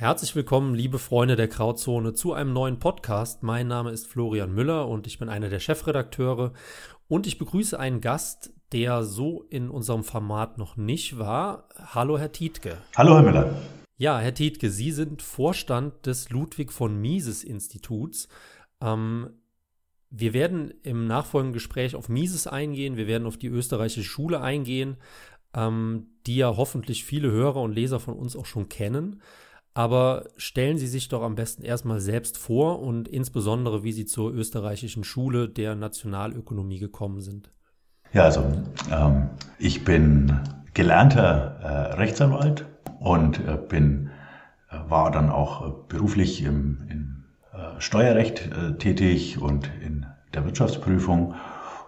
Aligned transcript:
Herzlich 0.00 0.34
willkommen, 0.34 0.74
liebe 0.74 0.98
Freunde 0.98 1.36
der 1.36 1.46
Grauzone, 1.46 2.14
zu 2.14 2.32
einem 2.32 2.54
neuen 2.54 2.78
Podcast. 2.78 3.42
Mein 3.42 3.68
Name 3.68 3.90
ist 3.90 4.06
Florian 4.06 4.50
Müller 4.50 4.88
und 4.88 5.06
ich 5.06 5.18
bin 5.18 5.28
einer 5.28 5.50
der 5.50 5.60
Chefredakteure. 5.60 6.54
Und 7.06 7.26
ich 7.26 7.36
begrüße 7.36 7.78
einen 7.78 8.00
Gast, 8.00 8.54
der 8.72 9.04
so 9.04 9.42
in 9.50 9.68
unserem 9.68 10.02
Format 10.02 10.56
noch 10.56 10.78
nicht 10.78 11.18
war. 11.18 11.68
Hallo, 11.76 12.18
Herr 12.18 12.32
Tietke. 12.32 12.78
Hallo, 12.96 13.16
Herr 13.16 13.22
Müller. 13.22 13.62
Ja, 13.98 14.18
Herr 14.18 14.32
Tietke, 14.32 14.70
Sie 14.70 14.90
sind 14.90 15.20
Vorstand 15.20 16.06
des 16.06 16.30
Ludwig 16.30 16.72
von 16.72 16.98
Mises 16.98 17.44
Instituts. 17.44 18.28
Ähm, 18.80 19.28
wir 20.08 20.32
werden 20.32 20.72
im 20.82 21.08
nachfolgenden 21.08 21.52
Gespräch 21.52 21.94
auf 21.94 22.08
Mises 22.08 22.46
eingehen, 22.46 22.96
wir 22.96 23.06
werden 23.06 23.26
auf 23.26 23.36
die 23.36 23.48
österreichische 23.48 24.08
Schule 24.08 24.40
eingehen, 24.40 24.96
ähm, 25.52 26.06
die 26.26 26.36
ja 26.36 26.56
hoffentlich 26.56 27.04
viele 27.04 27.30
Hörer 27.30 27.60
und 27.60 27.74
Leser 27.74 28.00
von 28.00 28.14
uns 28.14 28.34
auch 28.34 28.46
schon 28.46 28.70
kennen. 28.70 29.20
Aber 29.72 30.24
stellen 30.36 30.78
Sie 30.78 30.88
sich 30.88 31.08
doch 31.08 31.22
am 31.22 31.36
besten 31.36 31.62
erstmal 31.62 32.00
selbst 32.00 32.36
vor 32.38 32.80
und 32.80 33.06
insbesondere, 33.06 33.84
wie 33.84 33.92
Sie 33.92 34.04
zur 34.04 34.32
österreichischen 34.32 35.04
Schule 35.04 35.48
der 35.48 35.76
Nationalökonomie 35.76 36.78
gekommen 36.78 37.20
sind. 37.20 37.52
Ja, 38.12 38.24
also 38.24 38.44
ähm, 38.90 39.30
ich 39.58 39.84
bin 39.84 40.40
gelernter 40.74 41.60
äh, 41.62 41.94
Rechtsanwalt 41.94 42.66
und 42.98 43.38
äh, 43.46 43.56
bin, 43.56 44.10
äh, 44.70 44.90
war 44.90 45.12
dann 45.12 45.30
auch 45.30 45.66
äh, 45.66 45.72
beruflich 45.88 46.42
im, 46.42 46.88
im 46.90 47.24
äh, 47.52 47.80
Steuerrecht 47.80 48.48
äh, 48.48 48.76
tätig 48.76 49.40
und 49.40 49.70
in 49.84 50.06
der 50.34 50.44
Wirtschaftsprüfung. 50.44 51.34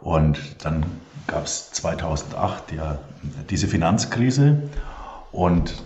Und 0.00 0.64
dann 0.64 0.84
gab 1.26 1.44
es 1.44 1.72
2008 1.72 2.72
ja 2.72 2.98
diese 3.50 3.66
Finanzkrise 3.66 4.62
und 5.32 5.82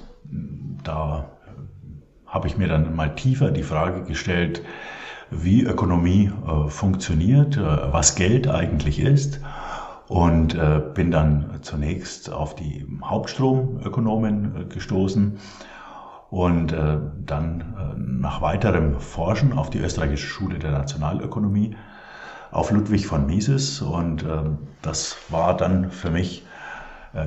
da 0.85 1.31
habe 2.37 2.49
ich 2.49 2.59
mir 2.59 2.69
dann 2.69 2.95
mal 2.95 3.15
tiefer 3.15 3.51
die 3.51 3.63
Frage 3.63 4.03
gestellt, 4.03 4.61
wie 5.31 5.63
Ökonomie 5.63 6.31
äh, 6.47 6.69
funktioniert, 6.69 7.57
äh, 7.57 7.63
was 7.63 8.15
Geld 8.15 8.47
eigentlich 8.47 9.01
ist. 9.01 9.41
Und 10.07 10.55
äh, 10.55 10.83
bin 10.93 11.11
dann 11.11 11.61
zunächst 11.63 12.31
auf 12.31 12.55
die 12.55 12.87
Hauptstromökonomen 13.03 14.55
äh, 14.55 14.65
gestoßen 14.67 15.39
und 16.29 16.73
äh, 16.75 16.99
dann 17.25 17.61
äh, 17.61 17.99
nach 17.99 18.43
weiterem 18.43 19.01
Forschen 19.01 19.55
auf 19.55 19.71
die 19.71 19.79
österreichische 19.79 20.27
Schule 20.27 20.59
der 20.59 20.73
Nationalökonomie 20.73 21.75
auf 22.51 22.71
Ludwig 22.71 23.07
von 23.07 23.25
Mises. 23.25 23.81
Und 23.81 24.25
das 24.81 25.17
war 25.31 25.57
dann 25.57 25.91
für 25.91 26.11
mich 26.11 26.47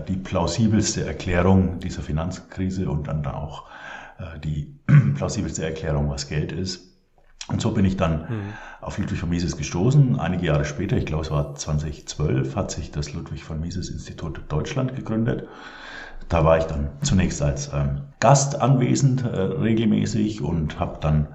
die 0.07 0.15
plausibelste 0.15 1.05
Erklärung 1.05 1.79
dieser 1.79 2.01
Finanzkrise 2.01 2.89
und 2.89 3.07
dann 3.07 3.25
auch 3.25 3.65
die 4.43 4.73
plausibelste 5.13 5.63
Erklärung, 5.63 6.09
was 6.09 6.27
Geld 6.27 6.51
ist. 6.51 6.89
Und 7.49 7.61
so 7.61 7.71
bin 7.71 7.83
ich 7.83 7.97
dann 7.97 8.21
mhm. 8.21 8.53
auf 8.81 8.97
Ludwig 8.97 9.19
von 9.19 9.29
Mises 9.29 9.57
gestoßen. 9.57 10.19
Einige 10.19 10.45
Jahre 10.45 10.65
später, 10.65 10.97
ich 10.97 11.05
glaube 11.05 11.23
es 11.23 11.31
war 11.31 11.55
2012, 11.55 12.55
hat 12.55 12.71
sich 12.71 12.91
das 12.91 13.13
Ludwig 13.13 13.43
von 13.43 13.59
Mises 13.59 13.89
Institut 13.89 14.41
Deutschland 14.49 14.95
gegründet. 14.95 15.47
Da 16.27 16.45
war 16.45 16.59
ich 16.59 16.65
dann 16.65 16.89
zunächst 17.01 17.41
als 17.41 17.71
ähm, 17.73 18.01
Gast 18.19 18.61
anwesend 18.61 19.23
äh, 19.23 19.27
regelmäßig 19.27 20.41
und 20.41 20.79
habe 20.79 20.99
dann 21.01 21.27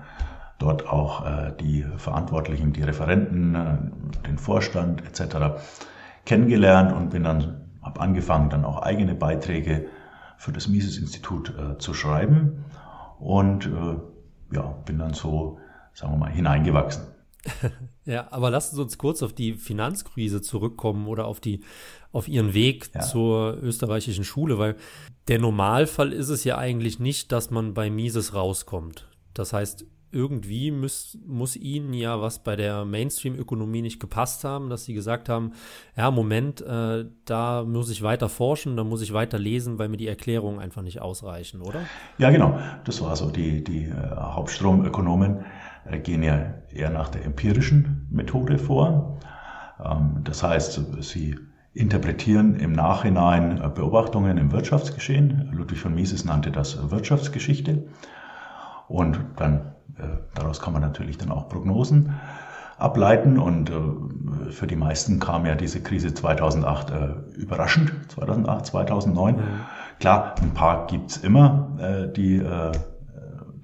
dort 0.60 0.88
auch 0.88 1.26
äh, 1.26 1.52
die 1.60 1.84
Verantwortlichen, 1.96 2.72
die 2.72 2.82
Referenten, 2.82 3.54
äh, 3.56 4.28
den 4.28 4.38
Vorstand 4.38 5.02
etc. 5.04 5.58
kennengelernt 6.24 6.92
und 6.92 7.10
bin 7.10 7.24
dann 7.24 7.62
habe 7.82 8.00
angefangen, 8.00 8.50
dann 8.50 8.64
auch 8.64 8.82
eigene 8.82 9.14
Beiträge 9.16 9.86
für 10.36 10.52
das 10.52 10.68
Mises 10.68 10.96
Institut 10.96 11.52
äh, 11.58 11.78
zu 11.78 11.92
schreiben 11.92 12.64
und 13.18 13.66
äh, 13.66 14.54
ja, 14.54 14.62
bin 14.84 14.98
dann 14.98 15.14
so 15.14 15.58
sagen 15.94 16.12
wir 16.14 16.18
mal, 16.18 16.30
hineingewachsen. 16.30 17.04
ja, 18.04 18.30
aber 18.32 18.50
lassen 18.50 18.76
Sie 18.76 18.82
uns 18.82 18.98
kurz 18.98 19.22
auf 19.22 19.32
die 19.32 19.54
Finanzkrise 19.54 20.42
zurückkommen 20.42 21.06
oder 21.06 21.26
auf 21.26 21.40
die 21.40 21.62
auf 22.10 22.28
Ihren 22.28 22.54
Weg 22.54 22.90
ja. 22.94 23.00
zur 23.00 23.58
österreichischen 23.60 24.24
Schule, 24.24 24.58
weil 24.58 24.76
der 25.28 25.38
Normalfall 25.38 26.12
ist 26.12 26.28
es 26.28 26.44
ja 26.44 26.58
eigentlich 26.58 26.98
nicht, 26.98 27.32
dass 27.32 27.50
man 27.50 27.74
bei 27.74 27.90
Mises 27.90 28.34
rauskommt. 28.34 29.08
Das 29.34 29.52
heißt, 29.52 29.84
irgendwie 30.14 30.70
muss, 30.70 31.18
muss 31.26 31.56
ihnen 31.56 31.92
ja 31.92 32.20
was 32.20 32.38
bei 32.38 32.56
der 32.56 32.84
Mainstream-Ökonomie 32.84 33.82
nicht 33.82 34.00
gepasst 34.00 34.44
haben, 34.44 34.70
dass 34.70 34.84
sie 34.84 34.94
gesagt 34.94 35.28
haben, 35.28 35.52
ja, 35.96 36.10
Moment, 36.10 36.60
äh, 36.62 37.04
da 37.24 37.64
muss 37.64 37.90
ich 37.90 38.02
weiter 38.02 38.28
forschen, 38.28 38.76
da 38.76 38.84
muss 38.84 39.02
ich 39.02 39.12
weiter 39.12 39.38
lesen, 39.38 39.78
weil 39.78 39.88
mir 39.88 39.96
die 39.96 40.08
Erklärungen 40.08 40.60
einfach 40.60 40.82
nicht 40.82 41.02
ausreichen, 41.02 41.60
oder? 41.60 41.80
Ja, 42.18 42.30
genau. 42.30 42.58
Das 42.84 43.02
war 43.02 43.16
so. 43.16 43.30
Die, 43.30 43.64
die 43.64 43.84
äh, 43.84 44.16
Hauptstromökonomen 44.16 45.44
äh, 45.84 45.98
gehen 45.98 46.22
ja 46.22 46.54
eher 46.72 46.90
nach 46.90 47.08
der 47.08 47.24
empirischen 47.24 48.06
Methode 48.10 48.58
vor. 48.58 49.18
Ähm, 49.84 50.20
das 50.24 50.42
heißt, 50.42 50.80
sie 51.00 51.36
interpretieren 51.74 52.54
im 52.54 52.72
Nachhinein 52.72 53.60
äh, 53.60 53.68
Beobachtungen 53.68 54.38
im 54.38 54.52
Wirtschaftsgeschehen. 54.52 55.50
Ludwig 55.52 55.80
von 55.80 55.94
Mises 55.94 56.24
nannte 56.24 56.50
das 56.50 56.90
Wirtschaftsgeschichte. 56.90 57.88
Und 58.88 59.18
dann, 59.36 59.73
daraus 60.34 60.60
kann 60.60 60.72
man 60.72 60.82
natürlich 60.82 61.18
dann 61.18 61.30
auch 61.30 61.48
Prognosen 61.48 62.14
ableiten. 62.78 63.38
Und 63.38 63.70
für 64.50 64.66
die 64.66 64.76
meisten 64.76 65.20
kam 65.20 65.46
ja 65.46 65.54
diese 65.54 65.80
Krise 65.80 66.12
2008 66.12 66.92
überraschend, 67.36 67.92
2008, 68.08 68.66
2009. 68.66 69.36
Mhm. 69.36 69.40
Klar, 70.00 70.34
ein 70.42 70.50
paar 70.52 70.86
gibt's 70.86 71.16
immer, 71.18 71.68
die 72.16 72.42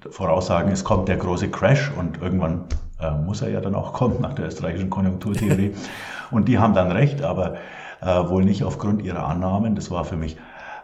voraussagen, 0.09 0.71
es 0.71 0.83
kommt 0.83 1.07
der 1.07 1.17
große 1.17 1.49
Crash 1.49 1.91
und 1.97 2.21
irgendwann 2.21 2.65
äh, 2.99 3.11
muss 3.11 3.41
er 3.41 3.49
ja 3.49 3.61
dann 3.61 3.75
auch 3.75 3.93
kommen 3.93 4.21
nach 4.21 4.33
der 4.33 4.47
österreichischen 4.47 4.89
Konjunkturtheorie. 4.89 5.73
und 6.31 6.47
die 6.47 6.59
haben 6.59 6.73
dann 6.73 6.91
recht, 6.91 7.21
aber 7.21 7.55
äh, 8.01 8.05
wohl 8.05 8.43
nicht 8.43 8.63
aufgrund 8.63 9.01
ihrer 9.01 9.27
Annahmen. 9.27 9.75
Das 9.75 9.91
war 9.91 10.05
für 10.05 10.17
mich 10.17 10.37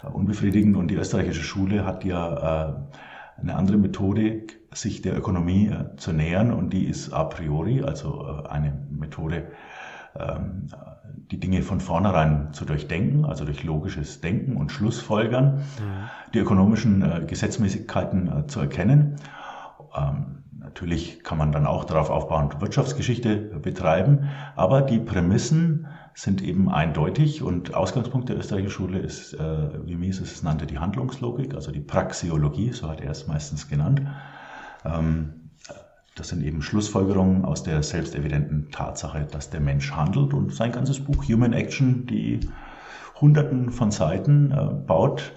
äh, 0.04 0.08
unbefriedigend 0.08 0.78
und 0.78 0.90
die 0.90 0.96
österreichische 0.96 1.44
Schule 1.44 1.86
hat 1.86 2.04
ja 2.04 2.70
äh, 2.70 2.74
eine 3.40 3.56
andere 3.56 3.78
Methodik, 3.78 4.60
sich 4.74 5.02
der 5.02 5.18
Ökonomie 5.18 5.68
äh, 5.68 5.96
zu 5.98 6.14
nähern 6.14 6.52
und 6.52 6.72
die 6.72 6.86
ist 6.86 7.14
a 7.14 7.24
priori, 7.24 7.82
also 7.82 8.44
äh, 8.46 8.48
eine 8.50 8.74
Methode, 8.90 9.48
ähm, 10.18 10.68
die 11.32 11.40
Dinge 11.40 11.62
von 11.62 11.80
vornherein 11.80 12.54
zu 12.54 12.66
durchdenken, 12.66 13.26
also 13.26 13.46
durch 13.46 13.64
logisches 13.64 14.22
Denken 14.22 14.58
und 14.58 14.72
Schlussfolgern, 14.72 15.58
mhm. 15.58 15.62
die 16.34 16.40
ökonomischen 16.40 17.02
äh, 17.02 17.26
Gesetzmäßigkeiten 17.26 18.48
zu 18.48 18.60
erkennen. 18.60 19.16
Ähm, 19.96 20.44
natürlich 20.52 21.24
kann 21.24 21.38
man 21.38 21.52
dann 21.52 21.66
auch 21.66 21.86
darauf 21.86 22.10
aufbauend 22.10 22.60
Wirtschaftsgeschichte 22.62 23.38
betreiben, 23.38 24.30
aber 24.56 24.82
die 24.82 25.00
Prämissen 25.00 25.88
sind 26.18 26.42
eben 26.42 26.68
eindeutig 26.68 27.44
und 27.44 27.76
Ausgangspunkt 27.76 28.28
der 28.28 28.40
österreichischen 28.40 28.72
Schule 28.72 28.98
ist, 28.98 29.36
äh, 29.36 29.86
wie 29.86 29.96
Mises 29.96 30.32
es 30.32 30.42
nannte, 30.42 30.66
die 30.66 30.80
Handlungslogik, 30.80 31.54
also 31.54 31.72
die 31.72 31.80
Praxiologie, 31.80 32.72
so 32.74 32.90
hat 32.90 33.02
er 33.02 33.12
es 33.12 33.28
meistens 33.28 33.70
genannt. 33.70 34.02
Ähm, 34.84 35.52
das 36.16 36.30
sind 36.30 36.44
eben 36.44 36.64
Schlussfolgerungen 36.64 37.46
aus 37.46 37.62
der 37.62 37.84
selbstevidenten 37.84 38.72
Tatsache, 38.72 39.28
dass 39.30 39.52
der 39.52 39.60
Mensch 39.60 39.92
handelt. 39.92 40.34
Und 40.34 40.56
sein 40.56 40.72
ganzes 40.72 41.00
Buch 41.00 41.24
Human 41.26 41.54
Action, 41.54 42.08
die 42.08 42.40
Hunderten 43.22 43.70
von 43.70 43.92
Seiten, 43.92 44.50
äh, 44.52 44.74
baut 44.74 45.34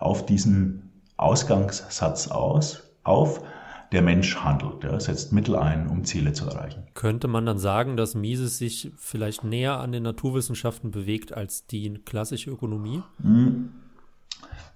auf 0.00 0.26
diesen 0.26 0.90
Ausgangssatz 1.16 2.26
aus, 2.26 2.82
auf, 3.04 3.44
der 3.92 4.02
Mensch 4.02 4.36
handelt, 4.36 4.84
er 4.84 4.98
setzt 5.00 5.32
Mittel 5.32 5.56
ein, 5.56 5.88
um 5.88 6.04
Ziele 6.04 6.32
zu 6.32 6.46
erreichen. 6.46 6.84
Könnte 6.94 7.28
man 7.28 7.46
dann 7.46 7.58
sagen, 7.58 7.96
dass 7.96 8.14
Mises 8.14 8.58
sich 8.58 8.92
vielleicht 8.96 9.44
näher 9.44 9.78
an 9.78 9.92
den 9.92 10.02
Naturwissenschaften 10.02 10.90
bewegt 10.90 11.32
als 11.32 11.66
die 11.66 11.94
klassische 12.04 12.50
Ökonomie? 12.50 13.02
Hm. 13.22 13.70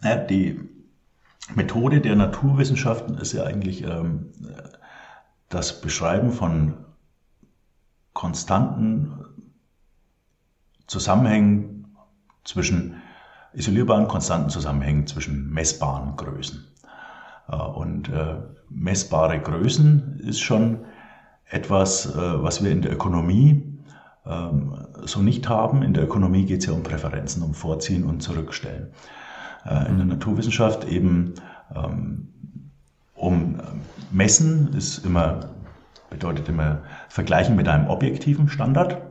Naja, 0.01 0.17
die 0.25 0.61
Methode 1.55 2.01
der 2.01 2.17
Naturwissenschaften 2.17 3.17
ist 3.19 3.33
ja 3.33 3.45
eigentlich 3.45 3.83
ähm, 3.83 4.33
das 5.49 5.81
Beschreiben 5.81 6.33
von 6.33 6.75
konstanten 8.13 9.25
Zusammenhängen 10.87 11.97
zwischen 12.45 13.03
isolierbaren 13.53 14.07
konstanten 14.07 14.51
Zusammenhängen 14.51 15.07
zwischen 15.07 15.51
messbaren 15.51 16.17
Größen. 16.17 16.70
Und 17.51 18.11
messbare 18.69 19.41
Größen 19.41 20.21
ist 20.21 20.41
schon 20.41 20.81
etwas, 21.47 22.15
was 22.15 22.63
wir 22.63 22.71
in 22.71 22.83
der 22.83 22.93
Ökonomie 22.93 23.71
ähm, 24.27 24.87
so 25.05 25.21
nicht 25.21 25.49
haben. 25.49 25.83
In 25.83 25.95
der 25.95 26.05
Ökonomie 26.05 26.45
geht 26.45 26.61
es 26.61 26.67
ja 26.67 26.73
um 26.73 26.83
Präferenzen, 26.83 27.43
um 27.43 27.55
Vorziehen 27.55 28.05
und 28.05 28.23
Zurückstellen. 28.23 28.93
In 29.89 29.97
der 29.99 30.07
Naturwissenschaft 30.07 30.89
eben 30.89 31.35
ähm, 31.75 32.29
um 33.15 33.61
Messen 34.11 34.73
ist 34.75 35.05
immer, 35.05 35.51
bedeutet 36.09 36.49
immer 36.49 36.79
Vergleichen 37.09 37.57
mit 37.57 37.69
einem 37.69 37.89
objektiven 37.89 38.49
Standard, 38.49 39.03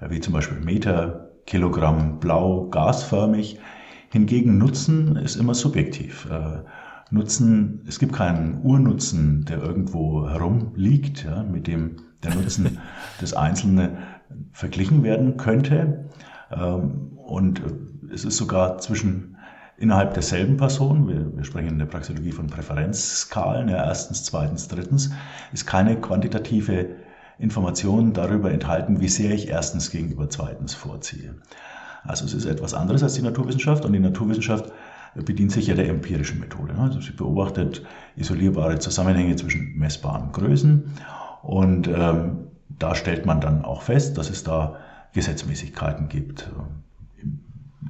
wie 0.00 0.20
zum 0.20 0.32
Beispiel 0.32 0.60
Meter, 0.60 1.30
Kilogramm, 1.46 2.20
blau, 2.20 2.68
gasförmig. 2.68 3.58
Hingegen 4.10 4.58
Nutzen 4.58 5.16
ist 5.16 5.34
immer 5.34 5.54
subjektiv. 5.54 6.28
Äh, 7.10 7.14
Nutzen, 7.14 7.80
es 7.86 7.98
gibt 7.98 8.12
keinen 8.12 8.62
Urnutzen, 8.62 9.44
der 9.44 9.58
irgendwo 9.58 10.28
herumliegt, 10.28 11.24
ja, 11.24 11.42
mit 11.42 11.66
dem 11.66 11.96
der 12.22 12.34
Nutzen 12.34 12.78
des 13.20 13.34
Einzelnen 13.34 13.98
verglichen 14.52 15.02
werden 15.02 15.36
könnte. 15.36 16.10
Ähm, 16.50 17.12
und 17.16 17.62
es 18.12 18.24
ist 18.24 18.36
sogar 18.36 18.78
zwischen 18.78 19.36
innerhalb 19.76 20.14
derselben 20.14 20.56
Person, 20.56 21.08
wir, 21.08 21.36
wir 21.36 21.44
sprechen 21.44 21.70
in 21.70 21.78
der 21.78 21.86
Praxeologie 21.86 22.32
von 22.32 22.46
Präferenzskalen, 22.46 23.68
ja, 23.68 23.84
erstens, 23.84 24.24
zweitens, 24.24 24.68
drittens, 24.68 25.10
ist 25.52 25.66
keine 25.66 26.00
quantitative 26.00 26.90
Information 27.38 28.12
darüber 28.12 28.52
enthalten, 28.52 29.00
wie 29.00 29.08
sehr 29.08 29.32
ich 29.32 29.48
erstens 29.48 29.90
gegenüber 29.90 30.30
zweitens 30.30 30.74
vorziehe. 30.74 31.34
Also 32.04 32.24
es 32.24 32.34
ist 32.34 32.44
etwas 32.44 32.74
anderes 32.74 33.02
als 33.02 33.14
die 33.14 33.22
Naturwissenschaft 33.22 33.84
und 33.84 33.92
die 33.92 33.98
Naturwissenschaft 33.98 34.70
bedient 35.22 35.52
sich 35.52 35.68
ja 35.68 35.74
der 35.74 35.88
empirischen 35.88 36.40
Methode. 36.40 36.74
Also 36.76 37.00
sie 37.00 37.12
beobachtet 37.12 37.84
isolierbare 38.16 38.78
Zusammenhänge 38.78 39.36
zwischen 39.36 39.76
messbaren 39.76 40.32
Größen 40.32 40.90
und 41.42 41.88
ähm, 41.88 42.48
da 42.78 42.94
stellt 42.94 43.26
man 43.26 43.40
dann 43.40 43.64
auch 43.64 43.82
fest, 43.82 44.18
dass 44.18 44.30
es 44.30 44.42
da 44.42 44.76
Gesetzmäßigkeiten 45.12 46.08
gibt. 46.08 46.50
In 47.22 47.40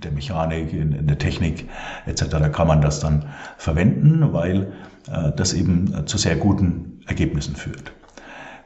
der 0.02 0.12
Mechanik, 0.12 0.72
in, 0.72 0.92
in 0.92 1.06
der 1.06 1.18
Technik 1.18 1.68
etc. 2.06 2.52
kann 2.52 2.66
man 2.66 2.82
das 2.82 3.00
dann 3.00 3.26
verwenden, 3.56 4.32
weil 4.32 4.72
äh, 5.10 5.32
das 5.32 5.54
eben 5.54 6.06
zu 6.06 6.18
sehr 6.18 6.36
guten 6.36 7.00
Ergebnissen 7.06 7.56
führt. 7.56 7.92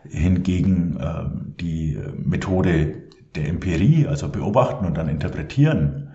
Hingegen 0.08 0.96
äh, 0.98 1.24
die 1.60 1.98
Methode 2.16 3.02
der 3.34 3.48
Empirie, 3.48 4.06
also 4.06 4.28
beobachten 4.28 4.86
und 4.86 4.96
dann 4.96 5.08
interpretieren 5.08 6.04
äh, 6.04 6.07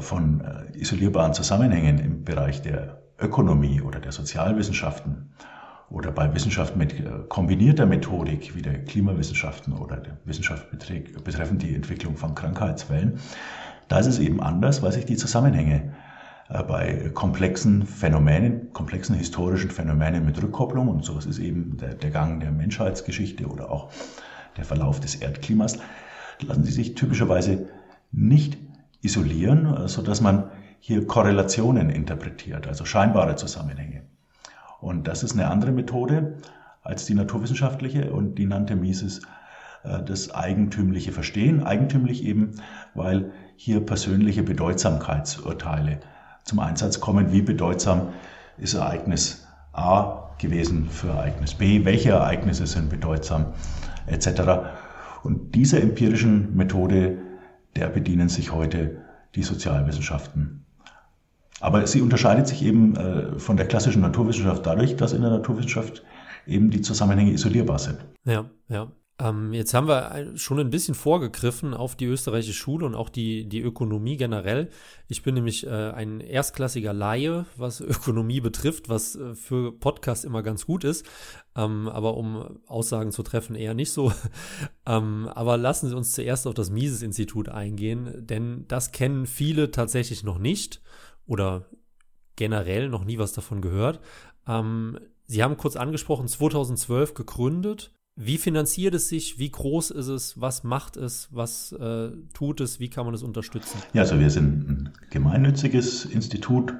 von 0.00 0.40
äh, 0.40 0.78
isolierbaren 0.78 1.34
Zusammenhängen 1.34 1.98
im 1.98 2.24
Bereich 2.24 2.62
der 2.62 3.02
Ökonomie 3.20 3.80
oder 3.80 4.00
der 4.00 4.12
Sozialwissenschaften 4.12 5.30
oder 5.90 6.10
bei 6.10 6.32
Wissenschaft 6.34 6.76
mit 6.76 6.98
äh, 6.98 7.04
kombinierter 7.28 7.86
Methodik 7.86 8.54
wie 8.54 8.62
der 8.62 8.84
Klimawissenschaften 8.84 9.72
oder 9.72 9.96
der 9.96 10.18
Wissenschaft 10.24 10.68
betreffend 10.70 11.62
die 11.62 11.74
Entwicklung 11.74 12.16
von 12.16 12.34
Krankheitsfällen, 12.34 13.18
da 13.88 13.98
ist 13.98 14.06
es 14.06 14.18
eben 14.18 14.42
anders, 14.42 14.82
weil 14.82 14.92
sich 14.92 15.06
die 15.06 15.16
Zusammenhänge 15.16 15.94
bei 16.66 17.10
komplexen 17.12 17.84
Phänomenen, 17.84 18.72
komplexen 18.72 19.14
historischen 19.14 19.70
Phänomenen 19.70 20.24
mit 20.24 20.42
Rückkopplung, 20.42 20.88
und 20.88 21.04
sowas 21.04 21.26
ist 21.26 21.38
eben 21.38 21.76
der, 21.76 21.94
der 21.94 22.10
Gang 22.10 22.40
der 22.40 22.52
Menschheitsgeschichte 22.52 23.46
oder 23.46 23.70
auch 23.70 23.90
der 24.56 24.64
Verlauf 24.64 24.98
des 25.00 25.16
Erdklimas, 25.16 25.78
lassen 26.40 26.64
sie 26.64 26.72
sich 26.72 26.94
typischerweise 26.94 27.68
nicht 28.12 28.58
isolieren, 29.00 29.88
sodass 29.88 30.20
man 30.20 30.50
hier 30.80 31.06
Korrelationen 31.06 31.90
interpretiert, 31.90 32.66
also 32.66 32.84
scheinbare 32.84 33.36
Zusammenhänge. 33.36 34.02
Und 34.80 35.08
das 35.08 35.22
ist 35.22 35.32
eine 35.32 35.48
andere 35.48 35.72
Methode 35.72 36.36
als 36.82 37.04
die 37.04 37.14
naturwissenschaftliche 37.14 38.12
und 38.12 38.36
die 38.36 38.46
nannte 38.46 38.76
Mises 38.76 39.20
äh, 39.82 40.02
das 40.02 40.30
eigentümliche 40.30 41.12
Verstehen. 41.12 41.62
Eigentümlich 41.62 42.24
eben, 42.24 42.52
weil 42.94 43.32
hier 43.56 43.84
persönliche 43.84 44.42
Bedeutsamkeitsurteile 44.42 46.00
zum 46.44 46.60
Einsatz 46.60 47.00
kommen. 47.00 47.32
Wie 47.32 47.42
bedeutsam 47.42 48.10
ist 48.56 48.74
Ereignis 48.74 49.46
A 49.72 50.30
gewesen 50.38 50.88
für 50.88 51.08
Ereignis 51.08 51.54
B? 51.54 51.84
Welche 51.84 52.10
Ereignisse 52.10 52.66
sind 52.66 52.88
bedeutsam? 52.88 53.46
Etc. 54.06 54.28
Und 55.24 55.54
dieser 55.54 55.82
empirischen 55.82 56.56
Methode, 56.56 57.18
der 57.76 57.88
bedienen 57.88 58.28
sich 58.28 58.52
heute 58.52 59.02
die 59.34 59.42
Sozialwissenschaften. 59.42 60.64
Aber 61.60 61.86
sie 61.86 62.00
unterscheidet 62.00 62.46
sich 62.48 62.62
eben 62.62 62.96
äh, 62.96 63.38
von 63.38 63.56
der 63.56 63.66
klassischen 63.66 64.02
Naturwissenschaft 64.02 64.64
dadurch, 64.64 64.96
dass 64.96 65.12
in 65.12 65.22
der 65.22 65.30
Naturwissenschaft 65.30 66.04
eben 66.46 66.70
die 66.70 66.80
Zusammenhänge 66.80 67.32
isolierbar 67.32 67.78
sind. 67.78 67.98
Ja, 68.24 68.44
ja. 68.68 68.88
Ähm, 69.20 69.52
jetzt 69.52 69.74
haben 69.74 69.88
wir 69.88 70.36
schon 70.36 70.60
ein 70.60 70.70
bisschen 70.70 70.94
vorgegriffen 70.94 71.74
auf 71.74 71.96
die 71.96 72.04
österreichische 72.04 72.52
Schule 72.52 72.86
und 72.86 72.94
auch 72.94 73.08
die, 73.08 73.48
die 73.48 73.60
Ökonomie 73.60 74.16
generell. 74.16 74.70
Ich 75.08 75.24
bin 75.24 75.34
nämlich 75.34 75.66
äh, 75.66 75.70
ein 75.90 76.20
erstklassiger 76.20 76.92
Laie, 76.92 77.44
was 77.56 77.80
Ökonomie 77.80 78.40
betrifft, 78.40 78.88
was 78.88 79.16
äh, 79.16 79.34
für 79.34 79.72
Podcast 79.72 80.24
immer 80.24 80.44
ganz 80.44 80.66
gut 80.66 80.84
ist. 80.84 81.04
Ähm, 81.56 81.88
aber 81.88 82.16
um 82.16 82.60
Aussagen 82.68 83.10
zu 83.10 83.24
treffen, 83.24 83.56
eher 83.56 83.74
nicht 83.74 83.90
so. 83.90 84.12
ähm, 84.86 85.28
aber 85.34 85.56
lassen 85.56 85.88
Sie 85.88 85.96
uns 85.96 86.12
zuerst 86.12 86.46
auf 86.46 86.54
das 86.54 86.70
Mises-Institut 86.70 87.48
eingehen, 87.48 88.24
denn 88.24 88.66
das 88.68 88.92
kennen 88.92 89.26
viele 89.26 89.72
tatsächlich 89.72 90.22
noch 90.22 90.38
nicht 90.38 90.80
oder 91.26 91.66
generell 92.36 92.88
noch 92.88 93.04
nie 93.04 93.18
was 93.18 93.32
davon 93.32 93.62
gehört. 93.62 93.98
Ähm, 94.46 95.00
Sie 95.26 95.42
haben 95.42 95.56
kurz 95.56 95.74
angesprochen, 95.74 96.28
2012 96.28 97.14
gegründet 97.14 97.90
wie 98.20 98.36
finanziert 98.36 98.94
es 98.94 99.08
sich? 99.08 99.38
Wie 99.38 99.48
groß 99.48 99.92
ist 99.92 100.08
es? 100.08 100.40
Was 100.40 100.64
macht 100.64 100.96
es? 100.96 101.28
Was 101.30 101.70
äh, 101.70 102.10
tut 102.34 102.60
es? 102.60 102.80
Wie 102.80 102.90
kann 102.90 103.06
man 103.06 103.14
es 103.14 103.22
unterstützen? 103.22 103.78
Ja, 103.92 104.02
also 104.02 104.18
wir 104.18 104.30
sind 104.30 104.68
ein 104.68 104.92
gemeinnütziges 105.10 106.04
Institut. 106.04 106.74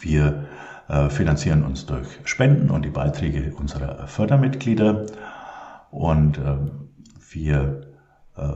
Wir 0.00 0.46
äh, 0.88 1.10
finanzieren 1.10 1.62
uns 1.62 1.84
durch 1.84 2.06
Spenden 2.24 2.70
und 2.70 2.82
die 2.86 2.90
Beiträge 2.90 3.54
unserer 3.54 4.06
Fördermitglieder. 4.06 5.04
Und 5.90 6.38
äh, 6.38 6.56
wir, 7.30 7.92
äh, 8.34 8.52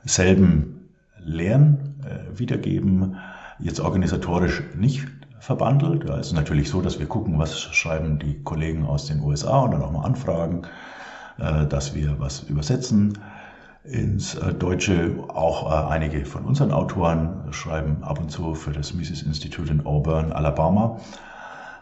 dieselben 0.04 0.90
Lehren 1.18 1.96
äh, 2.04 2.38
wiedergeben, 2.38 3.16
jetzt 3.58 3.80
organisatorisch 3.80 4.62
nicht 4.76 5.06
verbandelt. 5.40 6.04
Es 6.10 6.28
ist 6.28 6.32
natürlich 6.32 6.68
so, 6.68 6.82
dass 6.82 6.98
wir 6.98 7.06
gucken, 7.06 7.38
was 7.38 7.60
schreiben 7.60 8.18
die 8.18 8.42
Kollegen 8.42 8.84
aus 8.84 9.06
den 9.06 9.20
USA 9.20 9.60
und 9.60 9.72
dann 9.72 9.82
auch 9.82 9.92
mal 9.92 10.04
anfragen, 10.04 10.62
äh, 11.38 11.66
dass 11.66 11.94
wir 11.94 12.18
was 12.20 12.44
übersetzen 12.44 13.18
ins 13.88 14.34
äh, 14.34 14.52
Deutsche. 14.54 15.12
Auch 15.28 15.70
äh, 15.70 15.92
einige 15.92 16.24
von 16.24 16.44
unseren 16.44 16.72
Autoren 16.72 17.52
schreiben 17.52 18.02
ab 18.02 18.18
und 18.20 18.30
zu 18.30 18.54
für 18.54 18.72
das 18.72 18.94
Mises 18.94 19.22
Institute 19.22 19.70
in 19.70 19.86
Auburn, 19.86 20.32
Alabama. 20.32 21.00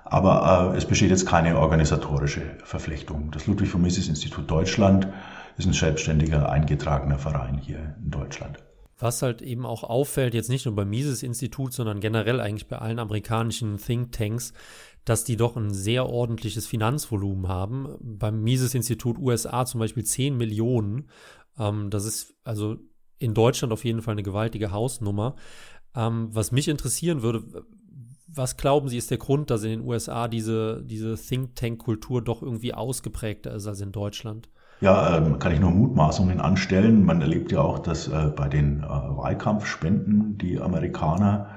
Aber 0.05 0.73
äh, 0.73 0.77
es 0.77 0.85
besteht 0.85 1.11
jetzt 1.11 1.27
keine 1.27 1.59
organisatorische 1.59 2.43
Verflechtung. 2.65 3.31
Das 3.31 3.47
Ludwig 3.47 3.69
von 3.69 3.83
Mises 3.83 4.09
Institut 4.09 4.51
Deutschland 4.51 5.09
ist 5.57 5.67
ein 5.67 5.73
selbstständiger, 5.73 6.51
eingetragener 6.51 7.19
Verein 7.19 7.59
hier 7.59 7.95
in 8.03 8.11
Deutschland. 8.11 8.59
Was 8.99 9.23
halt 9.23 9.43
eben 9.43 9.67
auch 9.67 9.83
auffällt, 9.83 10.35
jetzt 10.35 10.49
nicht 10.49 10.67
nur 10.67 10.75
beim 10.75 10.89
Mises-Institut, 10.89 11.73
sondern 11.73 11.99
generell 11.99 12.41
eigentlich 12.41 12.69
bei 12.69 12.79
allen 12.79 13.01
amerikanischen 13.01 13.77
Thinktanks, 13.77 14.53
dass 15.05 15.25
die 15.25 15.37
doch 15.37 15.57
ein 15.57 15.75
sehr 15.75 16.09
ordentliches 16.09 16.67
Finanzvolumen 16.67 17.49
haben. 17.49 17.97
Beim 18.01 18.43
Mises-Institut 18.43 19.19
USA 19.19 19.67
zum 19.67 19.81
Beispiel 19.81 20.05
10 20.05 20.37
Millionen. 20.37 21.09
Ähm, 21.59 21.91
das 21.91 22.05
ist 22.05 22.35
also 22.45 22.77
in 23.19 23.35
Deutschland 23.35 23.73
auf 23.73 23.85
jeden 23.85 24.03
Fall 24.03 24.13
eine 24.13 24.23
gewaltige 24.23 24.73
Hausnummer. 24.73 25.37
Ähm, 25.95 26.29
was 26.33 26.53
mich 26.53 26.69
interessieren 26.69 27.23
würde, 27.23 27.65
was 28.27 28.57
glauben 28.57 28.89
Sie, 28.89 28.99
ist 28.99 29.11
der 29.11 29.19
Grund, 29.19 29.51
dass 29.51 29.63
in 29.63 29.71
den 29.71 29.81
USA 29.83 30.29
diese, 30.29 30.83
diese 30.85 31.17
Think-Tank-Kultur 31.17 32.23
doch 32.23 32.43
irgendwie 32.43 32.75
ausgeprägter 32.75 33.53
ist 33.55 33.67
als 33.67 33.81
in 33.81 33.93
Deutschland? 33.93 34.49
Ja, 34.81 35.17
ähm, 35.17 35.39
kann 35.39 35.53
ich 35.53 35.61
nur 35.61 35.71
Mutmaßungen 35.71 36.41
anstellen. 36.41 37.05
Man 37.05 37.21
erlebt 37.21 37.53
ja 37.53 37.61
auch, 37.61 37.79
dass 37.79 38.09
äh, 38.09 38.33
bei 38.35 38.49
den 38.49 38.81
äh, 38.81 38.87
Wahlkampfspenden 38.87 40.37
die 40.37 40.61
Amerikaner 40.61 41.49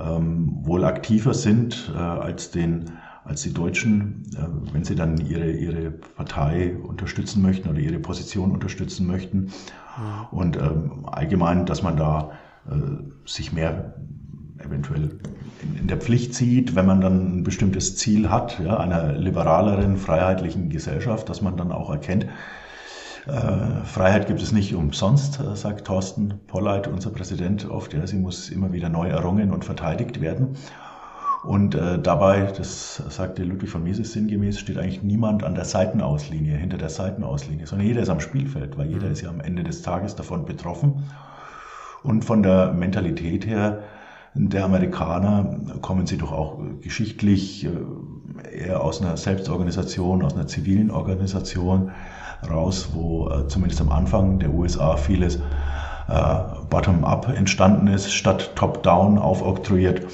ähm, 0.00 0.58
wohl 0.62 0.84
aktiver 0.84 1.34
sind 1.34 1.92
äh, 1.94 1.98
als, 1.98 2.50
den, 2.50 2.90
als 3.24 3.42
die 3.42 3.52
Deutschen, 3.52 4.22
äh, 4.36 4.72
wenn 4.72 4.84
sie 4.84 4.94
dann 4.94 5.18
ihre, 5.18 5.50
ihre 5.50 5.90
Partei 5.90 6.76
unterstützen 6.76 7.42
möchten 7.42 7.68
oder 7.68 7.78
ihre 7.78 7.98
Position 7.98 8.52
unterstützen 8.52 9.06
möchten. 9.06 9.50
Und 10.30 10.56
ähm, 10.56 11.06
allgemein, 11.06 11.66
dass 11.66 11.82
man 11.82 11.96
da 11.96 12.32
äh, 12.68 12.74
sich 13.24 13.52
mehr 13.52 13.94
eventuell 14.58 15.20
in, 15.62 15.78
in, 15.82 15.86
der 15.86 15.98
Pflicht 15.98 16.34
sieht, 16.34 16.74
wenn 16.74 16.86
man 16.86 17.00
dann 17.00 17.38
ein 17.38 17.42
bestimmtes 17.44 17.96
Ziel 17.96 18.30
hat, 18.30 18.58
ja, 18.58 18.78
einer 18.78 19.12
liberaleren, 19.12 19.96
freiheitlichen 19.96 20.70
Gesellschaft, 20.70 21.28
dass 21.28 21.42
man 21.42 21.56
dann 21.56 21.70
auch 21.70 21.90
erkennt, 21.90 22.26
äh, 23.26 23.84
Freiheit 23.84 24.26
gibt 24.26 24.42
es 24.42 24.52
nicht 24.52 24.74
umsonst, 24.74 25.40
äh, 25.40 25.56
sagt 25.56 25.86
Thorsten 25.86 26.40
Polleit, 26.46 26.88
unser 26.88 27.10
Präsident, 27.10 27.68
oft. 27.70 27.94
Ja, 27.94 28.06
sie 28.06 28.16
muss 28.16 28.50
immer 28.50 28.72
wieder 28.72 28.88
neu 28.88 29.08
errungen 29.08 29.50
und 29.50 29.64
verteidigt 29.64 30.20
werden. 30.20 30.56
Und 31.44 31.74
äh, 31.74 31.98
dabei, 31.98 32.52
das 32.56 33.02
sagte 33.10 33.44
Ludwig 33.44 33.68
von 33.68 33.84
Mises 33.84 34.12
sinngemäß, 34.12 34.58
steht 34.58 34.78
eigentlich 34.78 35.02
niemand 35.02 35.44
an 35.44 35.54
der 35.54 35.66
Seitenauslinie, 35.66 36.56
hinter 36.56 36.78
der 36.78 36.88
Seitenauslinie, 36.88 37.66
sondern 37.66 37.86
jeder 37.86 38.00
ist 38.00 38.08
am 38.08 38.20
Spielfeld, 38.20 38.78
weil 38.78 38.86
jeder 38.86 39.06
mhm. 39.06 39.12
ist 39.12 39.20
ja 39.20 39.28
am 39.28 39.40
Ende 39.40 39.62
des 39.62 39.82
Tages 39.82 40.16
davon 40.16 40.46
betroffen. 40.46 41.04
Und 42.02 42.24
von 42.24 42.42
der 42.42 42.72
Mentalität 42.72 43.46
her 43.46 43.82
der 44.36 44.64
Amerikaner 44.64 45.58
kommen 45.80 46.06
sie 46.06 46.18
doch 46.18 46.32
auch 46.32 46.58
geschichtlich 46.80 47.66
äh, 47.66 48.66
eher 48.66 48.82
aus 48.82 49.00
einer 49.00 49.16
Selbstorganisation, 49.16 50.24
aus 50.24 50.34
einer 50.34 50.48
zivilen 50.48 50.90
Organisation 50.90 51.92
raus, 52.50 52.90
wo 52.94 53.30
äh, 53.30 53.46
zumindest 53.46 53.80
am 53.80 53.90
Anfang 53.90 54.40
der 54.40 54.52
USA 54.52 54.96
vieles 54.96 55.36
äh, 55.36 56.34
bottom-up 56.68 57.28
entstanden 57.28 57.86
ist, 57.86 58.12
statt 58.12 58.52
top-down 58.56 59.18
aufoktroyiert. 59.18 60.04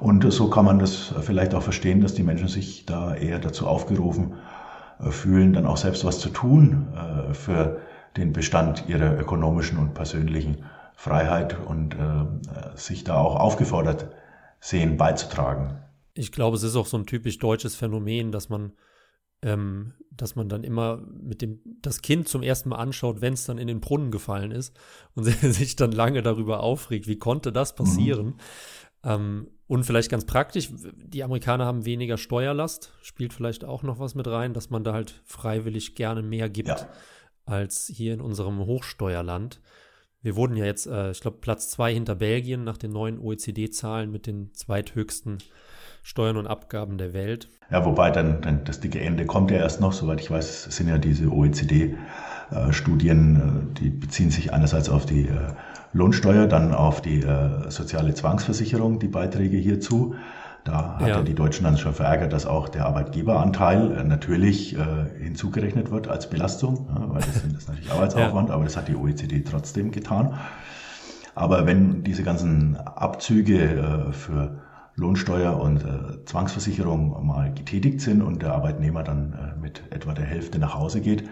Und 0.00 0.30
so 0.32 0.48
kann 0.48 0.64
man 0.64 0.78
das 0.78 1.14
vielleicht 1.20 1.54
auch 1.54 1.62
verstehen, 1.62 2.00
dass 2.00 2.14
die 2.14 2.22
Menschen 2.22 2.48
sich 2.48 2.86
da 2.86 3.14
eher 3.14 3.38
dazu 3.38 3.66
aufgerufen 3.66 4.34
äh, 5.00 5.10
fühlen, 5.10 5.52
dann 5.52 5.66
auch 5.66 5.76
selbst 5.76 6.04
was 6.04 6.20
zu 6.20 6.28
tun 6.28 6.88
äh, 6.94 7.34
für 7.34 7.80
den 8.16 8.32
Bestand 8.32 8.88
ihrer 8.88 9.18
ökonomischen 9.18 9.78
und 9.78 9.94
persönlichen 9.94 10.64
Freiheit 10.94 11.56
und 11.66 11.94
äh, 11.94 12.76
sich 12.76 13.04
da 13.04 13.16
auch 13.16 13.36
aufgefordert 13.36 14.08
sehen, 14.60 14.96
beizutragen. 14.96 15.78
Ich 16.14 16.32
glaube, 16.32 16.56
es 16.56 16.64
ist 16.64 16.74
auch 16.74 16.86
so 16.86 16.96
ein 16.96 17.06
typisch 17.06 17.38
deutsches 17.38 17.76
Phänomen, 17.76 18.32
dass 18.32 18.48
man 18.48 18.72
ähm, 19.42 19.94
dass 20.10 20.34
man 20.34 20.48
dann 20.48 20.64
immer 20.64 20.96
mit 20.96 21.42
dem 21.42 21.60
das 21.80 22.02
Kind 22.02 22.28
zum 22.28 22.42
ersten 22.42 22.70
Mal 22.70 22.76
anschaut, 22.76 23.20
wenn 23.20 23.34
es 23.34 23.44
dann 23.44 23.58
in 23.58 23.68
den 23.68 23.80
Brunnen 23.80 24.10
gefallen 24.10 24.50
ist 24.50 24.76
und 25.14 25.24
sich 25.42 25.76
dann 25.76 25.92
lange 25.92 26.22
darüber 26.22 26.60
aufregt, 26.60 27.06
wie 27.06 27.18
konnte 27.18 27.52
das 27.52 27.76
passieren? 27.76 28.26
Mhm. 28.26 28.34
Ähm, 29.04 29.48
und 29.68 29.84
vielleicht 29.84 30.10
ganz 30.10 30.24
praktisch, 30.24 30.70
die 30.72 31.22
Amerikaner 31.22 31.66
haben 31.66 31.84
weniger 31.84 32.16
Steuerlast, 32.16 32.94
spielt 33.02 33.34
vielleicht 33.34 33.64
auch 33.64 33.82
noch 33.82 34.00
was 34.00 34.14
mit 34.14 34.26
rein, 34.26 34.54
dass 34.54 34.70
man 34.70 34.82
da 34.82 34.94
halt 34.94 35.20
freiwillig 35.26 35.94
gerne 35.94 36.22
mehr 36.22 36.48
gibt 36.48 36.68
ja. 36.68 36.88
als 37.44 37.86
hier 37.86 38.14
in 38.14 38.22
unserem 38.22 38.60
Hochsteuerland. 38.60 39.60
Wir 40.22 40.36
wurden 40.36 40.56
ja 40.56 40.64
jetzt, 40.64 40.86
äh, 40.86 41.10
ich 41.10 41.20
glaube, 41.20 41.36
Platz 41.40 41.68
zwei 41.70 41.92
hinter 41.92 42.14
Belgien 42.14 42.64
nach 42.64 42.78
den 42.78 42.92
neuen 42.92 43.18
OECD-Zahlen 43.18 44.10
mit 44.10 44.26
den 44.26 44.54
zweithöchsten 44.54 45.36
Steuern 46.02 46.38
und 46.38 46.46
Abgaben 46.46 46.96
der 46.96 47.12
Welt. 47.12 47.50
Ja, 47.70 47.84
wobei 47.84 48.10
dann, 48.10 48.40
dann 48.40 48.64
das 48.64 48.80
dicke 48.80 49.00
Ende 49.00 49.26
kommt 49.26 49.50
ja 49.50 49.58
erst 49.58 49.82
noch, 49.82 49.92
soweit 49.92 50.22
ich 50.22 50.30
weiß, 50.30 50.64
sind 50.64 50.88
ja 50.88 50.96
diese 50.96 51.30
OECD-Studien, 51.30 53.36
äh, 53.36 53.40
die 53.78 53.90
beziehen 53.90 54.30
sich 54.30 54.54
einerseits 54.54 54.88
auf 54.88 55.04
die 55.04 55.28
äh, 55.28 55.52
Lohnsteuer, 55.92 56.46
dann 56.46 56.74
auf 56.74 57.00
die 57.00 57.22
äh, 57.22 57.70
soziale 57.70 58.14
Zwangsversicherung, 58.14 58.98
die 58.98 59.08
Beiträge 59.08 59.56
hierzu. 59.56 60.14
Da 60.64 60.98
hat 60.98 61.00
ja. 61.02 61.08
ja 61.08 61.22
die 61.22 61.34
Deutschen 61.34 61.64
dann 61.64 61.78
schon 61.78 61.94
verärgert, 61.94 62.32
dass 62.32 62.44
auch 62.44 62.68
der 62.68 62.86
Arbeitgeberanteil 62.86 64.04
natürlich 64.04 64.76
hinzugerechnet 65.18 65.90
wird 65.90 66.08
als 66.08 66.28
Belastung, 66.28 66.88
weil 66.90 67.22
das, 67.22 67.42
das 67.42 67.44
ist 67.44 67.68
natürlich 67.68 67.90
Arbeitsaufwand, 67.92 68.48
ja. 68.48 68.54
aber 68.54 68.64
das 68.64 68.76
hat 68.76 68.88
die 68.88 68.96
OECD 68.96 69.44
trotzdem 69.48 69.92
getan. 69.92 70.34
Aber 71.34 71.64
wenn 71.64 72.02
diese 72.02 72.22
ganzen 72.22 72.76
Abzüge 72.76 74.08
für 74.10 74.58
Lohnsteuer 74.98 75.58
und 75.58 75.84
äh, 75.84 76.24
Zwangsversicherung 76.24 77.24
mal 77.24 77.54
getätigt 77.54 78.00
sind 78.00 78.20
und 78.20 78.42
der 78.42 78.52
Arbeitnehmer 78.52 79.04
dann 79.04 79.32
äh, 79.32 79.60
mit 79.60 79.82
etwa 79.90 80.12
der 80.12 80.24
Hälfte 80.24 80.58
nach 80.58 80.74
Hause 80.74 81.00
geht, 81.00 81.22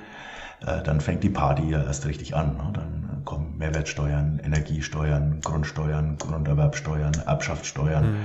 äh, 0.65 0.83
dann 0.85 1.01
fängt 1.01 1.25
die 1.25 1.31
Party 1.31 1.69
ja 1.69 1.83
erst 1.83 2.07
richtig 2.07 2.37
an. 2.37 2.57
Ne? 2.57 2.71
Dann 2.73 3.16
kommen 3.27 3.59
Mehrwertsteuern, 3.59 4.41
Energiesteuern, 4.43 5.41
Grundsteuern, 5.45 6.17
Grunderwerbsteuern, 6.19 7.13
Erbschaftssteuern. 7.27 8.05
Mhm. 8.05 8.17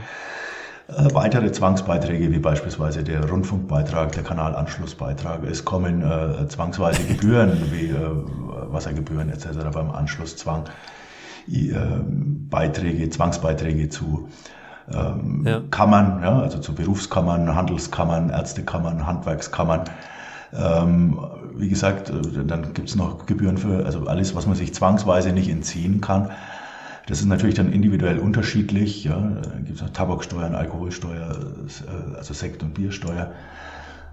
Äh, 0.88 1.13
weitere 1.13 1.51
Zwangsbeiträge 1.51 2.31
wie 2.31 2.39
beispielsweise 2.39 3.03
der 3.03 3.29
Rundfunkbeitrag, 3.29 4.13
der 4.13 4.24
Kanalanschlussbeitrag. 4.24 5.43
Es 5.43 5.65
kommen 5.65 6.01
äh, 6.01 6.48
zwangsweise 6.48 7.03
Gebühren 7.03 7.51
wie 7.72 7.89
äh, 7.89 7.96
Wassergebühren 8.72 9.29
etc. 9.29 9.48
beim 9.74 9.91
Anschlusszwang, 9.91 10.65
äh, 11.51 11.74
Beiträge, 12.50 13.10
Zwangsbeiträge 13.10 13.89
zu 13.89 14.29
ähm, 14.93 15.43
ja. 15.46 15.62
Kammern, 15.70 16.22
ja, 16.22 16.39
also 16.39 16.60
zu 16.60 16.74
Berufskammern, 16.74 17.55
Handelskammern, 17.55 18.29
Ärztekammern, 18.29 19.05
Handwerkskammern. 19.05 19.84
Ähm, 20.53 21.20
wie 21.55 21.70
gesagt, 21.70 22.10
äh, 22.10 22.46
dann 22.46 22.74
gibt 22.74 22.89
es 22.89 22.96
noch 22.96 23.25
Gebühren 23.25 23.58
für, 23.58 23.86
also 23.86 24.08
alles, 24.08 24.36
was 24.36 24.48
man 24.48 24.55
sich 24.55 24.74
zwangsweise 24.74 25.31
nicht 25.31 25.50
entziehen 25.50 26.01
kann. 26.01 26.31
Das 27.08 27.20
ist 27.20 27.25
natürlich 27.25 27.55
dann 27.55 27.72
individuell 27.72 28.20
unterschiedlich. 28.20 29.03
Ja. 29.03 29.15
Dann 29.20 29.65
gibt 29.65 29.77
es 29.77 29.81
noch 29.81 29.91
Tabaksteuern, 29.91 30.55
Alkoholsteuer, 30.55 31.36
äh, 31.36 32.17
also 32.17 32.34
Sekt- 32.34 32.63
und 32.63 32.74
Biersteuer. 32.74 33.31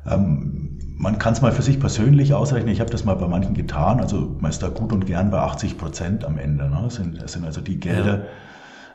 Ähm, 0.06 0.78
man 0.96 1.18
kann 1.18 1.32
es 1.32 1.42
mal 1.42 1.52
für 1.52 1.62
sich 1.62 1.78
persönlich 1.78 2.34
ausrechnen. 2.34 2.72
Ich 2.72 2.80
habe 2.80 2.90
das 2.90 3.04
mal 3.04 3.14
bei 3.14 3.28
manchen 3.28 3.54
getan. 3.54 4.00
Also 4.00 4.36
man 4.40 4.50
ist 4.50 4.62
da 4.62 4.68
gut 4.68 4.92
und 4.92 5.06
gern 5.06 5.30
bei 5.30 5.38
80 5.38 5.78
Prozent 5.78 6.24
am 6.24 6.38
Ende. 6.38 6.68
Ne? 6.68 6.80
Das, 6.82 6.94
sind, 6.94 7.22
das 7.22 7.32
sind 7.32 7.44
also 7.44 7.60
die 7.60 7.78
Gelder, 7.78 8.18
ja 8.18 8.24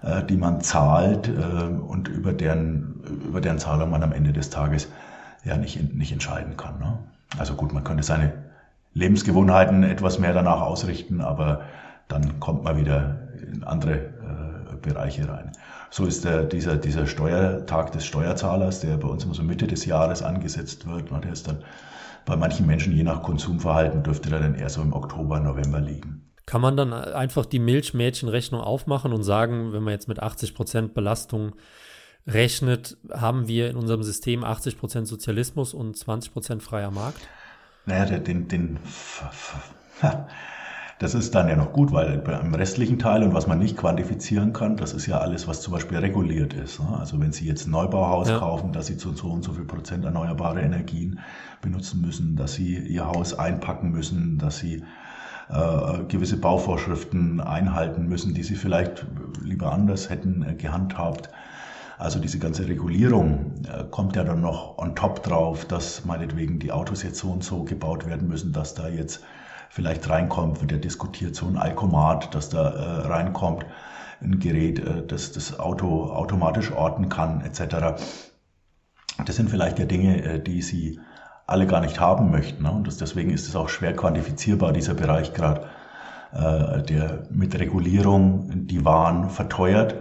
äh, 0.03 0.23
die 0.23 0.37
man 0.37 0.61
zahlt 0.61 1.29
äh, 1.29 1.31
und 1.31 2.07
über 2.07 2.33
deren, 2.33 3.01
über 3.27 3.41
deren 3.41 3.57
Zahlung 3.57 3.89
man 3.89 4.03
am 4.03 4.11
Ende 4.11 4.33
des 4.33 4.49
Tages 4.49 4.89
ja 5.43 5.57
nicht, 5.57 5.93
nicht 5.93 6.11
entscheiden 6.11 6.57
kann. 6.57 6.79
Ne? 6.79 6.99
Also 7.37 7.55
gut, 7.55 7.73
man 7.73 7.83
könnte 7.83 8.03
seine 8.03 8.33
Lebensgewohnheiten 8.93 9.83
etwas 9.83 10.19
mehr 10.19 10.33
danach 10.33 10.61
ausrichten, 10.61 11.21
aber 11.21 11.61
dann 12.07 12.39
kommt 12.39 12.63
man 12.63 12.77
wieder 12.77 13.29
in 13.51 13.63
andere 13.63 13.95
äh, 13.95 14.75
Bereiche 14.81 15.27
rein. 15.27 15.51
So 15.89 16.05
ist 16.05 16.25
der, 16.25 16.43
dieser, 16.43 16.75
dieser 16.75 17.07
Steuertag 17.07 17.91
des 17.91 18.05
Steuerzahlers, 18.05 18.81
der 18.81 18.97
bei 18.97 19.07
uns 19.07 19.23
immer 19.23 19.33
so 19.33 19.43
Mitte 19.43 19.67
des 19.67 19.85
Jahres 19.85 20.21
angesetzt 20.21 20.87
wird, 20.87 21.11
ne, 21.11 21.21
der 21.21 21.33
ist 21.33 21.47
dann 21.47 21.63
bei 22.25 22.35
manchen 22.35 22.65
Menschen 22.65 22.95
je 22.95 23.03
nach 23.03 23.21
Konsumverhalten 23.21 24.03
dürfte 24.03 24.31
er 24.31 24.39
dann 24.39 24.55
eher 24.55 24.69
so 24.69 24.81
im 24.81 24.93
Oktober, 24.93 25.39
November 25.39 25.79
liegen. 25.79 26.31
Kann 26.45 26.61
man 26.61 26.77
dann 26.77 26.93
einfach 26.93 27.45
die 27.45 27.59
Milchmädchenrechnung 27.59 28.61
aufmachen 28.61 29.13
und 29.13 29.23
sagen, 29.23 29.73
wenn 29.73 29.83
man 29.83 29.93
jetzt 29.93 30.07
mit 30.07 30.21
80 30.21 30.55
Prozent 30.55 30.93
Belastung 30.93 31.53
rechnet, 32.27 32.97
haben 33.11 33.47
wir 33.47 33.69
in 33.69 33.75
unserem 33.75 34.03
System 34.03 34.43
80 34.43 34.77
Prozent 34.77 35.07
Sozialismus 35.07 35.73
und 35.73 35.97
20 35.97 36.33
Prozent 36.33 36.63
freier 36.63 36.91
Markt? 36.91 37.19
Naja, 37.85 38.17
den, 38.17 38.47
den, 38.47 38.79
das 40.99 41.15
ist 41.15 41.35
dann 41.35 41.49
ja 41.49 41.55
noch 41.55 41.73
gut, 41.73 41.91
weil 41.91 42.23
im 42.41 42.55
restlichen 42.55 42.97
Teil 42.97 43.23
und 43.23 43.33
was 43.33 43.45
man 43.45 43.59
nicht 43.59 43.75
quantifizieren 43.75 44.53
kann, 44.53 44.77
das 44.77 44.93
ist 44.93 45.05
ja 45.05 45.17
alles, 45.17 45.47
was 45.47 45.61
zum 45.61 45.73
Beispiel 45.73 45.97
reguliert 45.97 46.53
ist. 46.53 46.79
Ne? 46.79 46.97
Also 46.97 47.19
wenn 47.19 47.33
Sie 47.33 47.45
jetzt 47.45 47.67
ein 47.67 47.71
Neubauhaus 47.71 48.29
ja. 48.29 48.39
kaufen, 48.39 48.71
dass 48.71 48.87
Sie 48.87 48.95
zu 48.95 49.13
so 49.13 49.27
und 49.27 49.43
so 49.43 49.51
viel 49.51 49.65
Prozent 49.65 50.05
erneuerbare 50.05 50.61
Energien 50.61 51.19
benutzen 51.61 52.01
müssen, 52.01 52.37
dass 52.37 52.53
Sie 52.53 52.77
Ihr 52.77 53.05
Haus 53.05 53.37
einpacken 53.37 53.91
müssen, 53.91 54.37
dass 54.37 54.59
Sie 54.59 54.83
äh, 55.49 56.03
gewisse 56.07 56.37
Bauvorschriften 56.37 57.41
einhalten 57.41 58.07
müssen, 58.07 58.33
die 58.33 58.43
sie 58.43 58.55
vielleicht 58.55 59.05
lieber 59.41 59.73
anders 59.73 60.09
hätten 60.09 60.43
äh, 60.43 60.55
gehandhabt. 60.55 61.29
Also 62.03 62.19
diese 62.19 62.37
ganze 62.37 62.67
Regulierung 62.67 63.53
äh, 63.65 63.85
kommt 63.89 64.17
ja 64.17 64.25
dann 64.25 64.41
noch 64.41 64.77
on 64.77 64.93
top 64.93 65.23
drauf, 65.23 65.63
dass 65.63 66.03
meinetwegen 66.03 66.59
die 66.59 66.73
Autos 66.73 67.01
jetzt 67.01 67.17
so 67.17 67.29
und 67.29 67.45
so 67.45 67.63
gebaut 67.63 68.05
werden 68.05 68.27
müssen, 68.27 68.51
dass 68.51 68.73
da 68.73 68.89
jetzt 68.89 69.23
vielleicht 69.69 70.09
reinkommt, 70.09 70.59
wird 70.59 70.73
ja 70.73 70.77
diskutiert, 70.77 71.33
so 71.33 71.45
ein 71.45 71.55
Alkomat, 71.55 72.35
dass 72.35 72.49
da 72.49 72.71
äh, 72.71 73.07
reinkommt, 73.07 73.65
ein 74.21 74.39
Gerät, 74.39 74.79
äh, 74.79 75.07
das 75.07 75.31
das 75.31 75.57
Auto 75.57 76.11
automatisch 76.11 76.73
orten 76.73 77.07
kann, 77.07 77.39
etc. 77.39 78.03
Das 79.25 79.37
sind 79.37 79.49
vielleicht 79.49 79.79
ja 79.79 79.85
Dinge, 79.85 80.21
äh, 80.25 80.43
die 80.43 80.61
Sie 80.61 80.99
alle 81.47 81.67
gar 81.67 81.79
nicht 81.79 82.01
haben 82.01 82.31
möchten. 82.31 82.63
Ne? 82.63 82.71
Und 82.73 82.85
das, 82.85 82.97
deswegen 82.97 83.29
ist 83.29 83.47
es 83.47 83.55
auch 83.55 83.69
schwer 83.69 83.95
quantifizierbar, 83.95 84.73
dieser 84.73 84.93
Bereich 84.93 85.33
gerade, 85.33 85.69
äh, 86.33 86.81
der 86.83 87.23
mit 87.29 87.57
Regulierung 87.57 88.67
die 88.67 88.83
Waren 88.83 89.29
verteuert 89.29 89.95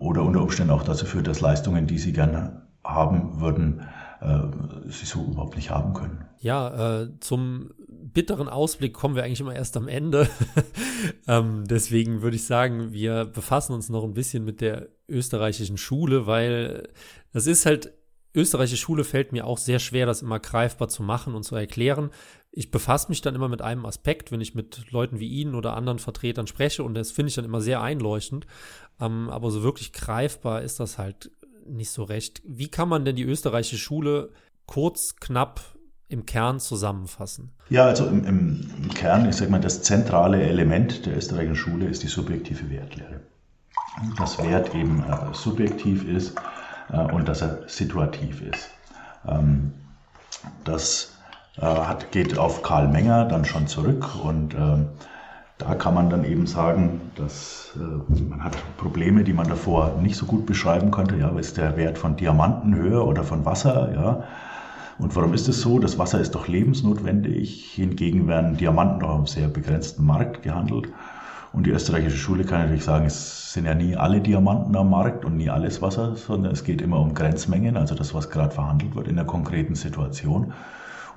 oder 0.00 0.22
unter 0.22 0.42
Umständen 0.42 0.72
auch 0.72 0.82
dazu 0.82 1.06
führt, 1.06 1.26
dass 1.26 1.40
Leistungen, 1.40 1.86
die 1.86 1.98
sie 1.98 2.12
gerne 2.12 2.62
haben 2.84 3.40
würden, 3.40 3.82
äh, 4.20 4.40
sie 4.88 5.06
so 5.06 5.24
überhaupt 5.24 5.56
nicht 5.56 5.70
haben 5.70 5.94
können. 5.94 6.24
Ja, 6.40 7.02
äh, 7.02 7.08
zum 7.20 7.70
bitteren 7.78 8.48
Ausblick 8.48 8.94
kommen 8.94 9.16
wir 9.16 9.24
eigentlich 9.24 9.40
immer 9.40 9.54
erst 9.54 9.76
am 9.76 9.88
Ende. 9.88 10.28
ähm, 11.28 11.64
deswegen 11.66 12.22
würde 12.22 12.36
ich 12.36 12.46
sagen, 12.46 12.92
wir 12.92 13.24
befassen 13.24 13.74
uns 13.74 13.88
noch 13.88 14.04
ein 14.04 14.14
bisschen 14.14 14.44
mit 14.44 14.60
der 14.60 14.88
österreichischen 15.08 15.76
Schule, 15.76 16.26
weil 16.26 16.88
das 17.32 17.46
ist 17.46 17.66
halt 17.66 17.92
österreichische 18.34 18.76
Schule 18.76 19.04
fällt 19.04 19.32
mir 19.32 19.46
auch 19.46 19.58
sehr 19.58 19.78
schwer, 19.78 20.06
das 20.06 20.22
immer 20.22 20.38
greifbar 20.38 20.88
zu 20.88 21.02
machen 21.02 21.34
und 21.34 21.42
zu 21.42 21.56
erklären. 21.56 22.10
Ich 22.58 22.72
befasse 22.72 23.08
mich 23.08 23.20
dann 23.20 23.36
immer 23.36 23.48
mit 23.48 23.62
einem 23.62 23.86
Aspekt, 23.86 24.32
wenn 24.32 24.40
ich 24.40 24.56
mit 24.56 24.90
Leuten 24.90 25.20
wie 25.20 25.28
Ihnen 25.28 25.54
oder 25.54 25.76
anderen 25.76 26.00
Vertretern 26.00 26.48
spreche 26.48 26.82
und 26.82 26.94
das 26.94 27.12
finde 27.12 27.28
ich 27.28 27.36
dann 27.36 27.44
immer 27.44 27.60
sehr 27.60 27.80
einleuchtend. 27.80 28.48
Ähm, 29.00 29.30
aber 29.30 29.52
so 29.52 29.62
wirklich 29.62 29.92
greifbar 29.92 30.62
ist 30.62 30.80
das 30.80 30.98
halt 30.98 31.30
nicht 31.68 31.90
so 31.90 32.02
recht. 32.02 32.42
Wie 32.44 32.66
kann 32.66 32.88
man 32.88 33.04
denn 33.04 33.14
die 33.14 33.22
österreichische 33.22 33.78
Schule 33.78 34.30
kurz, 34.66 35.14
knapp 35.20 35.60
im 36.08 36.26
Kern 36.26 36.58
zusammenfassen? 36.58 37.52
Ja, 37.70 37.84
also 37.84 38.06
im, 38.06 38.24
im, 38.24 38.88
Kern, 38.92 39.28
ich 39.28 39.36
sage 39.36 39.52
mal, 39.52 39.60
das 39.60 39.82
zentrale 39.82 40.42
Element 40.42 41.06
der 41.06 41.16
österreichischen 41.16 41.54
Schule 41.54 41.86
ist 41.86 42.02
die 42.02 42.08
subjektive 42.08 42.68
Wertlehre. 42.70 43.20
Das 44.16 44.36
Wert 44.42 44.74
eben 44.74 45.04
äh, 45.04 45.32
subjektiv 45.32 46.08
ist 46.08 46.34
äh, 46.90 46.98
und 47.12 47.28
dass 47.28 47.40
er 47.40 47.68
situativ 47.68 48.42
ist. 48.42 48.70
Ähm, 49.28 49.74
das 50.64 51.12
äh, 51.14 51.17
hat, 51.66 52.12
geht 52.12 52.38
auf 52.38 52.62
Karl 52.62 52.88
Menger 52.88 53.24
dann 53.24 53.44
schon 53.44 53.66
zurück 53.66 54.24
und 54.24 54.54
ähm, 54.54 54.86
da 55.58 55.74
kann 55.74 55.92
man 55.92 56.08
dann 56.08 56.24
eben 56.24 56.46
sagen, 56.46 57.00
dass 57.16 57.76
äh, 57.76 58.22
man 58.22 58.44
hat 58.44 58.56
Probleme, 58.76 59.24
die 59.24 59.32
man 59.32 59.48
davor 59.48 59.96
nicht 60.00 60.16
so 60.16 60.24
gut 60.24 60.46
beschreiben 60.46 60.92
konnte. 60.92 61.16
Ja, 61.16 61.36
ist 61.36 61.56
der 61.56 61.76
Wert 61.76 61.98
von 61.98 62.16
Diamanten 62.16 62.76
höher 62.76 63.04
oder 63.06 63.24
von 63.24 63.44
Wasser? 63.44 63.92
Ja. 63.92 64.22
Und 65.00 65.14
warum 65.16 65.34
ist 65.34 65.48
es 65.48 65.60
so? 65.60 65.80
Das 65.80 65.98
Wasser 65.98 66.20
ist 66.20 66.34
doch 66.36 66.46
lebensnotwendig. 66.46 67.72
Hingegen 67.74 68.28
werden 68.28 68.56
Diamanten 68.56 69.02
auf 69.02 69.16
einem 69.16 69.26
sehr 69.26 69.48
begrenzten 69.48 70.06
Markt 70.06 70.42
gehandelt. 70.42 70.88
Und 71.52 71.66
die 71.66 71.70
österreichische 71.70 72.18
Schule 72.18 72.44
kann 72.44 72.60
natürlich 72.60 72.84
sagen, 72.84 73.06
es 73.06 73.52
sind 73.52 73.64
ja 73.64 73.74
nie 73.74 73.96
alle 73.96 74.20
Diamanten 74.20 74.76
am 74.76 74.90
Markt 74.90 75.24
und 75.24 75.36
nie 75.36 75.50
alles 75.50 75.82
Wasser, 75.82 76.14
sondern 76.14 76.52
es 76.52 76.62
geht 76.62 76.82
immer 76.82 77.00
um 77.00 77.14
Grenzmengen, 77.14 77.76
also 77.76 77.94
das, 77.94 78.14
was 78.14 78.30
gerade 78.30 78.54
verhandelt 78.54 78.94
wird 78.94 79.08
in 79.08 79.16
der 79.16 79.24
konkreten 79.24 79.74
Situation. 79.74 80.52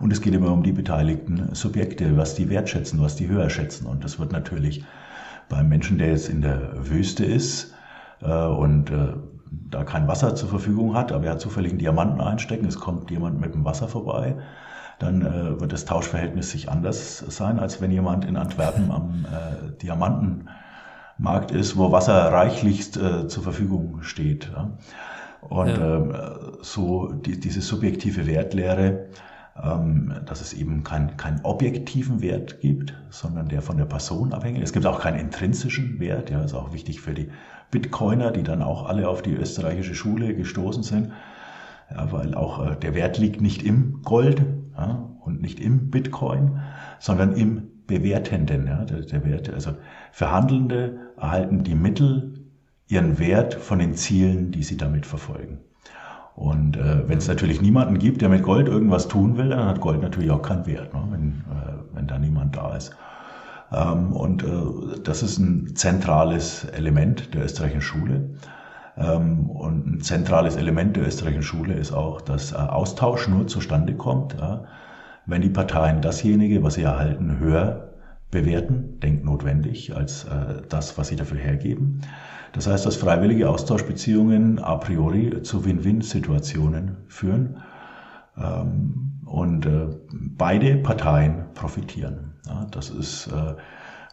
Und 0.01 0.11
es 0.11 0.21
geht 0.21 0.33
immer 0.33 0.51
um 0.51 0.63
die 0.63 0.71
beteiligten 0.71 1.53
Subjekte, 1.53 2.17
was 2.17 2.33
die 2.33 2.49
wertschätzen, 2.49 2.99
was 3.01 3.15
die 3.15 3.27
höher 3.27 3.49
schätzen. 3.49 3.85
Und 3.85 4.03
das 4.03 4.19
wird 4.19 4.31
natürlich 4.31 4.83
beim 5.47 5.69
Menschen, 5.69 5.97
der 5.97 6.09
jetzt 6.09 6.27
in 6.27 6.41
der 6.41 6.89
Wüste 6.89 7.23
ist 7.23 7.73
äh, 8.21 8.45
und 8.45 8.89
äh, 8.89 9.13
da 9.51 9.83
kein 9.83 10.07
Wasser 10.07 10.33
zur 10.33 10.49
Verfügung 10.49 10.95
hat, 10.95 11.11
aber 11.11 11.25
er 11.25 11.31
hat 11.33 11.41
zufällig 11.41 11.71
einen 11.71 11.79
Diamanten 11.79 12.21
einstecken, 12.21 12.65
es 12.65 12.79
kommt 12.79 13.11
jemand 13.11 13.39
mit 13.39 13.53
dem 13.53 13.65
Wasser 13.65 13.87
vorbei, 13.87 14.37
dann 14.97 15.21
äh, 15.21 15.59
wird 15.59 15.73
das 15.73 15.85
Tauschverhältnis 15.85 16.51
sich 16.51 16.69
anders 16.69 17.17
sein, 17.19 17.59
als 17.59 17.81
wenn 17.81 17.91
jemand 17.91 18.23
in 18.25 18.37
Antwerpen 18.37 18.91
am 18.91 19.25
äh, 19.25 19.77
Diamantenmarkt 19.81 21.51
ist, 21.51 21.77
wo 21.77 21.91
Wasser 21.91 22.31
reichlichst 22.31 22.97
äh, 22.97 23.27
zur 23.27 23.43
Verfügung 23.43 24.03
steht. 24.03 24.49
Ja? 24.55 24.71
Und 25.41 25.67
ja. 25.67 25.95
ähm, 25.97 26.13
so 26.61 27.11
die, 27.11 27.39
diese 27.39 27.61
subjektive 27.61 28.27
Wertlehre, 28.27 29.07
dass 30.25 30.41
es 30.41 30.53
eben 30.53 30.83
keinen 30.83 31.17
kein 31.17 31.41
objektiven 31.43 32.21
Wert 32.21 32.61
gibt, 32.61 32.95
sondern 33.11 33.47
der 33.47 33.61
von 33.61 33.77
der 33.77 33.85
Person 33.85 34.33
abhängig. 34.33 34.63
Es 34.63 34.73
gibt 34.73 34.87
auch 34.87 34.99
keinen 34.99 35.19
intrinsischen 35.19 35.99
Wert, 35.99 36.31
ja, 36.31 36.41
ist 36.41 36.55
auch 36.55 36.73
wichtig 36.73 36.99
für 36.99 37.13
die 37.13 37.29
Bitcoiner, 37.69 38.31
die 38.31 38.41
dann 38.41 38.63
auch 38.63 38.87
alle 38.87 39.07
auf 39.07 39.21
die 39.21 39.33
österreichische 39.33 39.93
Schule 39.93 40.33
gestoßen 40.33 40.81
sind 40.81 41.11
ja, 41.93 42.11
weil 42.11 42.35
auch 42.35 42.65
äh, 42.65 42.75
der 42.75 42.95
Wert 42.95 43.17
liegt 43.17 43.41
nicht 43.41 43.63
im 43.63 44.01
Gold 44.03 44.45
ja, 44.77 45.09
und 45.21 45.41
nicht 45.41 45.59
im 45.59 45.89
Bitcoin, 45.89 46.59
sondern 46.99 47.33
im 47.33 47.67
Bewertenden. 47.87 48.67
Ja, 48.67 48.85
der, 48.85 49.01
der 49.01 49.25
Wert, 49.25 49.49
also 49.53 49.71
Verhandelnde 50.11 50.99
erhalten 51.17 51.63
die 51.63 51.75
Mittel, 51.75 52.33
ihren 52.87 53.19
Wert 53.19 53.53
von 53.53 53.79
den 53.79 53.95
Zielen, 53.95 54.51
die 54.51 54.63
sie 54.63 54.77
damit 54.77 55.05
verfolgen. 55.05 55.59
Und 56.35 56.77
äh, 56.77 57.07
wenn 57.07 57.17
es 57.17 57.27
natürlich 57.27 57.61
niemanden 57.61 57.99
gibt, 57.99 58.21
der 58.21 58.29
mit 58.29 58.43
Gold 58.43 58.67
irgendwas 58.67 59.07
tun 59.07 59.37
will, 59.37 59.49
dann 59.49 59.65
hat 59.65 59.81
Gold 59.81 60.01
natürlich 60.01 60.31
auch 60.31 60.41
keinen 60.41 60.65
Wert, 60.65 60.93
ne, 60.93 61.03
wenn, 61.11 61.29
äh, 61.29 61.73
wenn 61.93 62.07
da 62.07 62.17
niemand 62.17 62.55
da 62.55 62.75
ist. 62.75 62.95
Ähm, 63.71 64.13
und 64.13 64.43
äh, 64.43 64.99
das 65.03 65.23
ist 65.23 65.39
ein 65.39 65.75
zentrales 65.75 66.65
Element 66.65 67.33
der 67.33 67.45
österreichischen 67.45 67.81
Schule. 67.81 68.29
Ähm, 68.97 69.49
und 69.49 69.87
ein 69.87 70.01
zentrales 70.01 70.55
Element 70.55 70.95
der 70.95 71.07
österreichischen 71.07 71.43
Schule 71.43 71.73
ist 71.73 71.91
auch, 71.91 72.21
dass 72.21 72.53
äh, 72.53 72.55
Austausch 72.55 73.27
nur 73.27 73.47
zustande 73.47 73.93
kommt, 73.95 74.35
wenn 75.25 75.41
die 75.41 75.49
Parteien 75.49 76.01
dasjenige, 76.01 76.63
was 76.63 76.73
sie 76.75 76.83
erhalten, 76.83 77.39
höher 77.39 77.91
bewerten, 78.31 78.99
denknotwendig, 79.01 79.95
als 79.95 80.23
äh, 80.23 80.61
das, 80.67 80.97
was 80.97 81.09
sie 81.09 81.17
dafür 81.17 81.37
hergeben. 81.37 82.01
Das 82.53 82.67
heißt, 82.67 82.85
dass 82.85 82.95
freiwillige 82.95 83.49
Austauschbeziehungen 83.49 84.59
a 84.59 84.75
priori 84.75 85.41
zu 85.41 85.63
Win-Win-Situationen 85.63 86.97
führen 87.07 87.61
ähm, 88.37 89.21
und 89.25 89.65
äh, 89.65 89.87
beide 90.11 90.75
Parteien 90.77 91.45
profitieren. 91.53 92.33
Das 92.71 92.89
ist 92.89 93.29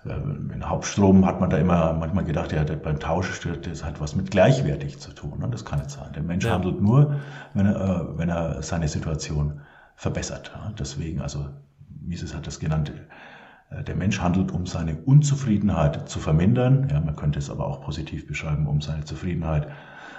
ähm, 0.07 0.51
in 0.55 0.69
Hauptstrom 0.69 1.27
hat 1.27 1.41
man 1.41 1.51
da 1.51 1.59
immer 1.59 1.93
manchmal 1.93 2.25
gedacht, 2.25 2.53
ja, 2.53 2.65
beim 2.65 3.01
Tausch 3.01 3.41
das 3.63 3.85
hat 3.85 4.01
was 4.01 4.15
mit 4.15 4.31
gleichwertig 4.31 4.99
zu 4.99 5.13
tun. 5.13 5.43
Und 5.43 5.53
das 5.53 5.65
kann 5.65 5.81
nicht 5.81 5.91
sein. 5.91 6.13
Der 6.15 6.23
Mensch 6.23 6.45
ja. 6.45 6.53
handelt 6.53 6.81
nur, 6.81 7.17
wenn 7.55 7.67
er, 7.67 7.77
äh, 7.81 8.19
wenn 8.19 8.29
er 8.29 8.63
seine 8.63 8.89
Situation 8.89 9.61
verbessert. 9.97 10.53
Deswegen, 10.79 11.21
also 11.21 11.47
Mises 12.01 12.35
hat 12.35 12.47
das 12.47 12.61
genannt, 12.61 12.91
äh, 12.91 12.93
der 13.71 13.97
Mensch 13.97 14.21
handelt, 14.21 14.51
um 14.51 14.67
seine 14.67 14.97
Unzufriedenheit 14.97 16.09
zu 16.09 16.19
vermindern. 16.19 16.89
Ja, 16.91 17.01
man 17.01 17.17
könnte 17.17 17.39
es 17.39 17.51
aber 17.51 17.67
auch 17.67 17.83
positiv 17.83 18.27
beschreiben, 18.27 18.67
um 18.67 18.81
seine 18.81 19.05
Zufriedenheit 19.05 19.69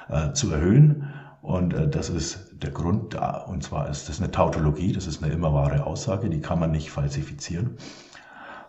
äh, 0.09 0.33
zu 0.33 0.51
erhöhen. 0.51 1.09
Und 1.41 1.73
äh, 1.73 1.87
das 1.87 2.09
ist 2.09 2.51
der 2.61 2.71
Grund. 2.71 3.15
Und 3.47 3.63
zwar 3.63 3.89
ist 3.89 4.07
das 4.09 4.21
eine 4.21 4.31
Tautologie, 4.31 4.93
das 4.93 5.07
ist 5.07 5.23
eine 5.23 5.33
immer 5.33 5.53
wahre 5.53 5.85
Aussage, 5.85 6.29
die 6.29 6.41
kann 6.41 6.59
man 6.59 6.71
nicht 6.71 6.91
falsifizieren. 6.91 7.77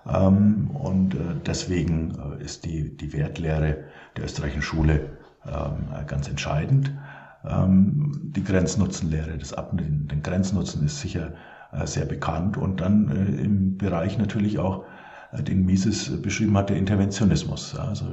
Ähm, 0.08 0.70
und 0.70 1.14
äh, 1.14 1.18
deswegen 1.44 2.16
äh, 2.38 2.42
ist 2.42 2.64
die, 2.64 2.96
die 2.96 3.12
Wertlehre 3.12 3.84
der 4.16 4.24
österreichischen 4.24 4.62
Schule 4.62 5.10
ähm, 5.46 6.06
ganz 6.06 6.28
entscheidend. 6.28 6.92
Ähm, 7.44 8.32
die 8.34 8.44
Grenznutzenlehre, 8.44 9.36
das 9.36 9.52
Abnehmen, 9.52 10.08
den 10.08 10.22
Grenznutzen 10.22 10.84
ist 10.86 11.00
sicher 11.00 11.28
äh, 11.28 11.49
sehr 11.84 12.04
bekannt 12.04 12.56
und 12.56 12.80
dann 12.80 13.08
im 13.38 13.78
Bereich 13.78 14.18
natürlich 14.18 14.58
auch, 14.58 14.84
den 15.32 15.64
Mises 15.64 16.20
beschrieben 16.20 16.56
hat, 16.56 16.70
der 16.70 16.76
Interventionismus. 16.76 17.76
Also 17.78 18.06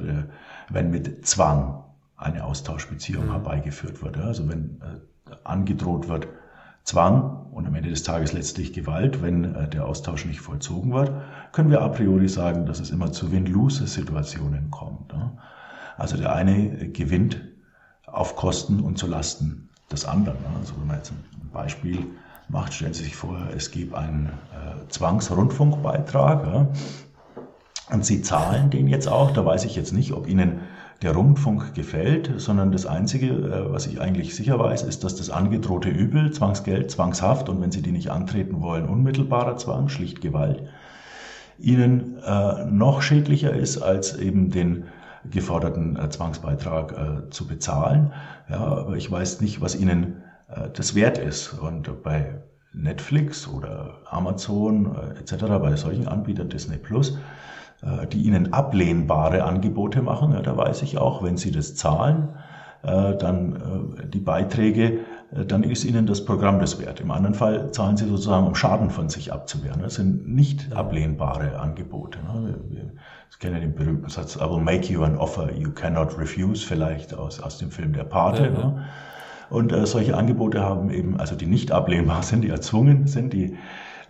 wenn 0.68 0.90
mit 0.90 1.26
Zwang 1.26 1.82
eine 2.16 2.44
Austauschbeziehung 2.44 3.26
mhm. 3.26 3.32
herbeigeführt 3.32 4.02
wird. 4.02 4.18
Also 4.18 4.48
wenn 4.48 4.80
angedroht 5.44 6.08
wird, 6.08 6.28
Zwang 6.88 7.48
und 7.52 7.66
am 7.66 7.74
Ende 7.74 7.90
des 7.90 8.02
Tages 8.02 8.32
letztlich 8.32 8.72
Gewalt, 8.72 9.20
wenn 9.20 9.54
äh, 9.54 9.68
der 9.68 9.84
Austausch 9.84 10.24
nicht 10.24 10.40
vollzogen 10.40 10.94
wird, 10.94 11.12
können 11.52 11.70
wir 11.70 11.82
a 11.82 11.88
priori 11.88 12.28
sagen, 12.28 12.64
dass 12.64 12.80
es 12.80 12.90
immer 12.90 13.12
zu 13.12 13.30
Win-Lose-Situationen 13.30 14.70
kommt. 14.70 15.12
Also 15.98 16.16
der 16.16 16.34
eine 16.34 16.88
gewinnt 16.88 17.42
auf 18.06 18.36
Kosten 18.36 18.80
und 18.80 18.96
zu 18.96 19.06
Lasten 19.06 19.68
des 19.92 20.06
anderen. 20.06 20.38
Also 20.58 20.74
wenn 20.78 20.86
man 20.86 20.96
jetzt 20.96 21.12
ein 21.12 21.50
Beispiel 21.52 22.06
macht, 22.48 22.74
stellen 22.74 22.94
Sie 22.94 23.04
sich 23.04 23.16
vor, 23.16 23.38
es 23.56 23.70
gibt 23.70 23.94
einen 23.94 24.26
äh, 24.26 24.88
Zwangsrundfunkbeitrag 24.88 26.46
ja, 26.46 26.66
und 27.90 28.04
Sie 28.04 28.22
zahlen 28.22 28.70
den 28.70 28.88
jetzt 28.88 29.08
auch. 29.08 29.30
Da 29.32 29.44
weiß 29.44 29.64
ich 29.64 29.76
jetzt 29.76 29.92
nicht, 29.92 30.12
ob 30.12 30.28
Ihnen 30.28 30.60
der 31.02 31.14
Rundfunk 31.14 31.74
gefällt, 31.74 32.32
sondern 32.38 32.72
das 32.72 32.86
Einzige, 32.86 33.28
äh, 33.28 33.72
was 33.72 33.86
ich 33.86 34.00
eigentlich 34.00 34.34
sicher 34.34 34.58
weiß, 34.58 34.82
ist, 34.82 35.04
dass 35.04 35.14
das 35.14 35.30
angedrohte 35.30 35.88
Übel, 35.88 36.32
Zwangsgeld, 36.32 36.90
Zwangshaft 36.90 37.48
und 37.48 37.60
wenn 37.60 37.70
Sie 37.70 37.82
die 37.82 37.92
nicht 37.92 38.10
antreten 38.10 38.60
wollen, 38.62 38.88
unmittelbarer 38.88 39.56
Zwang, 39.56 39.88
schlicht 39.88 40.20
Gewalt, 40.20 40.62
Ihnen 41.58 42.18
äh, 42.24 42.64
noch 42.66 43.02
schädlicher 43.02 43.52
ist 43.52 43.78
als 43.78 44.16
eben 44.16 44.50
den 44.50 44.84
geforderten 45.30 45.96
äh, 45.96 46.08
Zwangsbeitrag 46.08 46.92
äh, 46.92 47.30
zu 47.30 47.46
bezahlen. 47.46 48.12
Ja, 48.48 48.60
aber 48.60 48.96
ich 48.96 49.10
weiß 49.10 49.40
nicht, 49.40 49.60
was 49.60 49.74
Ihnen 49.74 50.22
das 50.72 50.94
wert 50.94 51.18
ist. 51.18 51.52
Und 51.52 52.02
bei 52.02 52.40
Netflix 52.72 53.48
oder 53.48 53.98
Amazon 54.06 54.94
äh, 54.94 55.20
etc., 55.20 55.44
bei 55.60 55.76
solchen 55.76 56.08
Anbietern 56.08 56.48
Disney 56.48 56.76
Plus, 56.76 57.18
äh, 57.82 58.06
die 58.06 58.22
ihnen 58.22 58.52
ablehnbare 58.52 59.44
Angebote 59.44 60.02
machen, 60.02 60.36
da 60.42 60.56
weiß 60.56 60.82
ich 60.82 60.98
auch, 60.98 61.22
wenn 61.22 61.36
sie 61.36 61.50
das 61.50 61.74
zahlen, 61.74 62.30
dann 62.80 63.96
die 64.12 64.20
Beiträge, 64.20 65.00
dann 65.32 65.64
ist 65.64 65.84
ihnen 65.84 66.06
das 66.06 66.24
Programm 66.24 66.60
das 66.60 66.80
wert. 66.80 67.00
Im 67.00 67.10
anderen 67.10 67.34
Fall 67.34 67.72
zahlen 67.72 67.96
sie 67.96 68.06
sozusagen, 68.06 68.46
um 68.46 68.54
Schaden 68.54 68.90
von 68.90 69.08
sich 69.08 69.32
abzuwehren. 69.32 69.82
Das 69.82 69.96
sind 69.96 70.28
nicht 70.28 70.72
ablehnbare 70.72 71.58
Angebote. 71.58 72.20
Ne? 72.20 72.54
Wir 72.68 72.92
kennen 73.40 73.60
den 73.60 73.74
berühmten 73.74 74.08
Satz, 74.08 74.36
I 74.36 74.48
will 74.48 74.60
make 74.60 74.92
you 74.92 75.02
an 75.02 75.16
offer 75.16 75.52
you 75.52 75.72
cannot 75.72 76.16
refuse, 76.16 76.64
vielleicht 76.64 77.14
aus, 77.14 77.40
aus 77.40 77.58
dem 77.58 77.72
Film 77.72 77.92
Der 77.94 78.04
Pate. 78.04 78.44
Ja, 78.44 78.52
ja. 78.52 78.76
Und 79.50 79.72
äh, 79.72 79.86
solche 79.86 80.16
Angebote 80.16 80.60
haben 80.62 80.90
eben, 80.90 81.18
also 81.18 81.34
die 81.34 81.46
nicht 81.46 81.72
ablehnbar 81.72 82.22
sind, 82.22 82.42
die 82.42 82.50
erzwungen 82.50 83.06
sind, 83.06 83.32
die 83.32 83.56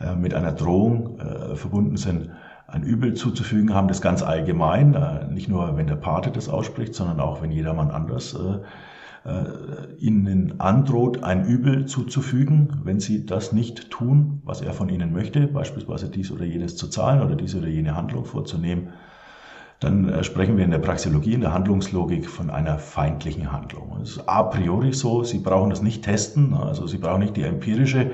äh, 0.01 0.15
mit 0.15 0.35
einer 0.35 0.53
Drohung 0.53 1.19
äh, 1.19 1.57
verbunden 1.57 1.97
sind, 1.97 2.31
ein 2.67 2.83
Übel 2.83 3.15
zuzufügen, 3.15 3.75
haben 3.75 3.89
das 3.89 4.03
ganz 4.03 4.23
allgemein, 4.23 4.95
äh, 4.95 5.27
nicht 5.31 5.49
nur 5.49 5.77
wenn 5.77 5.87
der 5.87 5.97
Pate 5.97 6.31
das 6.31 6.49
ausspricht, 6.49 6.95
sondern 6.95 7.21
auch 7.21 7.41
wenn 7.41 7.51
jedermann 7.51 7.91
anders 7.91 8.35
äh, 8.35 8.59
äh, 9.29 9.95
ihnen 9.99 10.61
androht, 10.61 11.23
ein 11.23 11.45
Übel 11.47 11.87
zuzufügen, 11.87 12.81
wenn 12.85 13.01
sie 13.01 13.27
das 13.27 13.53
nicht 13.53 13.91
tun, 13.91 14.43
was 14.45 14.61
er 14.61 14.73
von 14.73 14.89
ihnen 14.89 15.13
möchte, 15.13 15.47
beispielsweise 15.47 16.09
dies 16.09 16.31
oder 16.31 16.45
jenes 16.45 16.77
zu 16.77 16.89
zahlen 16.89 17.23
oder 17.23 17.37
diese 17.37 17.59
oder 17.59 17.69
jene 17.69 17.97
Handlung 17.97 18.25
vorzunehmen, 18.25 18.89
dann 19.81 20.09
äh, 20.09 20.25
sprechen 20.25 20.57
wir 20.57 20.65
in 20.65 20.71
der 20.71 20.79
Praxeologie, 20.79 21.35
in 21.35 21.41
der 21.41 21.55
Handlungslogik 21.55 22.29
von 22.29 22.51
einer 22.51 22.79
feindlichen 22.79 23.53
Handlung. 23.53 23.97
Das 24.01 24.11
ist 24.11 24.29
a 24.29 24.43
priori 24.43 24.93
so, 24.93 25.23
Sie 25.25 25.39
brauchen 25.39 25.71
das 25.71 25.83
nicht 25.83 26.05
testen, 26.05 26.55
also 26.55 26.87
Sie 26.87 26.99
brauchen 26.99 27.21
nicht 27.21 27.37
die 27.37 27.43
empirische. 27.43 28.11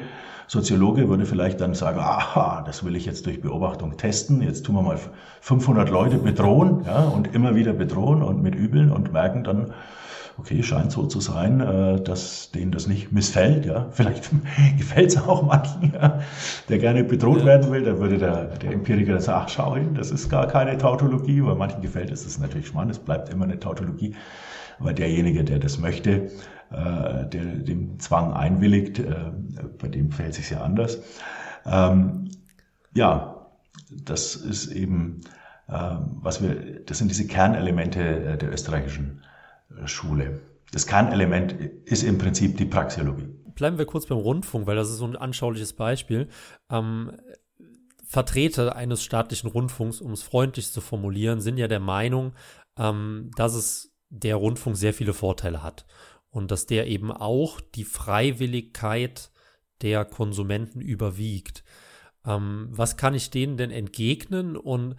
Soziologe 0.46 1.08
würde 1.08 1.24
vielleicht 1.24 1.60
dann 1.62 1.72
sagen, 1.72 2.00
aha, 2.00 2.62
das 2.66 2.84
will 2.84 2.96
ich 2.96 3.06
jetzt 3.06 3.24
durch 3.24 3.40
Beobachtung 3.40 3.96
testen, 3.96 4.42
jetzt 4.42 4.66
tun 4.66 4.74
wir 4.74 4.82
mal 4.82 4.98
500 5.40 5.88
Leute 5.88 6.18
bedrohen 6.18 6.84
ja, 6.84 7.04
und 7.04 7.34
immer 7.34 7.54
wieder 7.54 7.72
bedrohen 7.72 8.22
und 8.22 8.42
mit 8.42 8.54
Übeln 8.54 8.90
und 8.90 9.12
merken 9.12 9.42
dann, 9.42 9.72
okay, 10.38 10.62
scheint 10.62 10.92
so 10.92 11.06
zu 11.06 11.20
sein, 11.20 11.60
äh, 11.60 12.00
dass 12.00 12.50
denen 12.50 12.72
das 12.72 12.86
nicht 12.86 13.12
missfällt. 13.12 13.66
Ja, 13.66 13.88
vielleicht 13.92 14.30
gefällt 14.76 15.10
es 15.10 15.18
auch 15.18 15.42
manchen, 15.42 15.92
ja, 15.94 16.20
der 16.68 16.78
gerne 16.78 17.04
bedroht 17.04 17.40
ja. 17.40 17.46
werden 17.46 17.70
will. 17.70 17.84
Da 17.84 17.98
würde 17.98 18.18
der, 18.18 18.46
der 18.46 18.72
Empiriker 18.72 19.20
sagen, 19.20 19.42
ach, 19.44 19.48
schau 19.48 19.76
hin, 19.76 19.94
das 19.94 20.10
ist 20.10 20.28
gar 20.28 20.46
keine 20.46 20.76
Tautologie, 20.78 21.44
weil 21.44 21.54
manchen 21.54 21.82
gefällt 21.82 22.10
es, 22.10 22.24
das 22.24 22.32
ist 22.32 22.40
natürlich 22.40 22.66
spannend, 22.68 22.92
es 22.92 22.98
bleibt 22.98 23.28
immer 23.28 23.44
eine 23.44 23.58
Tautologie. 23.58 24.14
Aber 24.80 24.92
derjenige, 24.92 25.44
der 25.44 25.60
das 25.60 25.78
möchte, 25.78 26.30
äh, 26.70 27.26
der 27.26 27.44
dem 27.44 27.98
Zwang 28.00 28.32
einwilligt, 28.32 28.98
äh, 28.98 29.14
bei 29.78 29.88
dem 29.88 30.10
fällt 30.10 30.30
es 30.30 30.36
sich 30.36 30.50
ja 30.50 30.62
anders. 30.62 30.98
Ähm, 31.64 32.30
ja, 32.94 33.46
das 33.90 34.36
ist 34.36 34.68
eben, 34.68 35.20
was 35.66 36.42
wir, 36.42 36.84
das 36.84 36.98
sind 36.98 37.10
diese 37.10 37.26
Kernelemente 37.26 38.36
der 38.36 38.52
österreichischen 38.52 39.22
Schule. 39.86 40.40
Das 40.72 40.86
Kernelement 40.86 41.52
ist 41.84 42.02
im 42.02 42.18
Prinzip 42.18 42.56
die 42.56 42.64
Praxeologie. 42.64 43.28
Bleiben 43.54 43.78
wir 43.78 43.86
kurz 43.86 44.06
beim 44.06 44.18
Rundfunk, 44.18 44.66
weil 44.66 44.76
das 44.76 44.90
ist 44.90 44.96
so 44.96 45.06
ein 45.06 45.16
anschauliches 45.16 45.72
Beispiel. 45.72 46.28
Ähm, 46.70 47.12
Vertreter 48.04 48.74
eines 48.76 49.02
staatlichen 49.02 49.48
Rundfunks, 49.48 50.00
um 50.00 50.12
es 50.12 50.22
freundlich 50.22 50.70
zu 50.70 50.80
formulieren, 50.80 51.40
sind 51.40 51.58
ja 51.58 51.68
der 51.68 51.80
Meinung, 51.80 52.32
ähm, 52.78 53.30
dass 53.36 53.54
es 53.54 53.92
der 54.10 54.36
Rundfunk 54.36 54.76
sehr 54.76 54.94
viele 54.94 55.12
Vorteile 55.12 55.62
hat 55.62 55.86
und 56.30 56.50
dass 56.50 56.66
der 56.66 56.86
eben 56.86 57.12
auch 57.12 57.60
die 57.60 57.84
Freiwilligkeit 57.84 59.30
der 59.82 60.04
Konsumenten 60.04 60.80
überwiegt. 60.80 61.64
Ähm, 62.26 62.68
was 62.70 62.96
kann 62.96 63.14
ich 63.14 63.30
denen 63.30 63.56
denn 63.56 63.70
entgegnen 63.70 64.56
und 64.56 64.96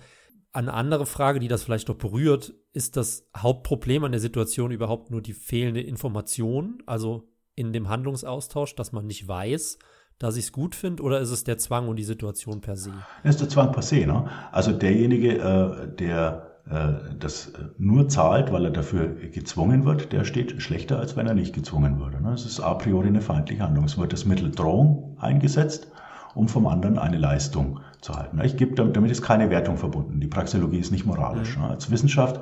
eine 0.55 0.73
andere 0.73 1.05
Frage, 1.05 1.39
die 1.39 1.47
das 1.47 1.63
vielleicht 1.63 1.89
noch 1.89 1.97
berührt, 1.97 2.53
ist 2.71 2.97
das 2.97 3.27
Hauptproblem 3.35 4.05
an 4.05 4.11
der 4.11 4.21
Situation 4.21 4.71
überhaupt 4.71 5.11
nur 5.11 5.21
die 5.21 5.33
fehlende 5.33 5.81
Information, 5.81 6.81
also 6.85 7.27
in 7.55 7.73
dem 7.73 7.89
Handlungsaustausch, 7.89 8.75
dass 8.75 8.91
man 8.91 9.05
nicht 9.05 9.27
weiß, 9.27 9.77
dass 10.17 10.37
ich 10.37 10.45
es 10.45 10.51
gut 10.51 10.75
finde, 10.75 11.03
oder 11.03 11.19
ist 11.19 11.31
es 11.31 11.43
der 11.43 11.57
Zwang 11.57 11.89
und 11.89 11.97
die 11.97 12.03
Situation 12.03 12.61
per 12.61 12.77
se? 12.77 12.93
Das 13.23 13.35
ist 13.35 13.41
der 13.41 13.49
Zwang 13.49 13.71
per 13.73 13.81
se. 13.81 14.05
Ne? 14.07 14.29
Also 14.51 14.71
derjenige, 14.71 15.39
äh, 15.39 15.93
der 15.95 16.51
äh, 16.69 17.15
das 17.19 17.51
nur 17.77 18.07
zahlt, 18.07 18.53
weil 18.53 18.65
er 18.65 18.71
dafür 18.71 19.07
gezwungen 19.07 19.83
wird, 19.83 20.13
der 20.13 20.23
steht 20.23 20.61
schlechter, 20.61 20.99
als 20.99 21.17
wenn 21.17 21.27
er 21.27 21.33
nicht 21.33 21.53
gezwungen 21.53 21.99
würde. 21.99 22.21
Ne? 22.21 22.31
Es 22.33 22.45
ist 22.45 22.61
a 22.61 22.73
priori 22.75 23.07
eine 23.07 23.21
feindliche 23.21 23.61
Handlung. 23.61 23.85
Es 23.85 23.97
wird 23.97 24.13
das 24.13 24.25
Mittel 24.25 24.51
Drohung 24.51 25.17
eingesetzt 25.19 25.91
um 26.35 26.47
vom 26.47 26.67
anderen 26.67 26.99
eine 26.99 27.17
Leistung 27.17 27.79
zu 28.05 28.15
halten. 28.15 28.39
Ich 28.43 28.55
gebe, 28.55 28.75
damit 28.75 29.11
ist 29.11 29.21
keine 29.21 29.49
Wertung 29.49 29.77
verbunden. 29.77 30.19
Die 30.19 30.27
Praxeologie 30.27 30.77
ist 30.77 30.91
nicht 30.91 31.05
moralisch. 31.05 31.57
Mhm. 31.57 31.65
Als 31.65 31.89
Wissenschaft 31.89 32.39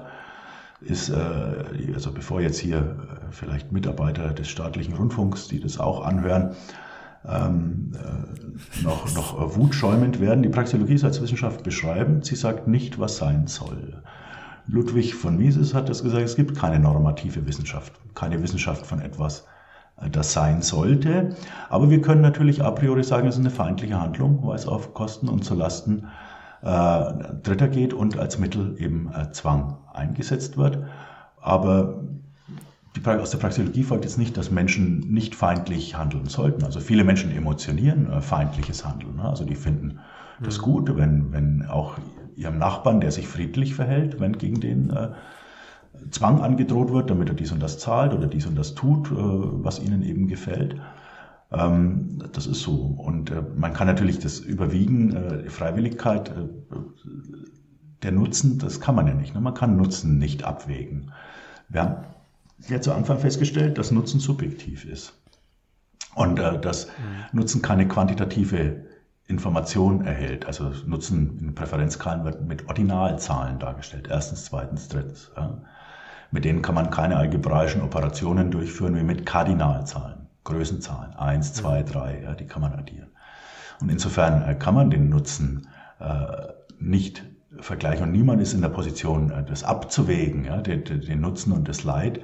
ist, 0.82 1.10
äh, 1.10 1.16
also 1.94 2.12
bevor 2.12 2.42
jetzt 2.42 2.60
hier 2.60 2.78
äh, 2.78 3.32
vielleicht 3.32 3.72
Mitarbeiter 3.72 4.34
des 4.34 4.50
staatlichen 4.50 4.94
Rundfunks, 4.94 5.48
die 5.48 5.60
das 5.60 5.80
auch 5.80 6.06
anhören, 6.06 6.52
ähm, 7.26 7.94
äh, 7.96 8.84
noch, 8.84 9.16
noch 9.16 9.56
wutschäumend 9.56 10.20
werden. 10.20 10.44
Die 10.44 10.50
Praxeologie 10.50 10.96
ist 10.96 11.06
als 11.06 11.22
Wissenschaft 11.22 11.64
beschreibend. 11.64 12.26
Sie 12.26 12.36
sagt 12.36 12.68
nicht, 12.68 13.00
was 13.00 13.16
sein 13.16 13.48
soll. 13.48 14.04
Ludwig 14.68 15.16
von 15.16 15.38
Mises 15.38 15.74
hat 15.74 15.88
das 15.88 16.04
gesagt, 16.04 16.24
es 16.24 16.36
gibt 16.36 16.58
keine 16.58 16.80
normative 16.80 17.46
Wissenschaft, 17.48 17.94
keine 18.16 18.42
Wissenschaft 18.44 18.86
von 18.86 19.02
etwas, 19.02 19.46
das 20.12 20.34
sein 20.34 20.62
sollte. 20.62 21.36
Aber 21.70 21.90
wir 21.90 22.02
können 22.02 22.22
natürlich 22.22 22.64
a 22.64 22.72
priori 22.72 23.04
sagen, 23.04 23.28
es 23.28 23.36
ist 23.36 23.42
eine 23.42 23.50
feindliche 23.50 24.00
Handlung, 24.00 24.40
weil 24.44 24.56
es 24.56 24.68
auf 24.68 24.94
Kosten 24.94 25.30
und 25.30 25.46
zu 25.46 25.56
Lasten 25.56 26.08
äh, 26.62 27.14
Dritter 27.44 27.68
geht 27.68 27.94
und 27.94 28.18
als 28.18 28.40
Mittel 28.40 28.76
eben 28.80 29.12
äh, 29.14 29.32
Zwang 29.32 29.78
eingesetzt 29.94 30.58
wird. 30.58 30.80
Aber 31.42 32.04
die, 32.96 33.06
aus 33.08 33.32
der 33.32 33.38
Praxeologie 33.38 33.84
folgt 33.84 34.06
jetzt 34.06 34.18
nicht, 34.18 34.38
dass 34.38 34.52
Menschen 34.52 35.00
nicht 35.12 35.36
feindlich 35.36 35.98
handeln 35.98 36.28
sollten. 36.28 36.64
Also 36.64 36.80
viele 36.80 37.04
Menschen 37.04 37.36
emotionieren 37.36 38.12
äh, 38.12 38.22
feindliches 38.22 38.86
Handeln. 38.86 39.18
Ne? 39.18 39.24
Also 39.24 39.46
die 39.46 39.56
finden 39.56 40.00
mhm. 40.40 40.44
das 40.44 40.60
gut, 40.60 40.96
wenn, 40.96 41.32
wenn 41.32 41.66
auch 41.66 41.98
ihrem 42.36 42.58
Nachbarn, 42.58 43.00
der 43.00 43.12
sich 43.12 43.28
friedlich 43.28 43.76
verhält, 43.76 44.20
wenn 44.20 44.38
gegen 44.38 44.60
den 44.60 44.90
äh, 44.90 45.10
Zwang 46.12 46.42
angedroht 46.42 46.92
wird, 46.92 47.10
damit 47.10 47.30
er 47.30 47.36
dies 47.36 47.52
und 47.52 47.62
das 47.62 47.80
zahlt 47.80 48.14
oder 48.14 48.28
dies 48.28 48.46
und 48.46 48.56
das 48.56 48.76
tut, 48.76 49.12
äh, 49.12 49.16
was 49.16 49.80
ihnen 49.80 50.04
eben 50.04 50.28
gefällt. 50.28 50.80
Ähm, 51.52 52.24
das 52.34 52.48
ist 52.48 52.62
so. 52.62 52.74
Und 52.74 53.32
äh, 53.32 53.44
man 53.56 53.74
kann 53.74 53.88
natürlich 53.88 54.20
das 54.20 54.40
Überwiegen, 54.40 55.16
äh, 55.16 55.50
Freiwilligkeit, 55.50 56.32
der 58.02 58.12
Nutzen, 58.12 58.60
das 58.60 58.82
kann 58.82 58.96
man 58.96 59.08
ja 59.08 59.14
nicht. 59.14 59.34
Ne? 59.34 59.42
Man 59.42 59.54
kann 59.54 59.78
Nutzen 59.78 60.18
nicht 60.18 60.44
abwägen. 60.44 61.12
Wir 61.70 61.82
haben 61.82 61.96
ja 62.68 62.82
zu 62.82 62.94
Anfang 62.94 63.20
festgestellt, 63.20 63.78
dass 63.78 63.92
Nutzen 63.92 64.20
subjektiv 64.20 64.86
ist. 64.86 65.14
Und 66.16 66.38
dass 66.38 66.88
mhm. 66.88 67.40
Nutzen 67.40 67.62
keine 67.64 67.88
quantitative 67.88 68.86
Information 69.28 70.06
erhält. 70.06 70.46
Also 70.46 70.72
Nutzen 70.86 71.40
in 71.40 71.56
Präferenzskalen 71.56 72.24
wird 72.24 72.46
mit 72.46 72.68
Ordinalzahlen 72.68 73.58
dargestellt. 73.58 74.08
Erstens, 74.12 74.46
zweitens, 74.46 74.90
drittens. 74.90 75.32
Mit 76.34 76.46
denen 76.46 76.64
kann 76.64 76.74
man 76.74 76.90
keine 76.90 77.18
algebraischen 77.18 77.84
Operationen 77.84 78.50
durchführen 78.50 78.96
wie 78.96 79.04
mit 79.04 79.24
Kardinalzahlen, 79.24 80.28
Größenzahlen, 80.46 81.16
1, 81.16 81.54
2, 81.54 81.84
3, 81.84 82.22
ja, 82.24 82.34
die 82.34 82.48
kann 82.48 82.64
man 82.64 82.74
addieren. 82.74 83.12
Und 83.80 83.90
insofern 83.90 84.42
äh, 84.42 84.56
kann 84.56 84.74
man 84.74 84.90
den 84.90 85.10
Nutzen 85.10 85.68
äh, 86.00 86.48
nicht 86.80 87.24
vergleichen 87.60 88.06
und 88.08 88.12
niemand 88.14 88.42
ist 88.42 88.54
in 88.54 88.62
der 88.62 88.70
Position, 88.70 89.30
äh, 89.30 89.44
das 89.44 89.64
abzuwägen, 89.64 90.46
ja, 90.46 90.58
den, 90.62 90.84
den 90.84 91.22
Nutzen 91.22 91.52
und 91.52 91.70
das 91.70 91.84
Leid 91.84 92.20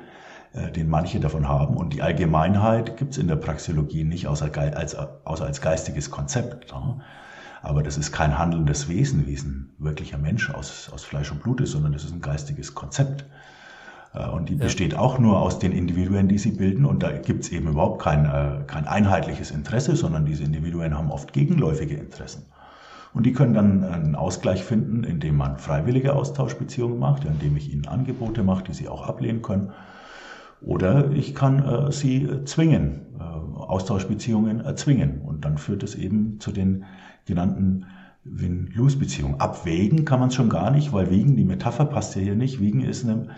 äh, 0.54 0.72
den 0.72 0.90
manche 0.90 1.20
davon 1.20 1.48
haben. 1.48 1.78
Und 1.78 1.94
die 1.94 2.02
Allgemeinheit 2.02 2.98
gibt 2.98 3.12
es 3.12 3.20
in 3.20 3.28
der 3.28 3.36
Praxeologie 3.36 4.06
nicht 4.06 4.26
außer 4.26 4.50
als, 4.58 4.96
außer 4.96 5.46
als 5.46 5.62
geistiges 5.62 6.10
Konzept. 6.10 6.74
Aber 7.62 7.84
das 7.84 7.96
ist 8.00 8.12
kein 8.12 8.40
handelndes 8.40 8.90
Wesen, 8.90 9.28
wie 9.28 9.36
es 9.36 9.44
ein 9.44 9.70
wirklicher 9.78 10.18
Mensch 10.18 10.50
aus, 10.50 10.90
aus 10.92 11.04
Fleisch 11.04 11.32
und 11.32 11.44
Blut 11.44 11.62
ist, 11.62 11.74
sondern 11.74 11.94
das 11.94 12.06
ist 12.06 12.14
ein 12.14 12.22
geistiges 12.22 12.74
Konzept. 12.74 13.26
Äh, 14.14 14.28
und 14.30 14.50
die 14.50 14.56
ja. 14.56 14.64
besteht 14.64 14.96
auch 14.96 15.20
nur 15.20 15.40
aus 15.40 15.60
den 15.60 15.72
Individuen, 15.72 16.28
die 16.28 16.38
sie 16.38 16.52
bilden. 16.52 16.86
Und 16.86 17.04
da 17.04 17.12
gibt 17.12 17.44
es 17.44 17.52
eben 17.52 17.68
überhaupt 17.68 18.02
kein, 18.02 18.26
äh, 18.26 18.64
kein 18.68 18.88
einheitliches 18.88 19.52
Interesse, 19.52 19.96
sondern 19.96 20.26
diese 20.26 20.44
Individuen 20.44 20.98
haben 20.98 21.12
oft 21.12 21.34
gegenläufige 21.34 21.96
Interessen. 21.96 22.46
Und 23.14 23.26
die 23.26 23.34
können 23.34 23.54
dann 23.54 23.84
einen 23.84 24.16
Ausgleich 24.16 24.64
finden, 24.64 25.04
indem 25.04 25.36
man 25.36 25.58
freiwillige 25.58 26.14
Austauschbeziehungen 26.14 27.00
macht, 27.00 27.26
indem 27.26 27.58
ich 27.58 27.74
ihnen 27.74 27.88
Angebote 27.88 28.44
mache, 28.44 28.66
die 28.66 28.74
sie 28.74 28.88
auch 28.88 29.08
ablehnen 29.08 29.42
können. 29.42 29.72
Oder 30.62 31.12
ich 31.12 31.34
kann 31.34 31.64
äh, 31.64 31.92
sie 31.92 32.44
zwingen, 32.46 33.08
äh, 33.20 33.24
Austauschbeziehungen 33.24 34.60
erzwingen. 34.62 35.22
Und 35.22 35.46
dann 35.46 35.58
führt 35.58 35.84
es 35.84 35.96
eben 35.96 36.40
zu 36.40 36.52
den 36.52 36.86
genannten 37.26 37.86
Win-Lose-Beziehungen. 38.26 39.40
Abwägen 39.40 40.06
kann 40.06 40.20
man 40.20 40.30
es 40.30 40.36
schon 40.36 40.50
gar 40.50 40.70
nicht, 40.70 40.94
weil 40.94 41.10
Wiegen, 41.10 41.36
die 41.36 41.46
Metapher 41.46 41.86
passt 41.86 42.16
ja 42.16 42.22
hier 42.22 42.36
nicht. 42.36 42.60
Wiegen 42.60 42.82
ist 42.82 43.06
eine 43.06 43.30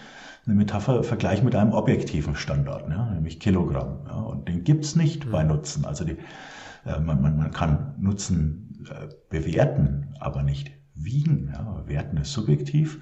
eine 0.45 0.55
Metapher, 0.55 1.03
Vergleich 1.03 1.43
mit 1.43 1.55
einem 1.55 1.73
objektiven 1.73 2.35
Standard, 2.35 2.89
ja, 2.89 3.11
nämlich 3.11 3.39
Kilogramm. 3.39 3.99
Ja, 4.07 4.15
und 4.21 4.47
den 4.47 4.63
gibt's 4.63 4.95
nicht 4.95 5.25
mhm. 5.25 5.31
bei 5.31 5.43
Nutzen. 5.43 5.85
Also 5.85 6.03
die, 6.03 6.17
äh, 6.85 6.99
man, 6.99 7.21
man, 7.21 7.37
man 7.37 7.51
kann 7.51 7.95
Nutzen 7.99 8.85
äh, 8.89 9.09
bewerten, 9.29 10.15
aber 10.19 10.43
nicht 10.43 10.71
wiegen. 10.95 11.51
Ja. 11.53 11.83
Werten 11.87 12.17
ist 12.17 12.33
subjektiv, 12.33 13.01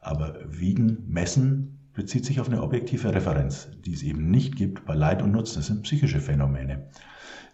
aber 0.00 0.36
wiegen, 0.46 1.04
messen 1.08 1.90
bezieht 1.94 2.26
sich 2.26 2.40
auf 2.40 2.48
eine 2.48 2.62
objektive 2.62 3.14
Referenz, 3.14 3.68
die 3.86 3.94
es 3.94 4.02
eben 4.02 4.30
nicht 4.30 4.56
gibt 4.56 4.84
bei 4.84 4.94
Leid 4.94 5.22
und 5.22 5.32
Nutzen. 5.32 5.56
Das 5.56 5.68
sind 5.68 5.82
psychische 5.82 6.20
Phänomene, 6.20 6.88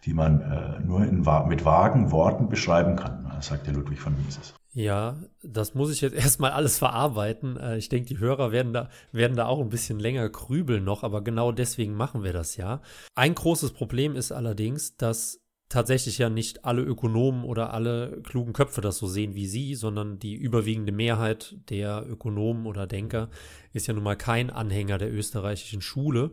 die 0.05 0.15
man 0.15 0.41
äh, 0.41 0.81
nur 0.81 1.05
in, 1.05 1.25
mit 1.47 1.65
vagen 1.65 2.11
Worten 2.11 2.49
beschreiben 2.49 2.97
kann, 2.97 3.33
sagt 3.41 3.69
der 3.69 3.75
Ludwig 3.75 4.01
von 4.01 4.15
Mises. 4.25 4.55
Ja, 4.75 5.23
das 5.43 5.75
muss 5.75 5.93
ich 5.93 6.01
jetzt 6.01 6.15
erstmal 6.17 6.53
alles 6.53 6.79
verarbeiten. 6.79 7.57
Äh, 7.57 7.79
ich 7.79 7.89
denke, 7.89 8.09
die 8.09 8.19
Hörer 8.19 8.53
werden 8.53 8.73
da, 8.73 8.89
werden 9.13 9.37
da 9.37 9.47
auch 9.47 9.61
ein 9.61 9.69
bisschen 9.69 9.99
länger 9.99 10.29
grübeln 10.29 10.85
noch, 10.85 11.03
aber 11.03 11.23
genau 11.23 11.53
deswegen 11.53 11.95
machen 11.95 12.25
wir 12.25 12.33
das 12.33 12.57
ja. 12.57 12.81
Ein 13.15 13.35
großes 13.35 13.73
Problem 13.73 14.17
ist 14.17 14.33
allerdings, 14.33 14.97
dass 14.97 15.43
tatsächlich 15.69 16.19
ja 16.19 16.29
nicht 16.29 16.67
alle 16.67 16.83
Ökonomen 16.83 17.45
oder 17.45 17.73
alle 17.73 18.21
klugen 18.23 18.53
Köpfe 18.53 18.83
das 18.83 18.99
so 18.99 19.07
sehen 19.07 19.35
wie 19.35 19.47
Sie, 19.47 19.75
sondern 19.75 20.19
die 20.19 20.35
überwiegende 20.35 20.93
Mehrheit 20.93 21.57
der 21.71 22.05
Ökonomen 22.07 22.67
oder 22.67 22.87
Denker 22.87 23.31
ist 23.73 23.87
ja 23.87 23.95
nun 23.95 24.05
mal 24.05 24.17
kein 24.17 24.51
Anhänger 24.51 24.99
der 24.99 25.13
österreichischen 25.13 25.81
Schule. 25.81 26.33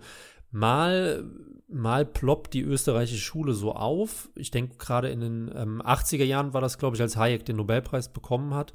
Mal 0.52 1.24
mal 1.72 2.06
ploppt 2.06 2.54
die 2.54 2.62
österreichische 2.62 3.22
Schule 3.22 3.54
so 3.54 3.74
auf. 3.74 4.30
Ich 4.36 4.52
denke, 4.52 4.78
gerade 4.78 5.10
in 5.10 5.20
den 5.20 5.52
ähm, 5.56 5.82
80er 5.82 6.24
Jahren 6.24 6.54
war 6.54 6.62
das, 6.62 6.78
glaube 6.78 6.96
ich, 6.96 7.02
als 7.02 7.16
Hayek 7.16 7.46
den 7.46 7.58
Nobelpreis 7.58 8.12
bekommen 8.12 8.54
hat. 8.54 8.74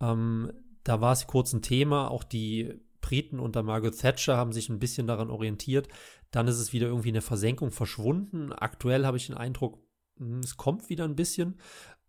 Ähm, 0.00 0.52
da 0.82 1.00
war 1.00 1.12
es 1.12 1.26
kurz 1.26 1.52
ein 1.52 1.62
Thema. 1.62 2.10
Auch 2.10 2.24
die 2.24 2.74
Briten 3.00 3.38
unter 3.38 3.62
Margaret 3.62 3.98
Thatcher 3.98 4.36
haben 4.36 4.52
sich 4.52 4.68
ein 4.68 4.78
bisschen 4.78 5.06
daran 5.06 5.30
orientiert. 5.30 5.88
Dann 6.30 6.48
ist 6.48 6.58
es 6.58 6.72
wieder 6.72 6.88
irgendwie 6.88 7.08
in 7.08 7.14
der 7.14 7.22
Versenkung 7.22 7.70
verschwunden. 7.70 8.52
Aktuell 8.52 9.06
habe 9.06 9.16
ich 9.16 9.26
den 9.26 9.36
Eindruck, 9.36 9.78
hm, 10.18 10.40
es 10.40 10.56
kommt 10.56 10.88
wieder 10.88 11.04
ein 11.04 11.16
bisschen. 11.16 11.58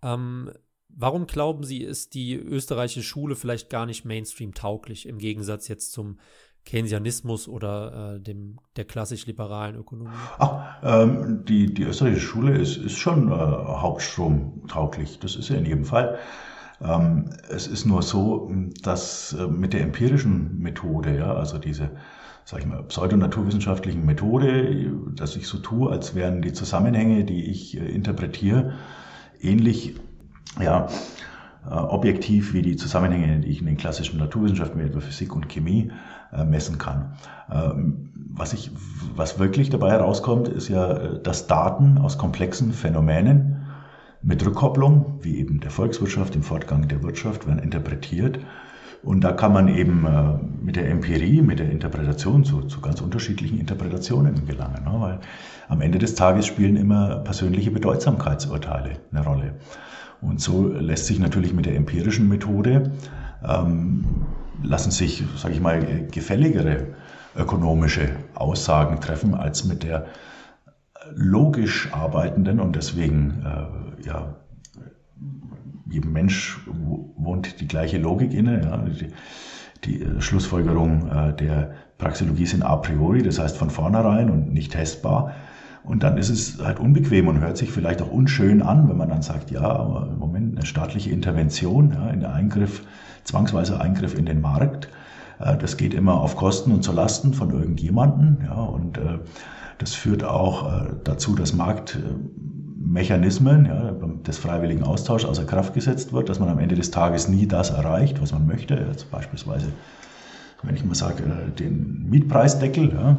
Ähm, 0.01 0.51
warum 0.89 1.27
glauben 1.27 1.63
Sie, 1.63 1.83
ist 1.83 2.15
die 2.15 2.33
österreichische 2.33 3.03
Schule 3.03 3.35
vielleicht 3.35 3.69
gar 3.69 3.85
nicht 3.85 4.05
Mainstream 4.05 4.53
tauglich 4.53 5.07
im 5.07 5.19
Gegensatz 5.19 5.67
jetzt 5.67 5.91
zum 5.91 6.19
Keynesianismus 6.65 7.47
oder 7.47 8.15
äh, 8.15 8.19
dem, 8.19 8.57
der 8.75 8.85
klassisch-liberalen 8.85 9.75
Ökonomie? 9.75 10.09
Ach, 10.39 10.77
ähm, 10.83 11.45
die, 11.45 11.73
die 11.73 11.83
österreichische 11.83 12.25
Schule 12.25 12.57
ist, 12.57 12.77
ist 12.77 12.97
schon 12.97 13.31
äh, 13.31 13.35
hauptstromtauglich. 13.35 15.19
Das 15.19 15.35
ist 15.35 15.49
ja 15.49 15.57
in 15.57 15.65
jedem 15.65 15.85
Fall. 15.85 16.17
Ähm, 16.81 17.29
es 17.49 17.67
ist 17.67 17.85
nur 17.85 18.01
so, 18.01 18.51
dass 18.81 19.33
äh, 19.33 19.47
mit 19.47 19.73
der 19.73 19.81
empirischen 19.81 20.59
Methode, 20.59 21.15
ja, 21.15 21.33
also 21.33 21.57
diese, 21.57 21.91
sag 22.43 22.59
ich 22.61 22.65
mal, 22.65 22.83
pseudonaturwissenschaftlichen 22.83 24.05
Methode, 24.05 24.91
dass 25.15 25.35
ich 25.35 25.47
so 25.47 25.59
tue, 25.59 25.91
als 25.91 26.15
wären 26.15 26.41
die 26.41 26.53
Zusammenhänge, 26.53 27.23
die 27.23 27.45
ich 27.45 27.79
äh, 27.79 27.85
interpretiere, 27.85 28.73
ähnlich, 29.39 29.95
ja, 30.59 30.87
objektiv 31.69 32.53
wie 32.53 32.61
die 32.61 32.75
Zusammenhänge, 32.75 33.39
die 33.39 33.49
ich 33.49 33.59
in 33.59 33.65
den 33.65 33.77
klassischen 33.77 34.19
Naturwissenschaften 34.19 34.79
wie 34.79 34.85
etwa 34.85 34.99
Physik 34.99 35.35
und 35.35 35.49
Chemie 35.49 35.91
äh, 36.33 36.43
messen 36.43 36.77
kann. 36.77 37.13
Ähm, 37.51 38.09
was, 38.33 38.53
ich, 38.53 38.71
was 39.15 39.39
wirklich 39.39 39.69
dabei 39.69 39.91
herauskommt, 39.91 40.47
ist 40.47 40.69
ja, 40.69 40.91
äh, 40.91 41.21
dass 41.21 41.47
Daten 41.47 41.97
aus 41.97 42.17
komplexen 42.17 42.71
Phänomenen 42.71 43.65
mit 44.21 44.45
Rückkopplung, 44.45 45.19
wie 45.21 45.37
eben 45.37 45.59
der 45.59 45.71
Volkswirtschaft, 45.71 46.35
dem 46.35 46.43
Fortgang 46.43 46.87
der 46.87 47.03
Wirtschaft, 47.03 47.47
werden 47.47 47.59
interpretiert. 47.59 48.39
Und 49.03 49.23
da 49.23 49.33
kann 49.33 49.53
man 49.53 49.67
eben 49.67 50.07
mit 50.63 50.75
der 50.77 50.89
Empirie, 50.89 51.43
mit 51.43 51.59
der 51.59 51.69
Interpretation 51.69 52.43
zu, 52.43 52.63
zu 52.63 52.81
ganz 52.81 53.01
unterschiedlichen 53.01 53.59
Interpretationen 53.59 54.47
gelangen. 54.47 54.83
Ne? 54.83 54.99
Weil 54.99 55.19
am 55.67 55.81
Ende 55.81 55.99
des 55.99 56.15
Tages 56.15 56.47
spielen 56.47 56.75
immer 56.75 57.17
persönliche 57.17 57.69
Bedeutsamkeitsurteile 57.69 58.93
eine 59.11 59.23
Rolle. 59.23 59.53
Und 60.21 60.41
so 60.41 60.67
lässt 60.67 61.05
sich 61.05 61.19
natürlich 61.19 61.53
mit 61.53 61.65
der 61.65 61.75
empirischen 61.75 62.27
Methode, 62.27 62.91
ähm, 63.47 64.05
lassen 64.63 64.91
sich, 64.91 65.23
sage 65.37 65.53
ich 65.53 65.61
mal, 65.61 66.07
gefälligere 66.11 66.87
ökonomische 67.35 68.09
Aussagen 68.33 69.01
treffen 69.01 69.35
als 69.35 69.65
mit 69.65 69.83
der 69.83 70.05
logisch 71.13 71.93
arbeitenden 71.93 72.59
und 72.59 72.75
deswegen, 72.75 73.43
äh, 73.45 74.07
ja, 74.07 74.35
jedem 75.89 76.13
Mensch 76.13 76.59
wohnt 77.15 77.61
die 77.61 77.67
gleiche 77.67 77.97
Logik 77.97 78.33
inne. 78.33 78.61
Ja, 78.63 78.77
die, 78.77 79.11
die 79.83 80.21
Schlussfolgerung 80.21 81.09
äh, 81.09 81.33
der 81.35 81.75
Praxeologie 81.97 82.45
sind 82.45 82.63
a 82.63 82.75
priori, 82.77 83.21
das 83.21 83.39
heißt 83.39 83.57
von 83.57 83.69
vornherein 83.69 84.29
und 84.29 84.51
nicht 84.51 84.71
testbar. 84.71 85.33
Und 85.85 86.03
dann 86.03 86.17
ist 86.17 86.29
es 86.29 86.57
halt 86.63 86.79
unbequem 86.79 87.27
und 87.27 87.41
hört 87.41 87.57
sich 87.57 87.71
vielleicht 87.71 88.01
auch 88.01 88.11
unschön 88.11 88.63
an, 88.63 88.89
wenn 88.89 88.97
man 88.97 89.09
dann 89.09 89.21
sagt, 89.21 89.51
ja, 89.51 89.61
aber 89.61 90.07
im 90.11 90.17
Moment 90.17 90.57
eine 90.57 90.65
staatliche 90.65 91.11
Intervention, 91.11 91.93
ja, 91.93 92.09
in 92.09 92.21
der 92.21 92.33
Eingriff, 92.33 92.81
zwangsweise 93.23 93.79
Eingriff 93.79 94.17
in 94.17 94.25
den 94.25 94.41
Markt, 94.41 94.89
äh, 95.39 95.55
das 95.57 95.77
geht 95.77 95.93
immer 95.93 96.19
auf 96.19 96.37
Kosten 96.37 96.71
und 96.71 96.83
zu 96.83 96.91
Lasten 96.91 97.35
von 97.35 97.51
irgendjemanden, 97.51 98.39
ja, 98.45 98.55
und 98.55 98.97
äh, 98.97 99.19
das 99.77 99.93
führt 99.93 100.23
auch 100.23 100.71
äh, 100.71 100.87
dazu, 101.03 101.35
dass 101.35 101.53
Marktmechanismen 101.53 103.65
ja, 103.65 103.93
des 104.25 104.39
freiwilligen 104.39 104.83
Austauschs 104.83 105.25
außer 105.25 105.45
Kraft 105.45 105.75
gesetzt 105.75 106.13
wird, 106.13 106.29
dass 106.29 106.39
man 106.39 106.49
am 106.49 106.57
Ende 106.57 106.73
des 106.75 106.89
Tages 106.89 107.27
nie 107.27 107.45
das 107.45 107.69
erreicht, 107.69 108.19
was 108.21 108.31
man 108.31 108.47
möchte. 108.47 108.73
Jetzt 108.89 109.11
beispielsweise, 109.11 109.67
wenn 110.63 110.75
ich 110.75 110.83
mal 110.83 110.95
sage, 110.95 111.21
den 111.59 112.09
Mietpreisdeckel, 112.09 112.91
ja, 112.91 113.17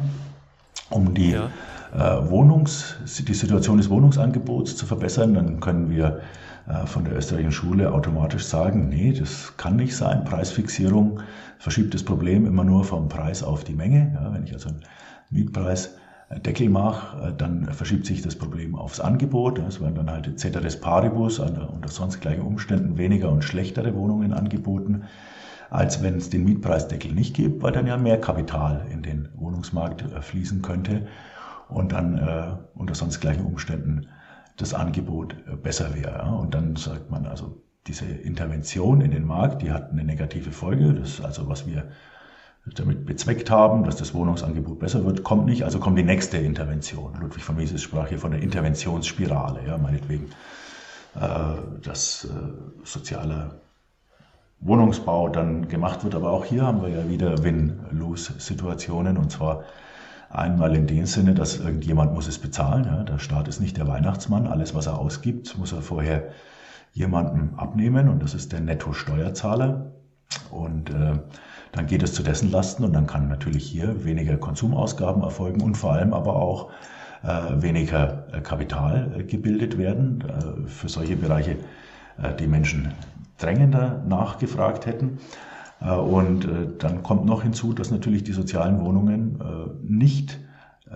um 0.89 1.13
die 1.13 1.31
ja 1.31 1.45
äh, 1.45 1.49
Wohnungs, 1.97 2.95
die 3.27 3.33
Situation 3.33 3.77
des 3.77 3.89
Wohnungsangebots 3.89 4.75
zu 4.75 4.85
verbessern, 4.85 5.33
dann 5.33 5.59
können 5.59 5.89
wir 5.89 6.21
äh, 6.67 6.85
von 6.85 7.05
der 7.05 7.15
österreichischen 7.15 7.51
Schule 7.51 7.91
automatisch 7.91 8.45
sagen, 8.45 8.89
nee, 8.89 9.13
das 9.13 9.55
kann 9.57 9.77
nicht 9.77 9.95
sein. 9.95 10.23
Preisfixierung 10.23 11.21
verschiebt 11.59 11.93
das 11.93 12.03
Problem 12.03 12.45
immer 12.45 12.63
nur 12.63 12.83
vom 12.83 13.07
Preis 13.09 13.41
auf 13.41 13.63
die 13.63 13.73
Menge. 13.73 14.11
Ja, 14.13 14.33
wenn 14.33 14.43
ich 14.43 14.53
also 14.53 14.69
einen 14.69 14.81
Mietpreisdeckel 15.29 16.69
mache, 16.69 17.29
äh, 17.29 17.33
dann 17.37 17.65
verschiebt 17.65 18.05
sich 18.05 18.21
das 18.21 18.35
Problem 18.35 18.75
aufs 18.75 18.99
Angebot. 18.99 19.59
Es 19.59 19.79
werden 19.79 19.95
dann 19.95 20.11
halt 20.11 20.39
Ceteris 20.39 20.79
Paribus 20.79 21.39
unter 21.39 21.87
sonst 21.87 22.19
gleichen 22.19 22.41
Umständen 22.41 22.97
weniger 22.97 23.31
und 23.31 23.43
schlechtere 23.43 23.95
Wohnungen 23.95 24.33
angeboten, 24.33 25.03
als 25.69 26.03
wenn 26.03 26.17
es 26.17 26.29
den 26.29 26.43
Mietpreisdeckel 26.43 27.11
nicht 27.11 27.33
gibt, 27.35 27.63
weil 27.63 27.71
dann 27.71 27.87
ja 27.87 27.97
mehr 27.97 28.19
Kapital 28.19 28.85
in 28.91 29.03
den 29.03 29.29
Wohnungsmarkt 29.35 30.03
fließen 30.21 30.61
könnte 30.61 31.07
und 31.69 31.91
dann 31.91 32.17
äh, 32.17 32.55
unter 32.75 32.95
sonst 32.95 33.19
gleichen 33.19 33.45
Umständen 33.45 34.07
das 34.57 34.73
Angebot 34.73 35.35
äh, 35.51 35.55
besser 35.55 35.95
wäre. 35.95 36.23
Und 36.23 36.53
dann 36.53 36.75
sagt 36.75 37.09
man 37.09 37.25
also, 37.25 37.61
diese 37.87 38.05
Intervention 38.05 39.01
in 39.01 39.11
den 39.11 39.25
Markt, 39.25 39.61
die 39.61 39.71
hat 39.71 39.91
eine 39.91 40.03
negative 40.03 40.51
Folge. 40.51 40.93
Das 40.93 41.09
ist 41.09 41.21
also, 41.21 41.47
was 41.47 41.65
wir 41.65 41.89
damit 42.75 43.05
bezweckt 43.05 43.49
haben, 43.49 43.85
dass 43.85 43.95
das 43.95 44.13
Wohnungsangebot 44.13 44.79
besser 44.79 45.05
wird, 45.05 45.23
kommt 45.23 45.45
nicht. 45.45 45.63
Also 45.63 45.79
kommt 45.79 45.97
die 45.97 46.03
nächste 46.03 46.37
Intervention. 46.37 47.13
Ludwig 47.19 47.43
von 47.43 47.55
Mises 47.55 47.81
sprach 47.81 48.09
hier 48.09 48.19
von 48.19 48.31
der 48.31 48.41
Interventionsspirale, 48.41 49.65
ja, 49.65 49.77
meinetwegen, 49.77 50.25
äh, 51.15 51.79
dass 51.81 52.25
äh, 52.25 52.29
sozialer 52.83 53.55
Wohnungsbau 54.59 55.29
dann 55.29 55.69
gemacht 55.69 56.03
wird. 56.03 56.15
Aber 56.15 56.31
auch 56.31 56.43
hier 56.43 56.65
haben 56.65 56.81
wir 56.81 56.89
ja 56.89 57.09
wieder 57.09 57.43
Win-Lose-Situationen 57.43 59.17
und 59.17 59.31
zwar 59.31 59.63
Einmal 60.37 60.75
in 60.75 60.85
dem 60.85 61.07
Sinne, 61.07 61.33
dass 61.33 61.57
irgendjemand 61.57 62.13
muss 62.13 62.27
es 62.27 62.37
bezahlen. 62.37 62.85
Ja. 62.85 63.03
Der 63.03 63.17
Staat 63.17 63.47
ist 63.47 63.59
nicht 63.59 63.75
der 63.75 63.87
Weihnachtsmann. 63.87 64.45
Alles, 64.45 64.75
was 64.75 64.85
er 64.85 64.99
ausgibt, 64.99 65.57
muss 65.57 65.71
er 65.71 65.81
vorher 65.81 66.29
jemandem 66.93 67.57
abnehmen 67.57 68.07
und 68.07 68.21
das 68.21 68.35
ist 68.35 68.51
der 68.53 68.59
Netto-Steuerzahler. 68.59 69.93
Und 70.51 70.91
äh, 70.91 71.17
dann 71.71 71.87
geht 71.87 72.03
es 72.03 72.13
zu 72.13 72.21
dessen 72.21 72.51
Lasten 72.51 72.83
und 72.83 72.93
dann 72.93 73.07
kann 73.07 73.29
natürlich 73.29 73.65
hier 73.65 74.05
weniger 74.05 74.37
Konsumausgaben 74.37 75.23
erfolgen 75.23 75.61
und 75.61 75.75
vor 75.75 75.93
allem 75.93 76.13
aber 76.13 76.35
auch 76.35 76.69
äh, 77.23 77.59
weniger 77.59 78.27
äh, 78.31 78.41
Kapital 78.41 79.15
äh, 79.17 79.23
gebildet 79.23 79.79
werden 79.79 80.23
äh, 80.27 80.67
für 80.69 80.87
solche 80.87 81.15
Bereiche, 81.15 81.57
äh, 82.21 82.35
die 82.39 82.47
Menschen 82.47 82.93
drängender 83.39 84.03
nachgefragt 84.07 84.85
hätten. 84.85 85.17
Äh, 85.81 85.93
und 85.95 86.47
dann 86.79 87.03
kommt 87.03 87.25
noch 87.25 87.43
hinzu, 87.43 87.73
dass 87.73 87.91
natürlich 87.91 88.23
die 88.23 88.33
sozialen 88.33 88.79
Wohnungen 88.79 89.39
nicht 89.83 90.39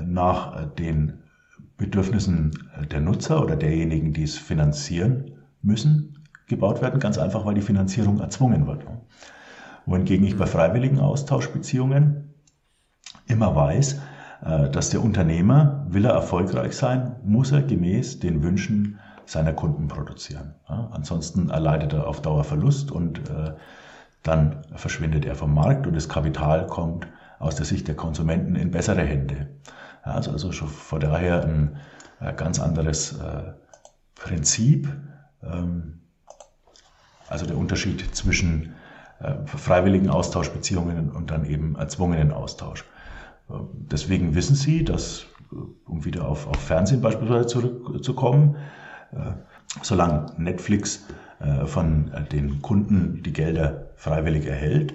nach 0.05 0.65
den 0.75 1.19
Bedürfnissen 1.77 2.51
der 2.89 3.01
Nutzer 3.01 3.43
oder 3.43 3.55
derjenigen, 3.57 4.13
die 4.13 4.23
es 4.23 4.37
finanzieren 4.37 5.31
müssen, 5.61 6.19
gebaut 6.47 6.81
werden, 6.81 6.99
ganz 6.99 7.17
einfach, 7.17 7.45
weil 7.45 7.55
die 7.55 7.61
Finanzierung 7.61 8.19
erzwungen 8.19 8.67
wird. 8.67 8.85
Wohingegen 9.85 10.25
ich 10.25 10.37
bei 10.37 10.45
freiwilligen 10.45 10.99
Austauschbeziehungen 10.99 12.35
immer 13.27 13.55
weiß, 13.55 13.99
äh, 14.45 14.69
dass 14.69 14.89
der 14.89 15.03
Unternehmer, 15.03 15.85
will 15.89 16.05
er 16.05 16.13
erfolgreich 16.13 16.73
sein, 16.73 17.15
muss 17.23 17.51
er 17.51 17.63
gemäß 17.63 18.19
den 18.19 18.43
Wünschen 18.43 18.99
seiner 19.25 19.53
Kunden 19.53 19.87
produzieren. 19.87 20.55
ansonsten 20.65 21.49
erleidet 21.49 21.93
er 21.93 22.07
auf 22.07 22.21
Dauer 22.21 22.43
Verlust 22.43 22.91
und 22.91 23.29
äh, 23.29 23.53
dann 24.23 24.61
verschwindet 24.75 25.25
er 25.25 25.35
vom 25.35 25.53
Markt 25.53 25.87
und 25.87 25.95
das 25.95 26.07
Kapital 26.07 26.67
kommt 26.67 27.07
aus 27.39 27.55
der 27.55 27.65
Sicht 27.65 27.87
der 27.87 27.95
Konsumenten 27.95 28.55
in 28.55 28.71
bessere 28.71 29.01
Hände. 29.01 29.47
Also, 30.03 30.31
also 30.31 30.51
schon 30.51 30.67
vor 30.67 30.99
daher 30.99 31.43
ein 31.43 31.77
äh, 32.19 32.33
ganz 32.33 32.59
anderes 32.59 33.19
äh, 33.19 33.53
Prinzip. 34.15 34.87
Ähm, 35.43 35.99
also 37.27 37.45
der 37.45 37.57
Unterschied 37.57 38.15
zwischen 38.15 38.73
äh, 39.19 39.33
freiwilligen 39.45 40.09
Austauschbeziehungen 40.09 41.11
und 41.11 41.31
dann 41.31 41.45
eben 41.45 41.75
erzwungenen 41.75 42.31
Austausch. 42.31 42.83
Äh, 43.49 43.53
deswegen 43.71 44.35
wissen 44.35 44.55
Sie, 44.55 44.83
dass, 44.83 45.25
um 45.85 46.05
wieder 46.05 46.27
auf, 46.27 46.47
auf 46.47 46.57
Fernsehen 46.57 47.01
beispielsweise 47.01 47.47
zurückzukommen, 47.47 48.55
solange 49.81 50.27
Netflix 50.37 51.05
von 51.65 52.11
den 52.31 52.61
Kunden 52.61 53.23
die 53.23 53.33
Gelder 53.33 53.87
freiwillig 53.95 54.45
erhält, 54.45 54.93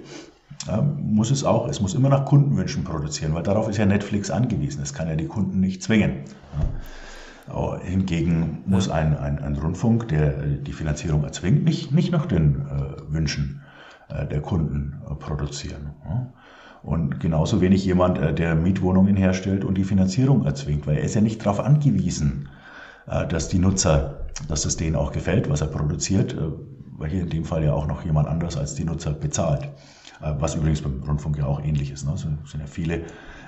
muss 1.01 1.29
es 1.31 1.43
auch, 1.43 1.67
es 1.67 1.81
muss 1.81 1.93
immer 1.93 2.09
nach 2.09 2.25
Kundenwünschen 2.25 2.83
produzieren, 2.83 3.33
weil 3.33 3.43
darauf 3.43 3.67
ist 3.69 3.77
ja 3.77 3.85
Netflix 3.85 4.31
angewiesen. 4.31 4.81
Es 4.81 4.93
kann 4.93 5.07
ja 5.07 5.15
die 5.15 5.27
Kunden 5.27 5.59
nicht 5.59 5.83
zwingen. 5.83 6.21
Hingegen 7.83 8.63
muss 8.65 8.89
ein, 8.89 9.17
ein, 9.17 9.39
ein 9.39 9.55
Rundfunk, 9.55 10.09
der 10.09 10.33
die 10.33 10.73
Finanzierung 10.73 11.23
erzwingt, 11.23 11.63
nicht, 11.63 11.91
nicht 11.93 12.11
nach 12.11 12.25
den 12.25 12.61
äh, 12.61 13.13
Wünschen 13.13 13.61
äh, 14.09 14.25
der 14.25 14.41
Kunden 14.41 15.01
äh, 15.09 15.15
produzieren. 15.15 15.91
Und 16.83 17.19
genauso 17.19 17.61
wenig 17.61 17.85
jemand, 17.85 18.17
äh, 18.17 18.33
der 18.33 18.55
Mietwohnungen 18.55 19.15
herstellt 19.15 19.63
und 19.63 19.77
die 19.77 19.83
Finanzierung 19.83 20.45
erzwingt, 20.45 20.87
weil 20.87 20.97
er 20.97 21.03
ist 21.03 21.15
ja 21.15 21.21
nicht 21.21 21.45
darauf 21.45 21.59
angewiesen, 21.59 22.49
dass 23.29 23.47
die 23.47 23.59
Nutzer, 23.59 24.26
dass 24.47 24.65
es 24.65 24.77
denen 24.77 24.95
auch 24.95 25.11
gefällt, 25.11 25.49
was 25.49 25.61
er 25.61 25.67
produziert, 25.67 26.35
weil 26.97 27.09
hier 27.09 27.21
in 27.21 27.29
dem 27.29 27.45
Fall 27.45 27.63
ja 27.63 27.73
auch 27.73 27.87
noch 27.87 28.03
jemand 28.05 28.27
anders 28.27 28.57
als 28.57 28.75
die 28.75 28.83
Nutzer 28.83 29.11
bezahlt. 29.11 29.69
Was 30.19 30.55
übrigens 30.55 30.81
beim 30.81 31.03
Rundfunk 31.03 31.37
ja 31.37 31.45
auch 31.45 31.61
ähnlich 31.61 31.91
ist. 31.91 32.05
Ne? 32.05 32.13
Es 32.13 32.21
sind 32.21 32.59
ja 32.59 32.65
viele, 32.65 33.03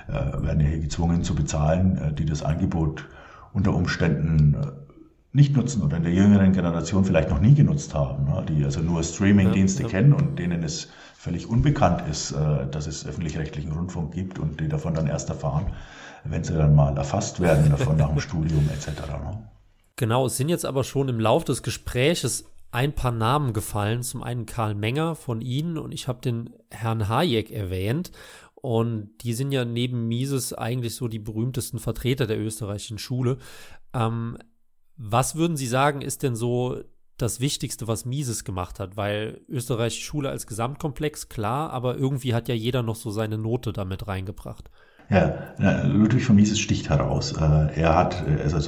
werden 0.06 0.60
ja 0.60 0.68
hier 0.68 0.78
gezwungen 0.78 1.24
zu 1.24 1.34
bezahlen, 1.34 2.14
die 2.16 2.24
das 2.24 2.44
Angebot 2.44 3.08
unter 3.52 3.74
Umständen 3.74 4.54
äh, 4.54 4.66
nicht 5.32 5.56
nutzen 5.56 5.82
oder 5.82 5.96
in 5.96 6.02
der 6.02 6.12
jüngeren 6.12 6.52
Generation 6.52 7.04
vielleicht 7.04 7.30
noch 7.30 7.40
nie 7.40 7.54
genutzt 7.54 7.94
haben, 7.94 8.24
ne, 8.24 8.44
die 8.48 8.64
also 8.64 8.80
nur 8.80 9.02
Streaming-Dienste 9.02 9.82
ja, 9.82 9.88
ja. 9.88 9.92
kennen 9.92 10.12
und 10.12 10.38
denen 10.38 10.62
es 10.64 10.88
völlig 11.14 11.48
unbekannt 11.48 12.02
ist, 12.10 12.32
äh, 12.32 12.66
dass 12.70 12.86
es 12.86 13.06
öffentlich-rechtlichen 13.06 13.72
Rundfunk 13.72 14.12
gibt 14.12 14.38
und 14.38 14.60
die 14.60 14.68
davon 14.68 14.94
dann 14.94 15.06
erst 15.06 15.28
erfahren, 15.28 15.66
wenn 16.24 16.42
sie 16.42 16.54
dann 16.54 16.74
mal 16.74 16.96
erfasst 16.96 17.40
werden 17.40 17.70
davon 17.70 17.96
nach 17.96 18.08
dem 18.08 18.20
Studium 18.20 18.68
etc. 18.70 18.88
Ne. 19.08 19.48
Genau, 20.00 20.24
es 20.24 20.38
sind 20.38 20.48
jetzt 20.48 20.64
aber 20.64 20.82
schon 20.82 21.10
im 21.10 21.20
Lauf 21.20 21.44
des 21.44 21.62
Gespräches 21.62 22.46
ein 22.70 22.94
paar 22.94 23.12
Namen 23.12 23.52
gefallen. 23.52 24.02
Zum 24.02 24.22
einen 24.22 24.46
Karl 24.46 24.74
Menger 24.74 25.14
von 25.14 25.42
Ihnen 25.42 25.76
und 25.76 25.92
ich 25.92 26.08
habe 26.08 26.22
den 26.22 26.54
Herrn 26.70 27.10
Hayek 27.10 27.50
erwähnt. 27.50 28.10
Und 28.54 29.10
die 29.20 29.34
sind 29.34 29.52
ja 29.52 29.66
neben 29.66 30.08
Mises 30.08 30.54
eigentlich 30.54 30.94
so 30.94 31.06
die 31.06 31.18
berühmtesten 31.18 31.78
Vertreter 31.78 32.26
der 32.26 32.40
österreichischen 32.40 32.96
Schule. 32.96 33.36
Ähm, 33.92 34.38
was 34.96 35.36
würden 35.36 35.58
Sie 35.58 35.66
sagen, 35.66 36.00
ist 36.00 36.22
denn 36.22 36.34
so 36.34 36.80
das 37.18 37.40
Wichtigste, 37.40 37.86
was 37.86 38.06
Mises 38.06 38.44
gemacht 38.44 38.80
hat? 38.80 38.96
Weil 38.96 39.42
österreichische 39.48 40.02
Schule 40.02 40.30
als 40.30 40.46
Gesamtkomplex, 40.46 41.28
klar, 41.28 41.74
aber 41.74 41.98
irgendwie 41.98 42.32
hat 42.32 42.48
ja 42.48 42.54
jeder 42.54 42.82
noch 42.82 42.96
so 42.96 43.10
seine 43.10 43.36
Note 43.36 43.74
damit 43.74 44.08
reingebracht. 44.08 44.70
Ja, 45.10 45.84
Ludwig 45.84 46.24
von 46.24 46.36
Mises 46.36 46.58
sticht 46.58 46.88
heraus. 46.88 47.32
Äh, 47.32 47.80
er 47.80 47.96
hat, 47.96 48.26
also 48.26 48.60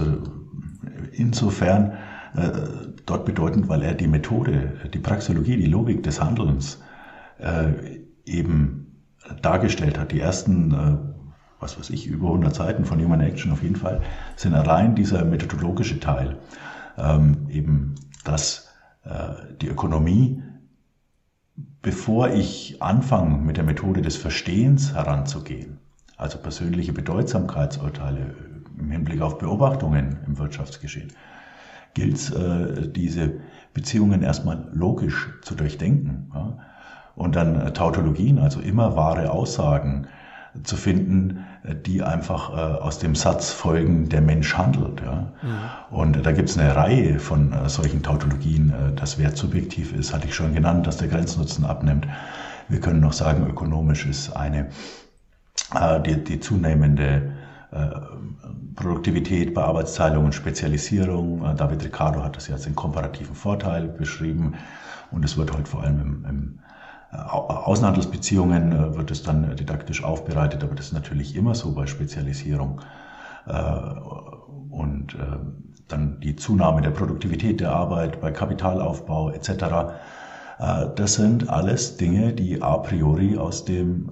insofern 1.12 1.92
äh, 2.34 2.50
dort 3.06 3.24
bedeutend, 3.24 3.68
weil 3.68 3.82
er 3.82 3.94
die 3.94 4.06
Methode, 4.06 4.72
die 4.92 4.98
Praxeologie, 4.98 5.56
die 5.56 5.66
Logik 5.66 6.02
des 6.02 6.20
Handelns 6.20 6.82
äh, 7.38 8.00
eben 8.24 9.02
dargestellt 9.40 9.98
hat. 9.98 10.12
Die 10.12 10.20
ersten, 10.20 10.72
äh, 10.72 10.96
was 11.60 11.78
weiß 11.78 11.90
ich, 11.90 12.06
über 12.06 12.28
100 12.28 12.54
Seiten 12.54 12.84
von 12.84 13.02
Human 13.02 13.20
Action 13.20 13.52
auf 13.52 13.62
jeden 13.62 13.76
Fall, 13.76 14.00
sind 14.36 14.54
allein 14.54 14.94
dieser 14.94 15.24
methodologische 15.24 16.00
Teil. 16.00 16.38
Ähm, 16.98 17.48
eben, 17.48 17.94
dass 18.24 18.68
äh, 19.04 19.54
die 19.60 19.68
Ökonomie, 19.68 20.42
bevor 21.80 22.30
ich 22.30 22.82
anfange, 22.82 23.38
mit 23.38 23.56
der 23.56 23.64
Methode 23.64 24.02
des 24.02 24.16
Verstehens 24.16 24.94
heranzugehen, 24.94 25.78
also 26.16 26.38
persönliche 26.38 26.92
Bedeutsamkeitsurteile 26.92 28.34
im 28.82 28.90
Hinblick 28.90 29.20
auf 29.20 29.38
Beobachtungen 29.38 30.18
im 30.26 30.38
Wirtschaftsgeschehen, 30.38 31.12
gilt 31.94 32.16
es, 32.16 32.30
äh, 32.30 32.88
diese 32.88 33.34
Beziehungen 33.74 34.22
erstmal 34.22 34.68
logisch 34.72 35.30
zu 35.42 35.54
durchdenken. 35.54 36.30
Ja? 36.34 36.58
und 37.14 37.36
dann 37.36 37.60
äh, 37.60 37.72
Tautologien, 37.72 38.38
also 38.38 38.60
immer 38.60 38.96
wahre 38.96 39.30
Aussagen 39.30 40.06
zu 40.64 40.76
finden, 40.76 41.44
äh, 41.64 41.74
die 41.74 42.02
einfach 42.02 42.50
äh, 42.50 42.80
aus 42.80 42.98
dem 42.98 43.14
Satz 43.14 43.50
folgen, 43.50 44.08
der 44.08 44.20
Mensch 44.20 44.56
handelt. 44.56 45.00
Ja. 45.00 45.32
Mhm. 45.42 45.96
Und 45.96 46.26
da 46.26 46.32
gibt 46.32 46.48
es 46.48 46.58
eine 46.58 46.74
Reihe 46.74 47.18
von 47.18 47.54
solchen 47.68 48.02
Tautologien. 48.02 48.72
Das 48.96 49.18
Wert 49.18 49.36
subjektiv 49.36 49.94
ist, 49.94 50.14
hatte 50.14 50.26
ich 50.26 50.34
schon 50.34 50.54
genannt, 50.54 50.86
dass 50.86 50.96
der 50.96 51.08
Grenznutzen 51.08 51.64
abnimmt. 51.64 52.06
Wir 52.68 52.80
können 52.80 53.00
noch 53.00 53.12
sagen, 53.12 53.46
ökonomisch 53.46 54.06
ist 54.06 54.34
eine 54.34 54.68
die, 56.06 56.24
die 56.24 56.40
zunehmende 56.40 57.32
Produktivität 58.74 59.54
bei 59.54 59.62
Arbeitsteilung 59.62 60.26
und 60.26 60.34
Spezialisierung. 60.34 61.56
David 61.56 61.84
Ricardo 61.84 62.22
hat 62.22 62.36
das 62.36 62.48
ja 62.48 62.54
als 62.54 62.64
den 62.64 62.74
komparativen 62.74 63.34
Vorteil 63.34 63.88
beschrieben 63.88 64.54
und 65.10 65.24
es 65.24 65.36
wird 65.36 65.52
heute 65.52 65.66
vor 65.66 65.82
allem 65.82 66.00
im, 66.00 66.24
im 66.24 66.58
Außenhandelsbeziehungen 67.12 68.72
äh, 68.72 68.96
wird 68.96 69.10
es 69.10 69.22
dann 69.22 69.54
didaktisch 69.56 70.02
aufbereitet, 70.02 70.64
aber 70.64 70.74
das 70.74 70.86
ist 70.86 70.92
natürlich 70.92 71.36
immer 71.36 71.54
so 71.54 71.72
bei 71.72 71.86
Spezialisierung. 71.86 72.80
Äh, 73.46 73.52
und 74.70 75.14
äh, 75.14 75.18
dann 75.88 76.20
die 76.20 76.36
Zunahme 76.36 76.80
der 76.80 76.90
Produktivität 76.90 77.60
der 77.60 77.72
Arbeit 77.72 78.20
bei 78.20 78.30
Kapitalaufbau 78.30 79.30
etc. 79.30 79.64
Das 80.96 81.14
sind 81.14 81.50
alles 81.50 81.98
Dinge, 81.98 82.32
die 82.32 82.62
a 82.62 82.78
priori 82.78 83.36
aus 83.36 83.66
dem 83.66 84.10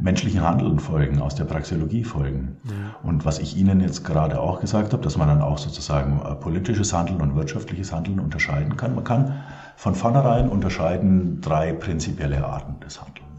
menschlichen 0.00 0.42
Handeln 0.42 0.78
folgen, 0.78 1.20
aus 1.20 1.34
der 1.34 1.44
Praxeologie 1.44 2.04
folgen. 2.04 2.56
Ja. 2.64 2.72
Und 3.08 3.24
was 3.24 3.38
ich 3.38 3.56
Ihnen 3.56 3.80
jetzt 3.80 4.04
gerade 4.04 4.40
auch 4.40 4.60
gesagt 4.60 4.92
habe, 4.92 5.02
dass 5.02 5.16
man 5.16 5.28
dann 5.28 5.42
auch 5.42 5.58
sozusagen 5.58 6.20
politisches 6.40 6.92
Handeln 6.92 7.20
und 7.20 7.36
wirtschaftliches 7.36 7.92
Handeln 7.92 8.20
unterscheiden 8.20 8.76
kann. 8.76 8.94
Man 8.94 9.04
kann 9.04 9.40
von 9.76 9.94
vornherein 9.94 10.48
unterscheiden 10.48 11.40
drei 11.40 11.72
prinzipielle 11.72 12.44
Arten 12.44 12.80
des 12.80 13.00
Handelns. 13.00 13.30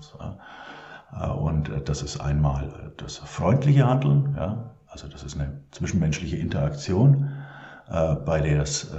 Äh, 1.19 1.28
und 1.30 1.69
äh, 1.69 1.82
das 1.82 2.02
ist 2.02 2.19
einmal 2.19 2.91
das 2.97 3.17
freundliche 3.17 3.88
Handeln, 3.88 4.36
ja, 4.38 4.71
also 4.88 5.08
das 5.08 5.24
ist 5.24 5.39
eine 5.39 5.62
zwischenmenschliche 5.71 6.38
Interaktion, 6.38 7.32
äh, 7.89 8.15
bei 8.15 8.41
der 8.41 8.62
es 8.63 8.91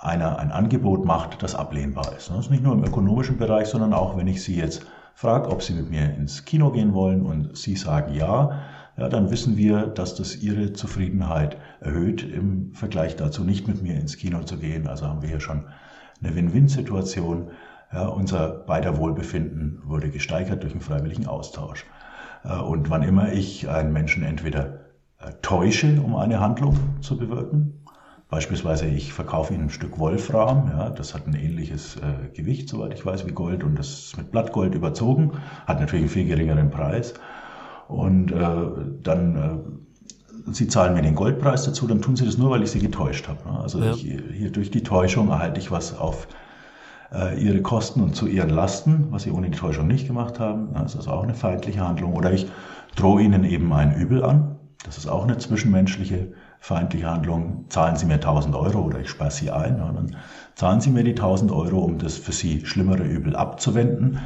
einer 0.00 0.38
ein 0.38 0.52
Angebot 0.52 1.04
macht, 1.04 1.42
das 1.42 1.56
ablehnbar 1.56 2.12
ist. 2.16 2.30
Das 2.30 2.38
ist 2.38 2.50
nicht 2.50 2.62
nur 2.62 2.72
im 2.72 2.84
ökonomischen 2.84 3.36
Bereich, 3.36 3.66
sondern 3.66 3.92
auch, 3.92 4.16
wenn 4.16 4.28
ich 4.28 4.44
Sie 4.44 4.56
jetzt 4.56 4.86
frage, 5.18 5.50
ob 5.50 5.64
Sie 5.64 5.74
mit 5.74 5.90
mir 5.90 6.14
ins 6.14 6.44
Kino 6.44 6.70
gehen 6.70 6.94
wollen 6.94 7.22
und 7.22 7.56
Sie 7.56 7.74
sagen 7.74 8.14
ja, 8.14 8.60
ja, 8.96 9.08
dann 9.08 9.32
wissen 9.32 9.56
wir, 9.56 9.88
dass 9.88 10.14
das 10.14 10.36
Ihre 10.36 10.74
Zufriedenheit 10.74 11.56
erhöht 11.80 12.22
im 12.22 12.72
Vergleich 12.72 13.16
dazu, 13.16 13.42
nicht 13.42 13.66
mit 13.66 13.82
mir 13.82 13.94
ins 13.96 14.16
Kino 14.16 14.44
zu 14.44 14.58
gehen. 14.58 14.86
Also 14.86 15.08
haben 15.08 15.20
wir 15.20 15.28
hier 15.28 15.40
schon 15.40 15.64
eine 16.22 16.36
Win-Win-Situation. 16.36 17.50
Ja, 17.92 18.06
unser 18.06 18.48
beider 18.48 18.96
Wohlbefinden 18.96 19.82
wurde 19.84 20.10
gesteigert 20.10 20.62
durch 20.62 20.72
einen 20.72 20.82
freiwilligen 20.82 21.26
Austausch. 21.26 21.84
Äh, 22.44 22.56
und 22.60 22.88
wann 22.88 23.02
immer 23.02 23.32
ich 23.32 23.68
einen 23.68 23.92
Menschen 23.92 24.22
entweder 24.22 24.84
äh, 25.18 25.32
täusche, 25.42 26.00
um 26.00 26.14
eine 26.14 26.38
Handlung 26.38 26.76
zu 27.00 27.18
bewirken, 27.18 27.80
Beispielsweise, 28.30 28.86
ich 28.86 29.14
verkaufe 29.14 29.54
Ihnen 29.54 29.64
ein 29.64 29.70
Stück 29.70 29.98
Wolfram, 29.98 30.70
ja, 30.70 30.90
das 30.90 31.14
hat 31.14 31.26
ein 31.26 31.34
ähnliches 31.34 31.96
äh, 31.96 32.36
Gewicht, 32.36 32.68
soweit 32.68 32.92
ich 32.92 33.04
weiß, 33.04 33.26
wie 33.26 33.32
Gold 33.32 33.64
und 33.64 33.78
das 33.78 33.88
ist 33.88 34.18
mit 34.18 34.30
Blattgold 34.30 34.74
überzogen, 34.74 35.32
hat 35.66 35.80
natürlich 35.80 36.04
einen 36.04 36.10
viel 36.10 36.26
geringeren 36.26 36.70
Preis. 36.70 37.14
Und 37.88 38.30
äh, 38.30 38.56
dann, 39.02 39.36
äh, 39.36 40.52
Sie 40.52 40.68
zahlen 40.68 40.94
mir 40.94 41.00
den 41.00 41.14
Goldpreis 41.14 41.64
dazu, 41.64 41.86
dann 41.86 42.02
tun 42.02 42.16
Sie 42.16 42.26
das 42.26 42.36
nur, 42.36 42.50
weil 42.50 42.62
ich 42.62 42.70
Sie 42.70 42.80
getäuscht 42.80 43.28
habe. 43.28 43.38
Ne? 43.50 43.60
Also 43.60 43.82
ja. 43.82 43.92
ich, 43.92 44.02
hier 44.02 44.52
durch 44.52 44.70
die 44.70 44.82
Täuschung 44.82 45.30
erhalte 45.30 45.58
ich 45.58 45.70
was 45.70 45.96
auf 45.96 46.28
äh, 47.10 47.42
Ihre 47.42 47.62
Kosten 47.62 48.02
und 48.02 48.14
zu 48.14 48.26
Ihren 48.26 48.50
Lasten, 48.50 49.06
was 49.10 49.22
Sie 49.22 49.30
ohne 49.30 49.48
die 49.48 49.56
Täuschung 49.58 49.86
nicht 49.86 50.06
gemacht 50.06 50.38
haben. 50.38 50.74
Das 50.74 50.94
ist 50.94 51.08
auch 51.08 51.22
eine 51.22 51.34
feindliche 51.34 51.80
Handlung. 51.80 52.12
Oder 52.12 52.32
ich 52.32 52.46
drohe 52.94 53.22
Ihnen 53.22 53.44
eben 53.44 53.72
ein 53.72 53.94
Übel 53.94 54.22
an. 54.22 54.56
Das 54.84 54.98
ist 54.98 55.08
auch 55.08 55.24
eine 55.24 55.38
zwischenmenschliche 55.38 56.32
feindliche 56.60 57.10
Handlung, 57.10 57.66
zahlen 57.68 57.96
Sie 57.96 58.06
mir 58.06 58.14
1000 58.14 58.54
Euro 58.54 58.80
oder 58.80 59.00
ich 59.00 59.10
sperre 59.10 59.30
Sie 59.30 59.50
ein, 59.50 59.78
ja, 59.78 59.92
dann 59.92 60.16
zahlen 60.54 60.80
Sie 60.80 60.90
mir 60.90 61.04
die 61.04 61.12
1000 61.12 61.52
Euro, 61.52 61.78
um 61.78 61.98
das 61.98 62.16
für 62.18 62.32
Sie 62.32 62.66
schlimmere 62.66 63.04
Übel 63.04 63.36
abzuwenden. 63.36 64.18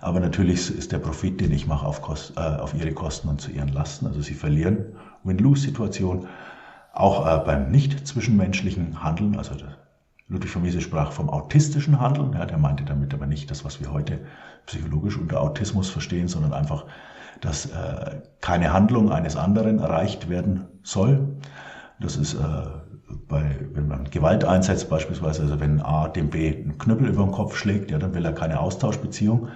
Aber 0.00 0.20
natürlich 0.20 0.76
ist 0.76 0.92
der 0.92 0.98
Profit, 0.98 1.40
den 1.40 1.52
ich 1.52 1.66
mache, 1.66 1.86
auf, 1.86 2.02
Kost, 2.02 2.34
äh, 2.36 2.40
auf 2.40 2.74
Ihre 2.74 2.92
Kosten 2.92 3.28
und 3.28 3.40
zu 3.40 3.50
Ihren 3.50 3.68
Lasten. 3.68 4.06
Also 4.06 4.20
Sie 4.22 4.34
verlieren 4.34 4.96
Win-Lose-Situation. 5.24 6.26
Auch 6.92 7.26
äh, 7.26 7.44
beim 7.44 7.70
nicht 7.70 8.06
zwischenmenschlichen 8.06 9.02
Handeln, 9.02 9.36
also 9.36 9.54
Ludwig 10.28 10.50
von 10.50 10.62
Mises 10.62 10.82
sprach 10.82 11.12
vom 11.12 11.30
autistischen 11.30 12.00
Handeln. 12.00 12.34
Ja, 12.34 12.44
der 12.44 12.58
meinte 12.58 12.84
damit 12.84 13.14
aber 13.14 13.26
nicht 13.26 13.50
das, 13.50 13.64
was 13.64 13.80
wir 13.80 13.92
heute 13.92 14.20
psychologisch 14.66 15.16
unter 15.16 15.40
Autismus 15.40 15.88
verstehen, 15.90 16.28
sondern 16.28 16.52
einfach, 16.52 16.84
dass 17.40 17.66
äh, 17.66 18.20
keine 18.40 18.72
Handlung 18.72 19.10
eines 19.10 19.36
anderen 19.36 19.78
erreicht 19.78 20.28
werden 20.28 20.66
soll. 20.82 21.38
Das 22.00 22.16
ist 22.16 22.34
äh, 22.34 22.38
bei, 23.28 23.56
wenn 23.72 23.88
man 23.88 24.04
Gewalt 24.10 24.44
einsetzt, 24.44 24.88
beispielsweise, 24.88 25.42
also 25.42 25.60
wenn 25.60 25.80
A 25.80 26.08
dem 26.08 26.30
B 26.30 26.54
einen 26.54 26.78
Knüppel 26.78 27.08
über 27.08 27.24
den 27.24 27.32
Kopf 27.32 27.56
schlägt, 27.56 27.90
ja, 27.90 27.98
dann 27.98 28.14
will 28.14 28.24
er 28.24 28.32
keine 28.32 28.60
Austauschbeziehung, 28.60 29.48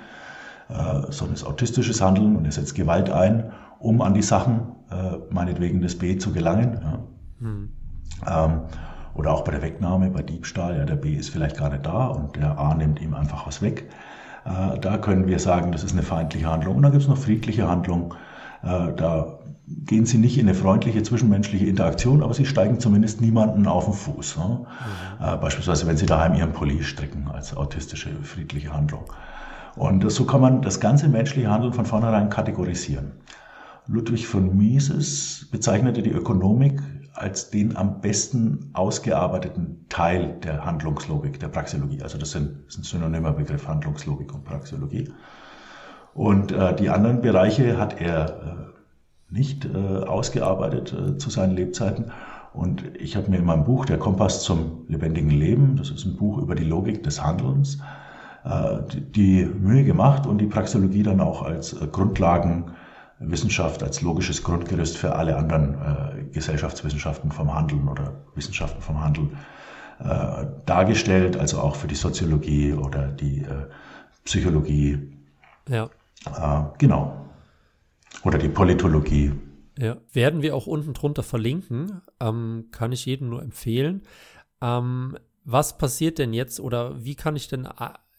äh, 0.68 1.10
sondern 1.10 1.34
ist 1.34 1.44
autistisches 1.44 2.00
Handeln 2.00 2.36
und 2.36 2.44
er 2.44 2.52
setzt 2.52 2.74
Gewalt 2.74 3.10
ein, 3.10 3.52
um 3.78 4.00
an 4.00 4.14
die 4.14 4.22
Sachen, 4.22 4.60
äh, 4.90 5.18
meinetwegen 5.30 5.80
des 5.80 5.98
B 5.98 6.16
zu 6.16 6.32
gelangen. 6.32 6.80
Ja. 6.82 6.98
Hm. 7.40 7.68
Ähm, 8.26 8.60
oder 9.14 9.32
auch 9.32 9.44
bei 9.44 9.52
der 9.52 9.62
Wegnahme, 9.62 10.10
bei 10.10 10.22
Diebstahl, 10.22 10.76
ja, 10.78 10.84
der 10.84 10.96
B 10.96 11.12
ist 11.14 11.30
vielleicht 11.30 11.60
nicht 11.60 11.86
da 11.86 12.06
und 12.06 12.36
der 12.36 12.58
A 12.58 12.74
nimmt 12.74 13.00
ihm 13.00 13.14
einfach 13.14 13.46
was 13.46 13.60
weg. 13.60 13.88
Äh, 14.44 14.78
da 14.78 14.98
können 14.98 15.26
wir 15.26 15.38
sagen, 15.38 15.72
das 15.72 15.84
ist 15.84 15.92
eine 15.92 16.02
feindliche 16.02 16.50
Handlung. 16.50 16.76
Und 16.76 16.82
dann 16.82 16.92
gibt 16.92 17.02
es 17.02 17.08
noch 17.08 17.18
friedliche 17.18 17.68
Handlungen. 17.68 18.12
Äh, 18.62 18.92
da 18.96 19.38
gehen 19.84 20.06
sie 20.06 20.18
nicht 20.18 20.38
in 20.38 20.48
eine 20.48 20.54
freundliche 20.54 21.02
zwischenmenschliche 21.02 21.66
Interaktion, 21.66 22.22
aber 22.22 22.34
sie 22.34 22.46
steigen 22.46 22.80
zumindest 22.80 23.20
niemanden 23.20 23.66
auf 23.66 23.84
den 23.84 23.94
Fuß. 23.94 24.36
Ne? 24.38 24.60
Mhm. 24.60 25.24
Äh, 25.24 25.36
beispielsweise, 25.36 25.86
wenn 25.86 25.96
sie 25.96 26.06
daheim 26.06 26.34
ihren 26.34 26.52
Pulli 26.52 26.82
stricken 26.82 27.28
als 27.28 27.56
autistische 27.56 28.10
friedliche 28.22 28.72
Handlung. 28.72 29.04
Und 29.76 30.10
so 30.10 30.24
kann 30.24 30.40
man 30.40 30.62
das 30.62 30.80
ganze 30.80 31.08
menschliche 31.08 31.50
Handeln 31.50 31.72
von 31.72 31.86
vornherein 31.86 32.28
kategorisieren. 32.28 33.12
Ludwig 33.86 34.26
von 34.26 34.56
Mises 34.56 35.48
bezeichnete 35.50 36.02
die 36.02 36.10
Ökonomik 36.10 36.80
als 37.14 37.50
den 37.50 37.76
am 37.76 38.00
besten 38.00 38.70
ausgearbeiteten 38.72 39.86
Teil 39.88 40.38
der 40.42 40.64
Handlungslogik, 40.64 41.38
der 41.40 41.48
Praxeologie. 41.48 42.02
Also 42.02 42.18
das, 42.18 42.30
sind, 42.30 42.64
das 42.66 42.74
ist 42.74 42.80
ein 42.80 42.84
synonymer 42.84 43.32
Begriff 43.32 43.66
Handlungslogik 43.66 44.32
und 44.34 44.44
Praxeologie. 44.44 45.10
Und 46.14 46.52
äh, 46.52 46.74
die 46.76 46.90
anderen 46.90 47.20
Bereiche 47.20 47.78
hat 47.78 48.00
er 48.00 48.26
äh, 48.26 48.71
nicht 49.32 49.64
äh, 49.64 49.78
ausgearbeitet 49.78 50.92
äh, 50.92 51.18
zu 51.18 51.30
seinen 51.30 51.56
Lebzeiten. 51.56 52.12
Und 52.52 52.84
ich 52.96 53.16
habe 53.16 53.30
mir 53.30 53.38
in 53.38 53.46
meinem 53.46 53.64
Buch 53.64 53.86
Der 53.86 53.98
Kompass 53.98 54.42
zum 54.42 54.84
lebendigen 54.88 55.30
Leben, 55.30 55.76
das 55.76 55.90
ist 55.90 56.04
ein 56.04 56.16
Buch 56.16 56.38
über 56.38 56.54
die 56.54 56.64
Logik 56.64 57.02
des 57.02 57.22
Handelns, 57.22 57.78
äh, 58.44 58.78
die, 58.92 59.00
die 59.00 59.44
Mühe 59.46 59.84
gemacht 59.84 60.26
und 60.26 60.38
die 60.38 60.46
Praxeologie 60.46 61.02
dann 61.02 61.20
auch 61.20 61.42
als 61.42 61.72
äh, 61.72 61.86
Grundlagenwissenschaft, 61.86 63.82
als 63.82 64.02
logisches 64.02 64.42
Grundgerüst 64.42 64.98
für 64.98 65.14
alle 65.16 65.36
anderen 65.36 65.74
äh, 65.74 66.24
Gesellschaftswissenschaften 66.32 67.32
vom 67.32 67.54
Handeln 67.54 67.88
oder 67.88 68.12
Wissenschaften 68.34 68.82
vom 68.82 69.02
Handeln 69.02 69.36
dargestellt, 70.66 71.36
also 71.36 71.60
auch 71.60 71.76
für 71.76 71.86
die 71.86 71.94
Soziologie 71.94 72.72
oder 72.72 73.06
die 73.06 73.46
Psychologie. 74.24 74.98
Ja. 75.68 75.90
Genau. 76.78 77.21
Oder 78.24 78.38
die 78.38 78.48
Politologie. 78.48 79.32
Ja, 79.78 79.96
werden 80.12 80.42
wir 80.42 80.54
auch 80.54 80.66
unten 80.66 80.92
drunter 80.92 81.22
verlinken. 81.22 82.02
Ähm, 82.20 82.66
kann 82.70 82.92
ich 82.92 83.06
jedem 83.06 83.30
nur 83.30 83.42
empfehlen. 83.42 84.02
Ähm, 84.60 85.16
was 85.44 85.78
passiert 85.78 86.18
denn 86.18 86.32
jetzt 86.32 86.60
oder 86.60 87.04
wie 87.04 87.14
kann 87.14 87.36
ich 87.36 87.48
denn 87.48 87.64
äh, 87.64 87.70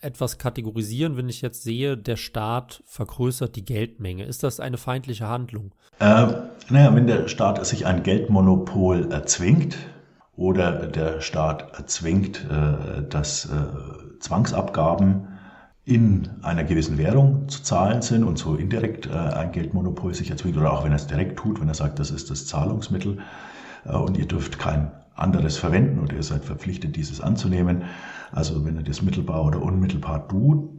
etwas 0.01 0.37
kategorisieren, 0.37 1.15
wenn 1.15 1.29
ich 1.29 1.41
jetzt 1.41 1.63
sehe, 1.63 1.97
der 1.97 2.17
Staat 2.17 2.83
vergrößert 2.85 3.55
die 3.55 3.63
Geldmenge? 3.63 4.25
Ist 4.25 4.43
das 4.43 4.59
eine 4.59 4.77
feindliche 4.77 5.27
Handlung? 5.27 5.73
Äh, 5.99 6.27
naja, 6.69 6.93
wenn 6.95 7.07
der 7.07 7.27
Staat 7.27 7.65
sich 7.65 7.85
ein 7.85 8.03
Geldmonopol 8.03 9.11
erzwingt 9.11 9.77
oder 10.35 10.87
der 10.87 11.21
Staat 11.21 11.77
erzwingt, 11.77 12.45
äh, 12.49 13.07
dass 13.07 13.45
äh, 13.45 14.19
Zwangsabgaben 14.19 15.27
in 15.85 16.29
einer 16.43 16.63
gewissen 16.63 16.97
Währung 16.97 17.49
zu 17.49 17.61
zahlen 17.61 18.01
sind 18.01 18.23
und 18.23 18.37
so 18.37 18.55
indirekt 18.55 19.07
äh, 19.07 19.11
ein 19.11 19.51
Geldmonopol 19.51 20.13
sich 20.13 20.29
erzwingt 20.29 20.57
oder 20.57 20.71
auch 20.71 20.85
wenn 20.85 20.93
er 20.93 20.95
es 20.95 21.07
direkt 21.07 21.37
tut, 21.37 21.59
wenn 21.59 21.67
er 21.67 21.73
sagt, 21.73 21.99
das 21.99 22.09
ist 22.09 22.29
das 22.29 22.45
Zahlungsmittel 22.45 23.19
äh, 23.85 23.93
und 23.93 24.17
ihr 24.17 24.25
dürft 24.25 24.59
kein 24.59 24.91
anderes 25.15 25.57
verwenden 25.57 25.99
oder 25.99 26.15
ihr 26.15 26.23
seid 26.23 26.45
verpflichtet, 26.45 26.95
dieses 26.95 27.19
anzunehmen. 27.19 27.83
Also 28.31 28.65
wenn 28.65 28.77
er 28.77 28.83
das 28.83 29.01
mittelbar 29.01 29.43
oder 29.43 29.61
unmittelbar 29.61 30.27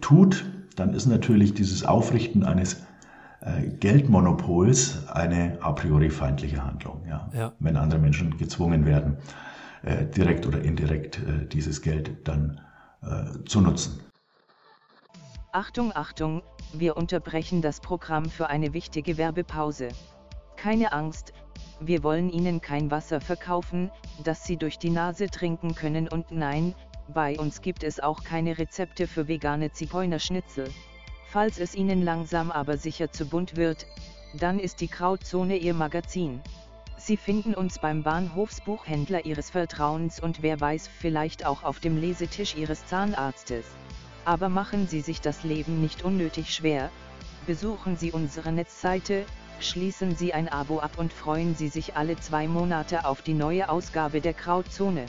tut, 0.01 0.47
dann 0.75 0.95
ist 0.95 1.07
natürlich 1.07 1.53
dieses 1.53 1.85
Aufrichten 1.85 2.43
eines 2.43 2.83
äh, 3.43 3.69
Geldmonopols 3.79 5.07
eine 5.09 5.59
a 5.61 5.73
priori 5.73 6.09
feindliche 6.09 6.65
Handlung. 6.65 7.03
Ja? 7.07 7.29
ja. 7.37 7.53
Wenn 7.59 7.77
andere 7.77 8.01
Menschen 8.01 8.39
gezwungen 8.39 8.87
werden, 8.87 9.19
direkt 10.17 10.47
oder 10.47 10.63
indirekt 10.63 11.21
dieses 11.53 11.83
Geld 11.83 12.27
dann 12.27 12.59
zu 13.45 13.61
nutzen. 13.61 14.01
Achtung, 15.55 15.95
Achtung, 15.95 16.43
wir 16.73 16.97
unterbrechen 16.97 17.63
das 17.63 17.79
Programm 17.79 18.29
für 18.29 18.49
eine 18.49 18.75
wichtige 18.75 19.17
Werbepause. 19.17 19.87
Keine 20.57 20.93
Angst, 20.93 21.33
wir 21.79 22.03
wollen 22.03 22.29
Ihnen 22.29 22.61
kein 22.61 22.91
Wasser 22.91 23.21
verkaufen, 23.21 23.93
das 24.25 24.43
Sie 24.43 24.57
durch 24.57 24.81
die 24.81 24.91
Nase 24.91 25.29
trinken 25.29 25.77
können 25.77 26.09
und 26.09 26.33
nein, 26.33 26.75
bei 27.07 27.39
uns 27.39 27.63
gibt 27.63 27.85
es 27.85 28.01
auch 28.01 28.25
keine 28.25 28.59
Rezepte 28.59 29.07
für 29.07 29.29
vegane 29.29 29.71
Zigeunerschnitzel. 29.71 30.69
Falls 31.29 31.61
es 31.61 31.77
Ihnen 31.77 32.03
langsam 32.03 32.51
aber 32.51 32.77
sicher 32.77 33.13
zu 33.13 33.25
bunt 33.25 33.57
wird, 33.57 33.87
dann 34.37 34.59
ist 34.59 34.81
die 34.81 34.89
Krautzone 34.89 35.57
Ihr 35.57 35.75
Magazin. 35.75 36.41
Sie 36.97 37.17
finden 37.17 37.55
uns 37.55 37.79
beim 37.79 38.03
Bahnhofsbuchhändler 38.03 39.25
Ihres 39.25 39.51
Vertrauens 39.51 40.19
und 40.19 40.43
wer 40.43 40.61
weiß 40.61 40.89
vielleicht 40.89 41.47
auch 41.47 41.63
auf 41.63 41.79
dem 41.79 41.97
Lesetisch 41.97 42.57
Ihres 42.57 42.85
Zahnarztes. 42.87 43.67
Aber 44.25 44.49
machen 44.49 44.87
Sie 44.89 45.01
sich 45.01 45.21
das 45.21 45.45
Leben 45.45 45.81
nicht 45.81 46.03
unnötig 46.03 46.55
schwer, 46.55 46.91
besuchen 47.47 47.97
Sie 47.97 48.11
unsere 48.11 48.53
Netzseite, 48.53 49.27
schließen 49.61 50.17
Sie 50.17 50.33
ein 50.33 50.49
Abo 50.49 50.81
ab 50.81 50.99
und 50.99 51.13
freuen 51.13 51.55
Sie 51.55 51.69
sich 51.69 51.97
alle 51.97 52.17
zwei 52.17 52.49
Monate 52.49 53.05
auf 53.05 53.23
die 53.23 53.35
neue 53.35 53.69
Ausgabe 53.69 54.21
der 54.21 54.33
Krautzone. 54.33 55.07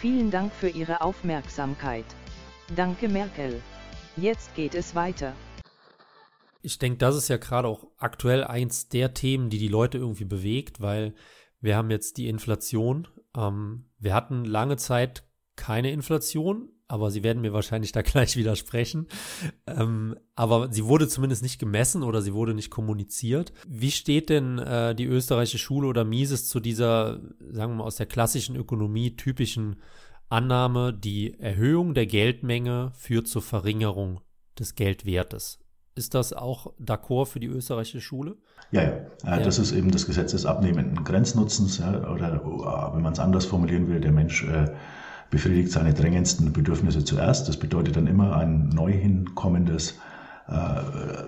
Vielen 0.00 0.30
Dank 0.30 0.52
für 0.52 0.68
Ihre 0.68 1.00
Aufmerksamkeit. 1.00 2.04
Danke 2.76 3.08
Merkel. 3.08 3.60
Jetzt 4.16 4.54
geht 4.54 4.74
es 4.74 4.94
weiter. 4.94 5.32
Ich 6.62 6.78
denke, 6.78 6.98
das 6.98 7.16
ist 7.16 7.28
ja 7.28 7.36
gerade 7.36 7.68
auch 7.68 7.88
aktuell 7.98 8.44
eins 8.44 8.88
der 8.88 9.12
Themen, 9.14 9.50
die 9.50 9.58
die 9.58 9.68
Leute 9.68 9.98
irgendwie 9.98 10.24
bewegt, 10.24 10.80
weil 10.80 11.14
wir 11.60 11.76
haben 11.76 11.90
jetzt 11.90 12.16
die 12.16 12.28
Inflation. 12.28 13.08
Ähm, 13.36 13.90
wir 13.98 14.14
hatten 14.14 14.44
lange 14.44 14.76
Zeit 14.76 15.24
keine 15.56 15.90
Inflation, 15.90 16.70
aber 16.88 17.10
Sie 17.10 17.22
werden 17.22 17.42
mir 17.42 17.52
wahrscheinlich 17.52 17.92
da 17.92 18.02
gleich 18.02 18.36
widersprechen. 18.36 19.06
Ähm, 19.66 20.16
aber 20.34 20.72
sie 20.72 20.84
wurde 20.84 21.08
zumindest 21.08 21.42
nicht 21.42 21.58
gemessen 21.58 22.02
oder 22.02 22.22
sie 22.22 22.34
wurde 22.34 22.54
nicht 22.54 22.70
kommuniziert. 22.70 23.52
Wie 23.66 23.90
steht 23.90 24.30
denn 24.30 24.58
äh, 24.58 24.94
die 24.94 25.06
österreichische 25.06 25.58
Schule 25.58 25.88
oder 25.88 26.04
Mises 26.04 26.48
zu 26.48 26.60
dieser, 26.60 27.20
sagen 27.50 27.72
wir 27.72 27.76
mal, 27.76 27.84
aus 27.84 27.96
der 27.96 28.06
klassischen 28.06 28.56
Ökonomie 28.56 29.16
typischen 29.16 29.76
Annahme, 30.28 30.92
die 30.92 31.38
Erhöhung 31.38 31.94
der 31.94 32.06
Geldmenge 32.06 32.92
führt 32.94 33.28
zur 33.28 33.42
Verringerung 33.42 34.20
des 34.58 34.74
Geldwertes? 34.74 35.60
Ist 35.96 36.14
das 36.14 36.32
auch 36.32 36.72
d'accord 36.80 37.26
für 37.26 37.40
die 37.40 37.46
österreichische 37.46 38.00
Schule? 38.00 38.36
Ja, 38.72 38.82
ja. 38.82 39.06
ja. 39.24 39.38
Das 39.38 39.58
ist 39.58 39.72
eben 39.72 39.92
das 39.92 40.06
Gesetz 40.06 40.32
des 40.32 40.44
abnehmenden 40.44 41.04
Grenznutzens. 41.04 41.78
Ja, 41.78 42.10
oder 42.10 42.44
wenn 42.94 43.02
man 43.02 43.12
es 43.12 43.20
anders 43.20 43.46
formulieren 43.46 43.88
will, 43.88 44.00
der 44.00 44.10
Mensch 44.10 44.42
äh, 44.42 44.74
befriedigt 45.34 45.72
seine 45.72 45.94
drängendsten 45.94 46.52
Bedürfnisse 46.52 47.04
zuerst. 47.04 47.48
Das 47.48 47.56
bedeutet 47.56 47.96
dann 47.96 48.06
immer 48.06 48.36
ein 48.36 48.68
neu 48.68 48.92
hinkommendes, 48.92 49.98
äh, 50.48 51.24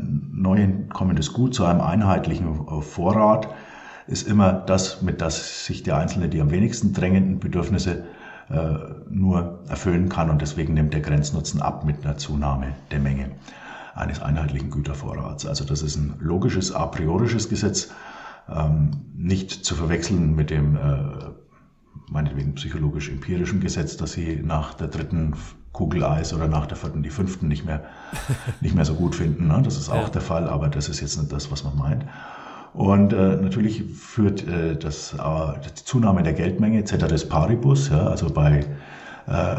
neu 0.00 0.56
hinkommendes 0.56 1.34
Gut 1.34 1.54
zu 1.54 1.66
einem 1.66 1.82
einheitlichen 1.82 2.66
Vorrat 2.80 3.48
ist 4.06 4.26
immer 4.26 4.54
das, 4.54 5.02
mit 5.02 5.20
das 5.20 5.66
sich 5.66 5.82
der 5.82 5.98
Einzelne 5.98 6.30
die 6.30 6.40
am 6.40 6.50
wenigsten 6.50 6.94
drängenden 6.94 7.40
Bedürfnisse 7.40 8.04
äh, 8.48 8.74
nur 9.10 9.64
erfüllen 9.68 10.08
kann 10.08 10.30
und 10.30 10.40
deswegen 10.40 10.72
nimmt 10.72 10.94
der 10.94 11.02
Grenznutzen 11.02 11.60
ab 11.60 11.84
mit 11.84 12.02
einer 12.02 12.16
Zunahme 12.16 12.68
der 12.90 13.00
Menge 13.00 13.32
eines 13.94 14.22
einheitlichen 14.22 14.70
Gütervorrats. 14.70 15.44
Also 15.44 15.66
das 15.66 15.82
ist 15.82 15.96
ein 15.96 16.14
logisches, 16.20 16.72
a 16.72 16.86
priorisches 16.86 17.50
Gesetz, 17.50 17.90
ähm, 18.48 18.92
nicht 19.14 19.50
zu 19.50 19.74
verwechseln 19.74 20.34
mit 20.34 20.48
dem 20.48 20.76
äh, 20.76 21.49
meinetwegen 22.08 22.54
psychologisch-empirischen 22.54 23.60
Gesetz, 23.60 23.96
dass 23.96 24.12
sie 24.12 24.40
nach 24.42 24.74
der 24.74 24.88
dritten 24.88 25.34
Kugel 25.72 26.04
Eis 26.04 26.34
oder 26.34 26.48
nach 26.48 26.66
der 26.66 26.76
vierten 26.76 27.02
die 27.02 27.10
fünften 27.10 27.48
nicht 27.48 27.64
mehr, 27.64 27.84
nicht 28.60 28.74
mehr 28.74 28.84
so 28.84 28.94
gut 28.94 29.14
finden. 29.14 29.48
Ne? 29.48 29.60
Das 29.62 29.76
ist 29.76 29.88
auch 29.88 30.04
ja. 30.04 30.08
der 30.08 30.20
Fall, 30.20 30.48
aber 30.48 30.68
das 30.68 30.88
ist 30.88 31.00
jetzt 31.00 31.18
nicht 31.18 31.32
das, 31.32 31.50
was 31.50 31.64
man 31.64 31.76
meint. 31.76 32.04
Und 32.72 33.12
äh, 33.12 33.36
natürlich 33.36 33.84
führt 33.94 34.46
äh, 34.46 34.76
das, 34.76 35.14
äh, 35.14 35.16
die 35.18 35.84
Zunahme 35.84 36.22
der 36.22 36.34
Geldmenge 36.34 36.84
ceteris 36.84 37.28
paribus, 37.28 37.88
ja, 37.88 38.06
also 38.06 38.30
bei 38.30 38.64
äh, 39.26 39.56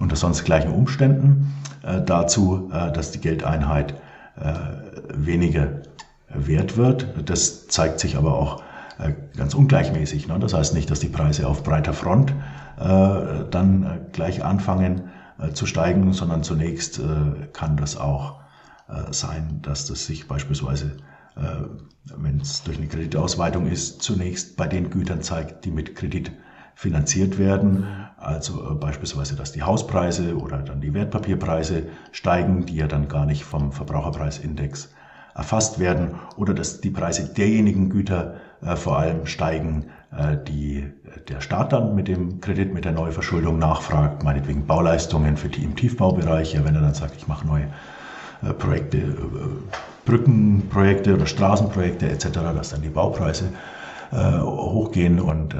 unter 0.00 0.16
sonst 0.16 0.44
gleichen 0.44 0.72
Umständen, 0.72 1.52
äh, 1.82 2.00
dazu, 2.02 2.70
äh, 2.72 2.92
dass 2.92 3.10
die 3.10 3.20
Geldeinheit 3.20 3.94
äh, 4.40 4.52
weniger 5.14 5.82
wert 6.28 6.76
wird. 6.76 7.08
Das 7.24 7.66
zeigt 7.68 7.98
sich 7.98 8.16
aber 8.16 8.34
auch 8.34 8.62
ganz 9.36 9.54
ungleichmäßig. 9.54 10.28
Ne? 10.28 10.38
Das 10.38 10.54
heißt 10.54 10.74
nicht, 10.74 10.90
dass 10.90 11.00
die 11.00 11.08
Preise 11.08 11.46
auf 11.46 11.62
breiter 11.62 11.92
Front 11.92 12.32
äh, 12.78 13.44
dann 13.50 14.06
gleich 14.12 14.44
anfangen 14.44 15.10
zu 15.54 15.66
steigen, 15.66 16.12
sondern 16.12 16.42
zunächst 16.42 17.00
kann 17.52 17.76
das 17.76 17.96
auch 17.96 18.40
sein, 19.12 19.60
dass 19.62 19.86
das 19.86 20.04
sich 20.04 20.26
beispielsweise 20.26 20.96
äh, 21.38 21.64
wenn 22.16 22.40
es 22.40 22.62
durch 22.62 22.78
eine 22.78 22.88
Kreditausweitung 22.88 23.66
ist, 23.66 24.02
zunächst 24.02 24.56
bei 24.56 24.66
den 24.66 24.90
Gütern 24.90 25.22
zeigt, 25.22 25.64
die 25.64 25.70
mit 25.70 25.94
Kredit 25.94 26.32
finanziert 26.74 27.38
werden. 27.38 27.84
Also 28.16 28.70
äh, 28.70 28.74
beispielsweise, 28.74 29.36
dass 29.36 29.52
die 29.52 29.62
Hauspreise 29.62 30.36
oder 30.36 30.58
dann 30.58 30.80
die 30.80 30.94
Wertpapierpreise 30.94 31.84
steigen, 32.12 32.66
die 32.66 32.76
ja 32.76 32.86
dann 32.86 33.08
gar 33.08 33.26
nicht 33.26 33.44
vom 33.44 33.72
Verbraucherpreisindex 33.72 34.90
erfasst 35.34 35.78
werden, 35.78 36.16
oder 36.36 36.54
dass 36.54 36.80
die 36.80 36.90
Preise 36.90 37.32
derjenigen 37.32 37.90
Güter 37.90 38.34
äh, 38.34 38.38
vor 38.60 38.98
allem 38.98 39.26
steigen, 39.26 39.86
äh, 40.16 40.36
die 40.46 40.90
der 41.28 41.40
Staat 41.40 41.72
dann 41.72 41.94
mit 41.94 42.08
dem 42.08 42.40
Kredit, 42.40 42.72
mit 42.72 42.84
der 42.84 42.92
Neuverschuldung 42.92 43.58
nachfragt, 43.58 44.24
meinetwegen 44.24 44.66
Bauleistungen 44.66 45.36
für 45.36 45.48
die 45.48 45.64
im 45.64 45.76
Tiefbaubereich, 45.76 46.54
ja, 46.54 46.64
wenn 46.64 46.74
er 46.74 46.80
dann 46.80 46.94
sagt, 46.94 47.16
ich 47.16 47.28
mache 47.28 47.46
neue 47.46 47.68
äh, 48.42 48.52
Projekte, 48.54 48.98
äh, 48.98 49.14
Brückenprojekte 50.06 51.14
oder 51.14 51.26
Straßenprojekte 51.26 52.10
etc., 52.10 52.28
dass 52.54 52.70
dann 52.70 52.82
die 52.82 52.88
Baupreise 52.88 53.52
äh, 54.10 54.40
hochgehen 54.40 55.20
und 55.20 55.54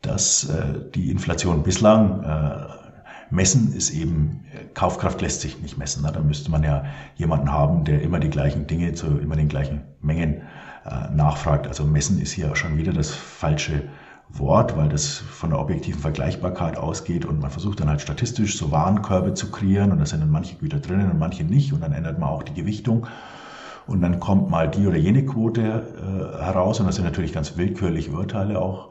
dass 0.00 0.50
die 0.94 1.12
Inflation 1.12 1.62
bislang 1.62 2.24
messen 3.30 3.72
ist 3.76 3.90
eben, 3.90 4.44
Kaufkraft 4.74 5.20
lässt 5.20 5.42
sich 5.42 5.60
nicht 5.60 5.78
messen. 5.78 6.02
Da 6.02 6.18
müsste 6.20 6.50
man 6.50 6.64
ja 6.64 6.86
jemanden 7.14 7.52
haben, 7.52 7.84
der 7.84 8.02
immer 8.02 8.18
die 8.18 8.30
gleichen 8.30 8.66
Dinge 8.66 8.94
zu 8.94 9.06
immer 9.18 9.36
den 9.36 9.48
gleichen 9.48 9.82
Mengen 10.00 10.42
nachfragt. 11.12 11.66
Also 11.68 11.84
messen 11.84 12.20
ist 12.20 12.32
hier 12.32 12.54
schon 12.56 12.76
wieder 12.76 12.92
das 12.92 13.10
falsche 13.10 13.82
Wort, 14.38 14.76
weil 14.76 14.88
das 14.88 15.16
von 15.16 15.50
der 15.50 15.58
objektiven 15.58 16.00
Vergleichbarkeit 16.00 16.76
ausgeht 16.76 17.24
und 17.24 17.40
man 17.40 17.50
versucht 17.50 17.80
dann 17.80 17.88
halt 17.88 18.00
statistisch 18.00 18.56
so 18.56 18.70
Warenkörbe 18.70 19.34
zu 19.34 19.50
kreieren 19.50 19.92
und 19.92 19.98
da 19.98 20.06
sind 20.06 20.20
dann 20.20 20.30
manche 20.30 20.56
Güter 20.56 20.78
drinnen 20.78 21.10
und 21.10 21.18
manche 21.18 21.44
nicht 21.44 21.72
und 21.72 21.82
dann 21.82 21.92
ändert 21.92 22.18
man 22.18 22.30
auch 22.30 22.42
die 22.42 22.54
Gewichtung 22.54 23.06
und 23.86 24.00
dann 24.00 24.20
kommt 24.20 24.48
mal 24.48 24.68
die 24.68 24.86
oder 24.86 24.96
jene 24.96 25.26
Quote 25.26 25.60
äh, 25.60 26.42
heraus 26.42 26.80
und 26.80 26.86
das 26.86 26.96
sind 26.96 27.04
natürlich 27.04 27.32
ganz 27.32 27.56
willkürliche 27.56 28.10
Urteile 28.12 28.60
auch 28.60 28.88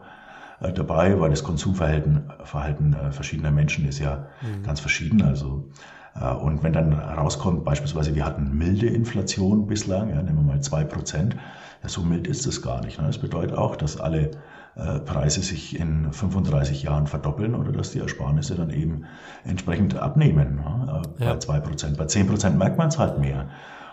äh, 0.59 0.71
dabei, 0.71 1.19
weil 1.19 1.31
das 1.31 1.43
Konsumverhalten 1.43 2.31
Verhalten, 2.43 2.93
äh, 2.93 3.11
verschiedener 3.11 3.51
Menschen 3.51 3.87
ist 3.87 3.99
ja 3.99 4.27
mhm. 4.41 4.63
ganz 4.63 4.79
verschieden. 4.79 5.23
Also 5.23 5.65
äh, 5.69 6.00
und 6.13 6.61
wenn 6.61 6.73
dann 6.73 6.99
herauskommt, 6.99 7.63
beispielsweise 7.63 8.15
wir 8.15 8.25
hatten 8.25 8.57
milde 8.57 8.87
Inflation 8.87 9.67
bislang, 9.67 10.09
ja, 10.09 10.21
nehmen 10.21 10.39
wir 10.39 10.53
mal 10.53 10.61
zwei 10.61 10.83
Prozent, 10.83 11.37
ja, 11.81 11.89
so 11.89 12.01
mild 12.01 12.27
ist 12.27 12.45
es 12.45 12.61
gar 12.61 12.83
nicht. 12.83 12.99
Ne? 12.99 13.07
Das 13.07 13.17
bedeutet 13.17 13.57
auch, 13.57 13.75
dass 13.75 13.99
alle 13.99 14.31
äh, 14.75 14.99
Preise 14.99 15.41
sich 15.41 15.79
in 15.79 16.11
35 16.13 16.83
Jahren 16.83 17.07
verdoppeln 17.07 17.55
oder 17.55 17.71
dass 17.71 17.91
die 17.91 17.99
Ersparnisse 17.99 18.55
dann 18.55 18.69
eben 18.69 19.05
entsprechend 19.43 19.97
abnehmen. 19.97 20.55
Ne? 20.55 21.01
Äh, 21.19 21.25
ja. 21.25 21.33
Bei 21.33 21.57
2%. 21.57 21.97
Bei 21.97 22.05
10% 22.05 22.51
merkt 22.51 22.77
man 22.77 22.89
es 22.89 22.97
halt 22.97 23.19
mehr. 23.19 23.49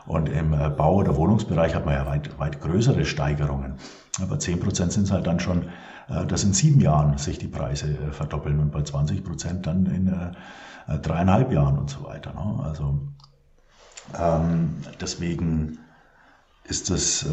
Und 0.07 0.29
im 0.29 0.53
äh, 0.53 0.71
Bau- 0.71 0.97
oder 0.97 1.17
Wohnungsbereich 1.17 1.75
hat 1.75 1.85
man 1.85 1.95
ja 1.95 2.07
weit, 2.07 2.39
weit 2.39 2.61
größere 2.61 3.05
Steigerungen. 3.05 3.75
Aber 4.21 4.37
10% 4.37 4.91
sind 4.91 5.05
es 5.05 5.11
halt 5.13 5.27
dann 5.27 5.39
schon, 5.39 5.67
dass 6.27 6.43
in 6.43 6.55
sieben 6.55 6.81
Jahren 6.81 7.19
sich 7.19 7.39
die 7.39 7.49
Preise 7.49 7.95
verdoppeln 8.13 8.59
und 8.61 8.73
bei 8.73 8.81
20% 8.81 9.61
dann 9.61 9.85
in 9.85 10.11
dreieinhalb 11.03 11.53
Jahren 11.53 11.79
und 11.79 11.91
so 11.91 12.05
weiter. 12.05 12.33
Ne? 12.33 12.65
Also 12.65 12.99
ähm, 14.19 14.77
deswegen 15.01 15.79
ist 16.65 16.91
es 16.91 17.27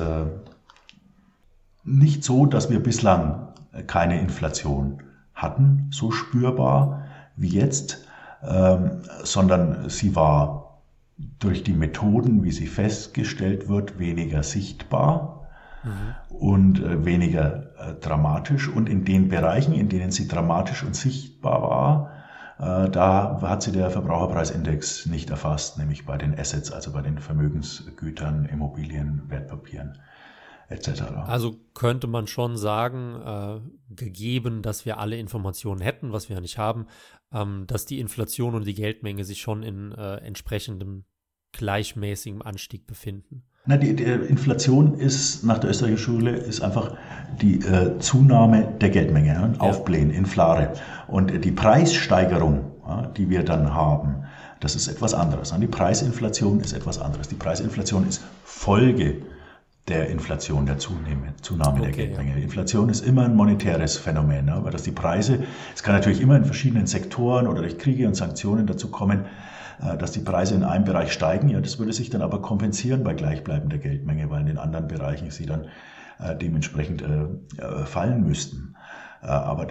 nicht 1.84 2.24
so, 2.24 2.46
dass 2.46 2.70
wir 2.70 2.82
bislang 2.82 3.50
keine 3.88 4.20
Inflation 4.20 5.04
hatten, 5.34 5.88
so 5.92 6.12
spürbar 6.12 7.06
wie 7.36 7.50
jetzt, 7.50 8.08
ähm, 8.44 9.02
sondern 9.24 9.90
sie 9.90 10.16
war 10.16 10.82
durch 11.40 11.64
die 11.64 11.74
Methoden, 11.74 12.44
wie 12.44 12.52
sie 12.52 12.68
festgestellt 12.68 13.68
wird, 13.68 14.00
weniger 14.00 14.44
sichtbar 14.44 15.48
mhm. 15.84 16.36
und 16.38 16.80
äh, 16.84 17.06
weniger 17.06 17.72
äh, 17.78 17.94
dramatisch. 18.02 18.68
Und 18.68 18.90
in 18.90 19.06
den 19.06 19.30
Bereichen, 19.30 19.74
in 19.74 19.90
denen 19.90 20.12
sie 20.12 20.28
dramatisch 20.28 20.84
und 20.84 20.96
sichtbar 20.96 21.62
war, 21.62 22.10
äh, 22.10 22.15
da 22.58 23.40
hat 23.42 23.64
sie 23.64 23.72
der 23.72 23.90
Verbraucherpreisindex 23.90 25.08
nicht 25.08 25.30
erfasst, 25.30 25.78
nämlich 25.78 26.06
bei 26.06 26.18
den 26.18 26.40
Assets, 26.40 26.72
also 26.72 26.94
bei 26.94 27.02
den 27.02 27.20
Vermögensgütern, 27.20 28.46
Immobilien, 28.46 29.24
Wertpapieren 29.28 29.98
etc. 30.70 31.02
Also 31.28 31.58
könnte 31.74 32.08
man 32.08 32.28
schon 32.28 32.58
sagen, 32.58 33.22
äh, 33.22 33.94
gegeben, 33.94 34.62
dass 34.62 34.86
wir 34.86 35.00
alle 35.00 35.18
Informationen 35.18 35.82
hätten, 35.82 36.12
was 36.12 36.30
wir 36.30 36.36
ja 36.36 36.42
nicht 36.42 36.58
haben, 36.58 36.88
ähm, 37.32 37.66
dass 37.68 37.86
die 37.86 38.00
Inflation 38.00 38.56
und 38.56 38.66
die 38.66 38.74
Geldmenge 38.74 39.24
sich 39.26 39.42
schon 39.42 39.64
in 39.64 39.92
äh, 39.92 40.18
entsprechendem 40.18 41.06
gleichmäßigem 41.52 42.42
Anstieg 42.42 42.88
befinden. 42.88 43.44
Na, 43.68 43.78
die, 43.78 43.96
die, 43.96 44.04
Inflation 44.04 45.00
ist 45.00 45.44
nach 45.44 45.58
der 45.58 45.72
österreichischen 45.72 46.04
Schule 46.04 46.32
ist 46.32 46.62
einfach 46.62 46.92
die 47.42 47.60
äh, 47.62 47.98
Zunahme 48.00 48.68
der 48.80 48.90
Geldmenge, 48.90 49.34
ja? 49.34 49.50
Aufblähen, 49.58 50.12
Inflare. 50.12 50.74
Und 51.08 51.44
die 51.44 51.52
Preissteigerung, 51.52 52.72
ja, 52.88 53.08
die 53.18 53.30
wir 53.30 53.44
dann 53.44 53.74
haben, 53.74 54.24
das 54.60 54.76
ist 54.76 54.88
etwas 54.88 55.14
anderes. 55.14 55.54
Die 55.60 55.68
Preisinflation 55.68 56.60
ist 56.60 56.74
etwas 56.74 57.00
anderes. 57.00 57.28
Die 57.28 57.36
Preisinflation 57.36 58.08
ist 58.08 58.22
Folge 58.44 59.22
der 59.88 60.10
Inflation, 60.10 60.66
der 60.66 60.78
Zunahme, 60.78 61.34
Zunahme 61.42 61.80
okay, 61.80 61.82
der 61.82 61.92
Geldmenge. 61.92 62.32
Ja. 62.32 62.38
Inflation 62.38 62.90
ist 62.90 63.06
immer 63.06 63.26
ein 63.26 63.36
monetäres 63.36 63.98
Phänomen, 63.98 64.46
ne? 64.46 64.60
weil 64.64 64.72
das 64.72 64.84
die 64.84 64.92
Preise, 64.92 65.44
es 65.76 65.84
kann 65.84 65.96
natürlich 65.96 66.22
immer 66.22 66.36
in 66.38 66.46
verschiedenen 66.46 66.88
Sektoren 66.88 67.48
oder 67.48 67.62
durch 67.62 67.78
Kriege 67.78 68.08
und 68.08 68.16
Sanktionen 68.16 68.66
dazu 68.66 68.90
kommen, 68.90 69.22
äh, 69.22 69.55
dass 69.80 70.12
die 70.12 70.22
Preise 70.22 70.56
in 70.56 70.64
einem 70.64 70.86
Bereich 70.86 71.12
steigen. 71.12 71.50
Ja, 71.50 71.62
das 71.62 71.80
würde 71.80 71.94
sich 71.94 72.10
dann 72.10 72.22
aber 72.22 72.42
kompensieren 72.42 73.04
bei 73.04 73.14
gleichbleibender 73.14 73.78
Geldmenge, 73.78 74.30
weil 74.30 74.42
in 74.42 74.48
den 74.48 74.58
anderen 74.58 74.88
Bereichen 74.88 75.32
sie 75.32 75.46
dann 75.46 75.68
äh, 76.20 76.36
dementsprechend 76.36 77.02
äh, 77.02 77.86
fallen 77.86 78.26
müssten. 78.26 78.76
aber 79.22 79.68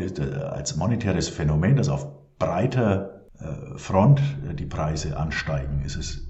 als 0.53 0.77
monetäres 0.77 1.29
Phänomen, 1.29 1.77
das 1.77 1.89
auf 1.89 2.07
breiter 2.39 3.11
Front 3.77 4.21
die 4.55 4.67
Preise 4.67 5.17
ansteigen, 5.17 5.83
ist 5.85 5.97
es 5.97 6.25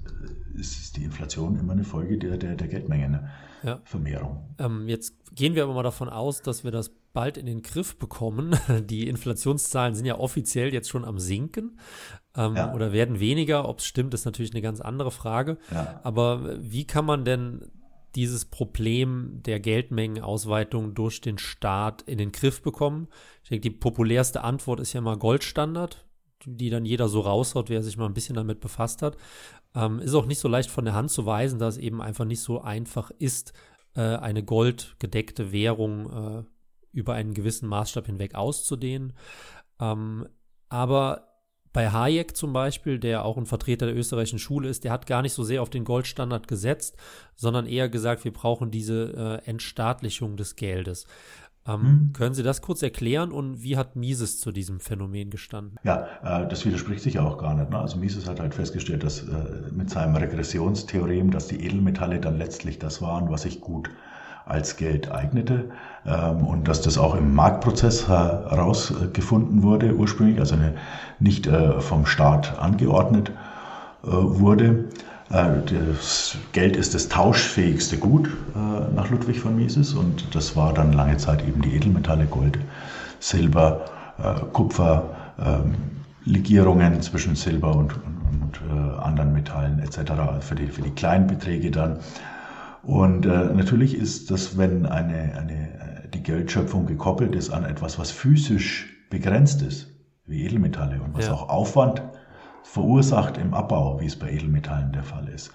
ist 0.57 0.97
die 0.97 1.03
Inflation 1.03 1.57
immer 1.59 1.73
eine 1.73 1.83
Folge 1.83 2.17
der, 2.17 2.37
der, 2.37 2.55
der 2.55 2.67
Geldmenge. 2.67 3.09
Ne? 3.09 3.29
ja. 3.63 3.79
Ähm, 4.59 4.87
jetzt 4.87 5.13
gehen 5.35 5.55
wir 5.55 5.63
aber 5.63 5.73
mal 5.73 5.83
davon 5.83 6.09
aus, 6.09 6.41
dass 6.41 6.63
wir 6.63 6.71
das 6.71 6.91
bald 7.15 7.37
in 7.37 7.47
den 7.47 7.63
Griff 7.63 7.97
bekommen. 7.97 8.55
Die 8.85 9.07
Inflationszahlen 9.07 9.95
sind 9.95 10.05
ja 10.05 10.19
offiziell 10.19 10.71
jetzt 10.71 10.89
schon 10.89 11.03
am 11.03 11.17
Sinken 11.17 11.79
ähm, 12.37 12.55
ja. 12.55 12.73
oder 12.75 12.93
werden 12.93 13.19
weniger. 13.19 13.67
Ob 13.67 13.79
es 13.79 13.85
stimmt, 13.85 14.13
ist 14.13 14.25
natürlich 14.25 14.51
eine 14.51 14.61
ganz 14.61 14.81
andere 14.81 15.09
Frage. 15.09 15.57
Ja. 15.71 15.99
Aber 16.03 16.61
wie 16.61 16.85
kann 16.85 17.05
man 17.05 17.25
denn 17.25 17.71
dieses 18.13 18.45
Problem 18.45 19.41
der 19.45 19.59
Geldmengenausweitung 19.59 20.93
durch 20.93 21.21
den 21.21 21.37
Staat 21.37 22.03
in 22.03 22.19
den 22.19 22.31
Griff 22.31 22.61
bekommen? 22.61 23.07
Ich 23.43 23.49
denke, 23.49 23.69
die 23.69 23.75
populärste 23.75 24.43
Antwort 24.43 24.79
ist 24.79 24.93
ja 24.93 25.01
mal 25.01 25.17
Goldstandard, 25.17 26.05
die 26.45 26.69
dann 26.69 26.85
jeder 26.85 27.07
so 27.07 27.21
raushaut, 27.21 27.69
wer 27.69 27.81
sich 27.81 27.97
mal 27.97 28.05
ein 28.05 28.13
bisschen 28.13 28.35
damit 28.35 28.59
befasst 28.59 29.01
hat. 29.01 29.17
Ähm, 29.73 29.99
ist 29.99 30.13
auch 30.13 30.27
nicht 30.27 30.39
so 30.39 30.47
leicht 30.47 30.69
von 30.69 30.85
der 30.85 30.93
Hand 30.93 31.11
zu 31.11 31.25
weisen, 31.25 31.59
da 31.59 31.67
es 31.67 31.77
eben 31.77 32.01
einfach 32.01 32.25
nicht 32.25 32.41
so 32.41 32.61
einfach 32.61 33.11
ist, 33.19 33.53
äh, 33.95 34.01
eine 34.01 34.43
goldgedeckte 34.43 35.51
Währung 35.51 36.11
äh, 36.11 36.43
über 36.95 37.13
einen 37.13 37.33
gewissen 37.33 37.69
Maßstab 37.69 38.07
hinweg 38.07 38.35
auszudehnen. 38.35 39.13
Ähm, 39.79 40.27
aber 40.69 41.35
bei 41.75 41.91
Hayek 41.91 42.37
zum 42.37 42.53
Beispiel, 42.53 42.99
der 42.99 43.25
auch 43.25 43.37
ein 43.37 43.45
Vertreter 43.45 43.85
der 43.85 43.97
österreichischen 43.97 44.39
Schule 44.39 44.69
ist, 44.69 44.85
der 44.85 44.93
hat 44.93 45.07
gar 45.07 45.21
nicht 45.21 45.33
so 45.33 45.43
sehr 45.43 45.61
auf 45.61 45.69
den 45.69 45.83
Goldstandard 45.83 46.47
gesetzt, 46.47 46.95
sondern 47.35 47.67
eher 47.67 47.89
gesagt, 47.89 48.23
wir 48.23 48.31
brauchen 48.31 48.71
diese 48.71 49.41
äh, 49.45 49.49
Entstaatlichung 49.49 50.37
des 50.37 50.55
Geldes. 50.55 51.05
Ähm, 51.67 51.81
hm. 51.81 52.13
Können 52.13 52.33
Sie 52.33 52.43
das 52.43 52.61
kurz 52.61 52.81
erklären 52.81 53.31
und 53.31 53.61
wie 53.61 53.75
hat 53.75 53.95
Mises 53.95 54.39
zu 54.39 54.53
diesem 54.53 54.79
Phänomen 54.79 55.29
gestanden? 55.29 55.77
Ja, 55.83 56.07
äh, 56.23 56.47
das 56.47 56.65
widerspricht 56.65 57.01
sich 57.01 57.19
auch 57.19 57.37
gar 57.37 57.55
nicht. 57.55 57.69
Ne? 57.69 57.77
Also 57.77 57.97
Mises 57.97 58.25
hat 58.25 58.39
halt 58.39 58.53
festgestellt, 58.53 59.03
dass 59.03 59.27
äh, 59.27 59.71
mit 59.71 59.89
seinem 59.89 60.15
Regressionstheorem, 60.15 61.31
dass 61.31 61.47
die 61.47 61.65
Edelmetalle 61.65 62.21
dann 62.21 62.37
letztlich 62.37 62.79
das 62.79 63.01
waren, 63.01 63.29
was 63.29 63.41
sich 63.41 63.59
gut 63.59 63.89
als 64.45 64.77
Geld 64.77 65.11
eignete 65.11 65.65
ähm, 66.05 66.45
und 66.45 66.67
dass 66.67 66.81
das 66.81 66.97
auch 66.97 67.15
im 67.15 67.33
Marktprozess 67.33 68.07
herausgefunden 68.07 69.63
wurde 69.63 69.95
ursprünglich, 69.95 70.39
also 70.39 70.55
nicht 71.19 71.47
äh, 71.47 71.81
vom 71.81 72.05
Staat 72.05 72.59
angeordnet 72.59 73.31
äh, 74.03 74.07
wurde. 74.11 74.85
Äh, 75.31 75.45
das 75.65 76.37
Geld 76.51 76.77
ist 76.77 76.93
das 76.93 77.09
tauschfähigste 77.09 77.97
Gut 77.97 78.29
nach 78.95 79.09
Ludwig 79.09 79.39
von 79.39 79.55
Mises 79.55 79.93
und 79.93 80.33
das 80.35 80.55
war 80.55 80.73
dann 80.73 80.93
lange 80.93 81.17
Zeit 81.17 81.45
eben 81.45 81.61
die 81.61 81.75
Edelmetalle 81.75 82.25
Gold, 82.25 82.57
Silber, 83.19 83.81
Kupfer, 84.53 85.03
ähm, 85.43 85.75
Legierungen 86.23 87.01
zwischen 87.01 87.35
Silber 87.35 87.75
und, 87.75 87.93
und, 87.95 88.61
und 88.61 88.99
anderen 89.01 89.33
Metallen 89.33 89.79
etc. 89.79 90.13
für 90.39 90.55
die, 90.55 90.67
für 90.67 90.81
die 90.81 90.91
kleinen 90.91 91.27
Beträge 91.27 91.71
dann. 91.71 91.97
Und 92.85 93.25
äh, 93.25 93.29
natürlich 93.29 93.95
ist 93.97 94.29
das, 94.29 94.57
wenn 94.57 94.85
eine, 94.85 95.35
eine, 95.37 96.03
die 96.13 96.21
Geldschöpfung 96.21 96.85
gekoppelt 96.85 97.35
ist 97.35 97.49
an 97.49 97.65
etwas, 97.65 97.97
was 97.97 98.11
physisch 98.11 98.95
begrenzt 99.09 99.61
ist, 99.63 99.87
wie 100.27 100.45
Edelmetalle 100.45 101.01
und 101.01 101.15
was 101.15 101.27
ja. 101.27 101.33
auch 101.33 101.49
Aufwand 101.49 102.03
verursacht 102.63 103.37
im 103.37 103.53
Abbau, 103.53 103.99
wie 104.01 104.05
es 104.05 104.17
bei 104.17 104.29
Edelmetallen 104.29 104.91
der 104.91 105.03
Fall 105.03 105.27
ist, 105.29 105.51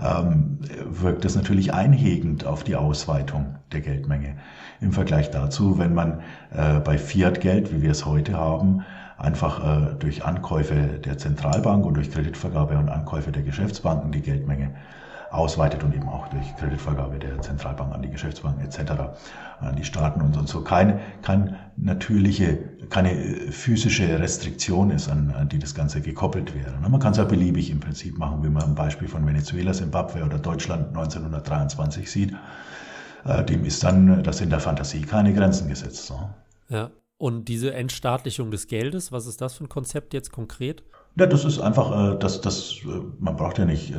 ähm, 0.00 0.58
wirkt 0.84 1.24
das 1.24 1.36
natürlich 1.36 1.72
einhegend 1.72 2.44
auf 2.44 2.64
die 2.64 2.76
Ausweitung 2.76 3.56
der 3.72 3.80
Geldmenge. 3.80 4.36
Im 4.80 4.92
Vergleich 4.92 5.30
dazu, 5.30 5.78
wenn 5.78 5.94
man 5.94 6.20
äh, 6.50 6.80
bei 6.80 6.98
Fiat-Geld, 6.98 7.72
wie 7.72 7.82
wir 7.82 7.92
es 7.92 8.04
heute 8.04 8.34
haben, 8.34 8.82
einfach 9.18 9.92
äh, 9.92 9.94
durch 9.94 10.24
Ankäufe 10.24 10.98
der 11.04 11.16
Zentralbank 11.16 11.86
und 11.86 11.94
durch 11.94 12.10
Kreditvergabe 12.10 12.76
und 12.76 12.88
Ankäufe 12.88 13.32
der 13.32 13.42
Geschäftsbanken 13.42 14.12
die 14.12 14.20
Geldmenge 14.20 14.72
ausweitet 15.30 15.82
und 15.82 15.94
eben 15.94 16.08
auch 16.08 16.28
durch 16.28 16.56
Kreditvergabe 16.56 17.18
der 17.18 17.40
Zentralbank 17.40 17.94
an 17.94 18.02
die 18.02 18.10
Geschäftsbanken 18.10 18.64
etc., 18.64 18.92
an 19.60 19.76
die 19.76 19.84
Staaten 19.84 20.20
und 20.20 20.48
so. 20.48 20.62
Keine, 20.62 21.00
keine 21.22 21.58
natürliche, 21.76 22.58
keine 22.90 23.10
physische 23.50 24.18
Restriktion 24.18 24.90
ist, 24.90 25.08
an, 25.08 25.32
an 25.36 25.48
die 25.48 25.58
das 25.58 25.74
Ganze 25.74 26.00
gekoppelt 26.00 26.54
wäre. 26.54 26.72
Man 26.88 27.00
kann 27.00 27.12
es 27.12 27.18
ja 27.18 27.24
beliebig 27.24 27.70
im 27.70 27.80
Prinzip 27.80 28.18
machen, 28.18 28.42
wie 28.44 28.48
man 28.48 28.62
am 28.62 28.74
Beispiel 28.74 29.08
von 29.08 29.26
Venezuela, 29.26 29.72
Zimbabwe 29.72 30.24
oder 30.24 30.38
Deutschland 30.38 30.88
1923 30.88 32.10
sieht. 32.10 32.34
Äh, 33.24 33.44
dem 33.44 33.64
ist 33.64 33.82
dann 33.82 34.22
das 34.22 34.40
in 34.40 34.50
der 34.50 34.60
Fantasie 34.60 35.02
keine 35.02 35.34
Grenzen 35.34 35.68
gesetzt. 35.68 36.12
Ja. 36.68 36.90
Und 37.18 37.46
diese 37.46 37.72
Entstaatlichung 37.72 38.50
des 38.50 38.66
Geldes, 38.66 39.10
was 39.10 39.26
ist 39.26 39.40
das 39.40 39.54
für 39.54 39.64
ein 39.64 39.68
Konzept 39.68 40.12
jetzt 40.12 40.32
konkret? 40.32 40.82
Ja, 41.18 41.26
das 41.26 41.46
ist 41.46 41.60
einfach, 41.60 42.14
äh, 42.14 42.18
das, 42.18 42.76
äh, 42.84 42.88
man 43.18 43.36
braucht 43.36 43.58
ja 43.58 43.64
nicht 43.64 43.94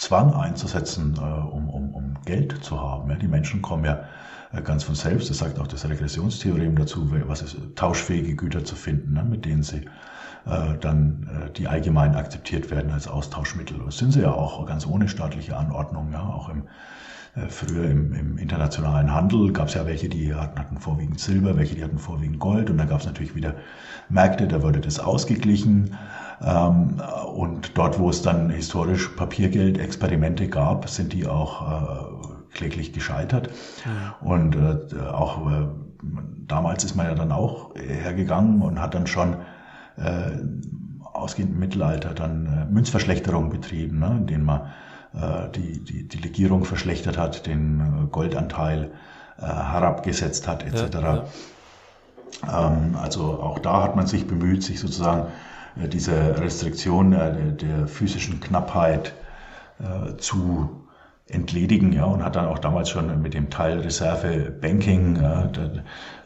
Zwang 0.00 0.32
einzusetzen, 0.32 1.14
äh, 1.18 1.20
um, 1.20 1.68
um, 1.68 1.94
um 1.94 2.14
Geld 2.24 2.64
zu 2.64 2.80
haben. 2.80 3.10
Ja, 3.10 3.16
die 3.16 3.28
Menschen 3.28 3.60
kommen 3.60 3.84
ja 3.84 4.04
äh, 4.50 4.62
ganz 4.62 4.82
von 4.82 4.94
selbst, 4.94 5.28
das 5.28 5.38
sagt 5.38 5.58
auch 5.58 5.66
das 5.66 5.86
Regressionstheorem 5.86 6.74
dazu, 6.74 7.12
was 7.26 7.42
ist, 7.42 7.58
tauschfähige 7.76 8.34
Güter 8.34 8.64
zu 8.64 8.76
finden, 8.76 9.12
ne, 9.12 9.24
mit 9.24 9.44
denen 9.44 9.62
sie 9.62 9.84
äh, 10.46 10.78
dann 10.80 11.28
äh, 11.28 11.50
die 11.50 11.68
allgemein 11.68 12.14
akzeptiert 12.14 12.70
werden 12.70 12.90
als 12.92 13.08
Austauschmittel. 13.08 13.78
Das 13.84 13.98
sind 13.98 14.12
sie 14.12 14.22
ja 14.22 14.32
auch 14.32 14.64
ganz 14.64 14.86
ohne 14.86 15.06
staatliche 15.06 15.54
Anordnung, 15.54 16.10
ja, 16.12 16.22
auch 16.22 16.48
im 16.48 16.62
äh, 17.36 17.48
Früher 17.48 17.84
im, 17.84 18.14
im, 18.14 18.38
internationalen 18.38 19.12
Handel 19.12 19.52
gab 19.52 19.68
es 19.68 19.74
ja 19.74 19.84
welche, 19.84 20.08
die 20.08 20.34
hatten, 20.34 20.58
hatten, 20.58 20.78
vorwiegend 20.78 21.20
Silber, 21.20 21.58
welche, 21.58 21.74
die 21.74 21.84
hatten 21.84 21.98
vorwiegend 21.98 22.38
Gold 22.38 22.70
und 22.70 22.78
dann 22.78 22.88
gab 22.88 23.00
es 23.00 23.06
natürlich 23.06 23.34
wieder 23.34 23.54
Märkte, 24.08 24.48
da 24.48 24.62
wurde 24.62 24.80
das 24.80 24.98
ausgeglichen. 24.98 25.94
Ähm, 26.42 27.00
und 27.34 27.76
dort, 27.76 27.98
wo 27.98 28.10
es 28.10 28.22
dann 28.22 28.50
historisch 28.50 29.08
Papiergeld-Experimente 29.08 30.48
gab, 30.48 30.88
sind 30.88 31.12
die 31.12 31.26
auch 31.26 31.62
äh, 31.62 32.54
kläglich 32.54 32.92
gescheitert. 32.92 33.50
Und 34.20 34.56
äh, 34.56 35.00
auch 35.00 35.50
äh, 35.50 35.66
damals 36.46 36.84
ist 36.84 36.96
man 36.96 37.06
ja 37.06 37.14
dann 37.14 37.32
auch 37.32 37.74
hergegangen 37.76 38.62
und 38.62 38.80
hat 38.80 38.94
dann 38.94 39.06
schon 39.06 39.36
ausgehend 41.12 41.52
im 41.52 41.58
Mittelalter 41.58 42.14
dann 42.14 42.68
Münzverschlechterung 42.72 43.50
betrieben, 43.50 43.98
ne, 43.98 44.16
in 44.16 44.26
denen 44.26 44.44
man 44.44 44.62
die, 45.54 45.84
die, 45.84 46.08
die 46.08 46.18
Legierung 46.18 46.64
verschlechtert 46.64 47.18
hat, 47.18 47.46
den 47.46 48.08
Goldanteil 48.10 48.92
äh, 49.40 49.46
herabgesetzt 49.46 50.46
hat, 50.46 50.62
etc. 50.64 50.94
Ja, 50.94 51.24
ja. 52.46 52.66
Ähm, 52.68 52.94
also 53.00 53.40
auch 53.40 53.58
da 53.58 53.82
hat 53.82 53.96
man 53.96 54.06
sich 54.06 54.26
bemüht, 54.26 54.62
sich 54.62 54.80
sozusagen 54.80 55.28
äh, 55.82 55.88
diese 55.88 56.40
Restriktion 56.40 57.12
äh, 57.12 57.52
der 57.52 57.86
physischen 57.86 58.40
Knappheit 58.40 59.14
äh, 59.78 60.16
zu 60.16 60.68
entledigen, 61.26 61.92
ja, 61.92 62.06
und 62.06 62.24
hat 62.24 62.34
dann 62.34 62.46
auch 62.46 62.58
damals 62.58 62.90
schon 62.90 63.22
mit 63.22 63.34
dem 63.34 63.50
Teil 63.50 63.78
Reserve 63.78 64.50
Banking, 64.50 65.14
ja, 65.14 65.48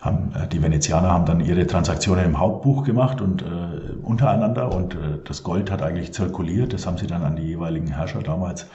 haben, 0.00 0.32
die 0.50 0.62
Venezianer 0.62 1.10
haben 1.10 1.26
dann 1.26 1.40
ihre 1.40 1.66
Transaktionen 1.66 2.24
im 2.24 2.38
Hauptbuch 2.38 2.84
gemacht 2.84 3.20
und 3.20 3.42
äh, 3.42 3.92
untereinander 4.02 4.74
und 4.74 4.94
äh, 4.94 5.18
das 5.22 5.42
Gold 5.42 5.70
hat 5.70 5.82
eigentlich 5.82 6.14
zirkuliert, 6.14 6.72
das 6.72 6.86
haben 6.86 6.96
sie 6.96 7.06
dann 7.06 7.22
an 7.22 7.36
die 7.36 7.42
jeweiligen 7.42 7.88
Herrscher 7.88 8.22
damals 8.22 8.66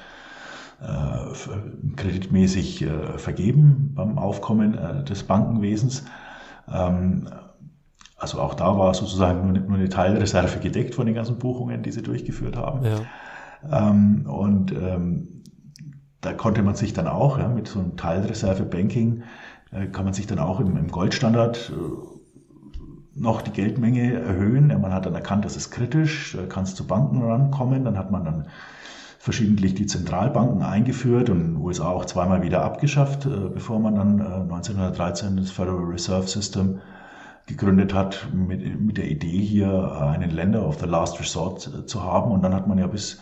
äh, 0.84 1.95
kreditmäßig 1.95 2.86
vergeben 3.17 3.93
beim 3.95 4.19
Aufkommen 4.19 4.77
des 5.05 5.23
Bankenwesens. 5.23 6.05
Ähm, 6.71 7.27
also 8.20 8.39
auch 8.39 8.53
da 8.53 8.78
war 8.78 8.93
sozusagen 8.93 9.51
nur, 9.51 9.61
nur, 9.61 9.78
eine 9.78 9.89
Teilreserve 9.89 10.59
gedeckt 10.59 10.95
von 10.95 11.05
den 11.05 11.15
ganzen 11.15 11.38
Buchungen, 11.38 11.84
die 11.84 11.91
sie 11.91 12.01
durchgeführt 12.01 12.57
haben. 12.57 12.86
Ja. 12.86 13.89
Ähm, 13.89 14.26
und 14.28 14.72
ähm, 14.72 15.43
da 16.22 16.34
konnte 16.34 16.61
man 16.61 16.76
sich 16.76 16.93
dann 16.93 17.07
auch 17.07 17.39
ja, 17.39 17.47
mit 17.47 17.67
so 17.67 17.80
einem 17.80 17.95
Teilreserve-Banking 17.95 19.24
äh, 19.72 19.88
kann 19.88 20.05
man 20.05 20.13
sich 20.13 20.28
dann 20.28 20.39
auch 20.39 20.59
im, 20.59 20.76
im 20.78 20.89
Goldstandard 20.89 21.72
äh, 21.74 23.20
noch 23.20 23.41
die 23.41 23.51
Geldmenge 23.51 24.13
erhöhen. 24.13 24.67
Man 24.67 24.93
hat 24.93 25.05
dann 25.05 25.15
erkannt, 25.15 25.45
das 25.45 25.57
ist 25.57 25.72
kritisch, 25.72 26.36
da 26.38 26.45
kann 26.45 26.63
es 26.63 26.76
zu 26.76 26.88
Banken 26.88 27.22
rankommen. 27.22 27.84
Dann 27.84 27.97
hat 27.97 28.11
man 28.11 28.24
dann 28.24 28.47
verschiedentlich 29.17 29.76
die 29.76 29.86
Zentralbanken 29.86 30.61
eingeführt 30.61 31.30
und 31.30 31.41
in 31.41 31.47
den 31.53 31.57
USA 31.57 31.89
auch 31.89 32.05
zweimal 32.05 32.41
wieder 32.41 32.63
abgeschafft, 32.63 33.26
äh, 33.26 33.49
bevor 33.53 33.80
man 33.80 33.95
dann 33.95 34.22
1913 34.22 35.38
das 35.38 35.51
Federal 35.51 35.84
Reserve 35.84 36.28
System 36.28 36.80
gegründet 37.50 37.93
hat 37.93 38.28
mit, 38.34 38.80
mit 38.80 38.97
der 38.97 39.10
Idee 39.12 39.28
hier 39.28 40.02
einen 40.02 40.32
Länder 40.32 40.66
of 40.66 40.80
the 40.80 40.86
Last 40.86 41.20
Resort 41.20 41.89
zu 41.89 42.04
haben. 42.04 42.32
Und 42.32 42.41
dann 42.43 42.54
hat 42.54 42.68
man 42.68 42.78
ja 42.78 42.88
bis 42.88 43.22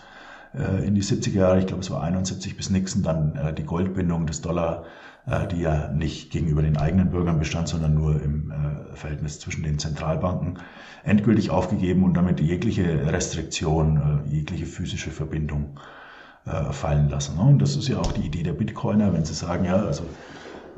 äh, 0.53 0.85
in 0.85 0.93
die 0.93 1.01
70er 1.01 1.37
Jahre, 1.39 1.59
ich 1.59 1.67
glaube 1.67 1.81
es 1.81 1.89
war 1.89 2.03
71 2.03 2.55
bis 2.55 2.69
Nixon, 2.69 3.03
dann 3.03 3.35
äh, 3.35 3.53
die 3.53 3.63
Goldbindung 3.63 4.27
des 4.27 4.41
Dollar, 4.41 4.83
äh, 5.25 5.47
die 5.47 5.61
ja 5.61 5.91
nicht 5.91 6.31
gegenüber 6.31 6.61
den 6.61 6.77
eigenen 6.77 7.09
Bürgern 7.09 7.39
bestand, 7.39 7.67
sondern 7.67 7.93
nur 7.93 8.21
im 8.21 8.51
äh, 8.51 8.95
Verhältnis 8.95 9.39
zwischen 9.39 9.63
den 9.63 9.79
Zentralbanken, 9.79 10.59
endgültig 11.03 11.49
aufgegeben 11.49 12.03
und 12.03 12.13
damit 12.13 12.39
jegliche 12.39 13.11
Restriktion, 13.11 14.23
äh, 14.25 14.29
jegliche 14.29 14.65
physische 14.65 15.11
Verbindung 15.11 15.79
äh, 16.45 16.71
fallen 16.71 17.09
lassen. 17.09 17.37
Und 17.39 17.59
das 17.59 17.75
ist 17.75 17.87
ja 17.87 17.99
auch 17.99 18.11
die 18.11 18.25
Idee 18.25 18.43
der 18.43 18.53
Bitcoiner, 18.53 19.13
wenn 19.13 19.25
sie 19.25 19.33
sagen, 19.33 19.65
ja, 19.65 19.77
also 19.77 20.03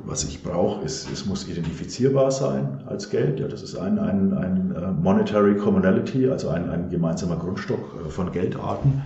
was 0.06 0.24
ich 0.24 0.44
brauche, 0.44 0.84
ist, 0.84 1.10
es 1.12 1.26
muss 1.26 1.48
identifizierbar 1.48 2.32
sein 2.32 2.82
als 2.86 3.10
Geld. 3.10 3.40
Ja, 3.40 3.48
das 3.48 3.62
ist 3.62 3.76
ein, 3.76 4.00
ein, 4.00 4.34
ein 4.34 4.76
äh, 4.76 4.92
Monetary 4.92 5.56
Commonality, 5.58 6.30
also 6.30 6.50
ein, 6.50 6.70
ein 6.70 6.90
gemeinsamer 6.90 7.38
Grundstock 7.38 7.80
äh, 7.80 8.10
von 8.10 8.32
Geldarten. 8.32 9.02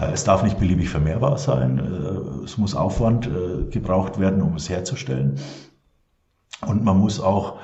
Äh, 0.00 0.12
es 0.12 0.24
darf 0.24 0.42
nicht 0.42 0.58
beliebig 0.58 0.88
vermehrbar 0.88 1.38
sein. 1.38 1.78
Es 2.44 2.58
muss 2.58 2.74
Aufwand 2.74 3.28
gebraucht 3.70 4.18
werden, 4.18 4.42
um 4.42 4.56
es 4.56 4.68
herzustellen. 4.68 5.36
Und 6.66 6.84
man 6.84 6.98
muss 6.98 7.20
auch 7.20 7.58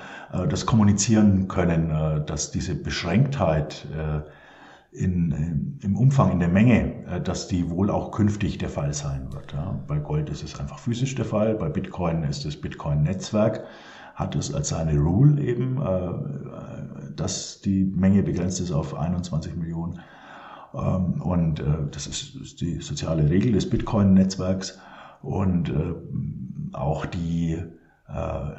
das 0.48 0.64
kommunizieren 0.64 1.48
können, 1.48 1.92
dass 2.26 2.52
diese 2.52 2.74
Beschränktheit 2.74 3.86
in, 4.92 5.78
im 5.82 5.96
Umfang, 5.96 6.32
in 6.32 6.40
der 6.40 6.48
Menge, 6.48 7.04
äh, 7.06 7.20
dass 7.20 7.48
die 7.48 7.70
wohl 7.70 7.90
auch 7.90 8.10
künftig 8.10 8.58
der 8.58 8.68
Fall 8.68 8.92
sein 8.92 9.32
wird. 9.32 9.52
Ja. 9.52 9.82
Bei 9.86 9.98
Gold 9.98 10.30
ist 10.30 10.42
es 10.42 10.58
einfach 10.58 10.78
physisch 10.78 11.14
der 11.14 11.24
Fall, 11.24 11.54
bei 11.54 11.68
Bitcoin 11.68 12.24
ist 12.24 12.44
das 12.44 12.56
Bitcoin-Netzwerk, 12.56 13.64
hat 14.14 14.34
es 14.34 14.52
als 14.52 14.70
seine 14.70 14.98
Rule 14.98 15.40
eben, 15.42 15.80
äh, 15.80 17.14
dass 17.14 17.60
die 17.60 17.84
Menge 17.84 18.22
begrenzt 18.22 18.60
ist 18.60 18.72
auf 18.72 18.96
21 18.96 19.56
Millionen. 19.56 20.00
Ähm, 20.74 21.22
und 21.22 21.60
äh, 21.60 21.64
das 21.90 22.06
ist 22.06 22.60
die 22.60 22.80
soziale 22.80 23.30
Regel 23.30 23.52
des 23.52 23.68
Bitcoin-Netzwerks. 23.68 24.78
Und 25.22 25.70
auch 26.72 27.04
die 27.04 27.52
äh, 27.52 27.79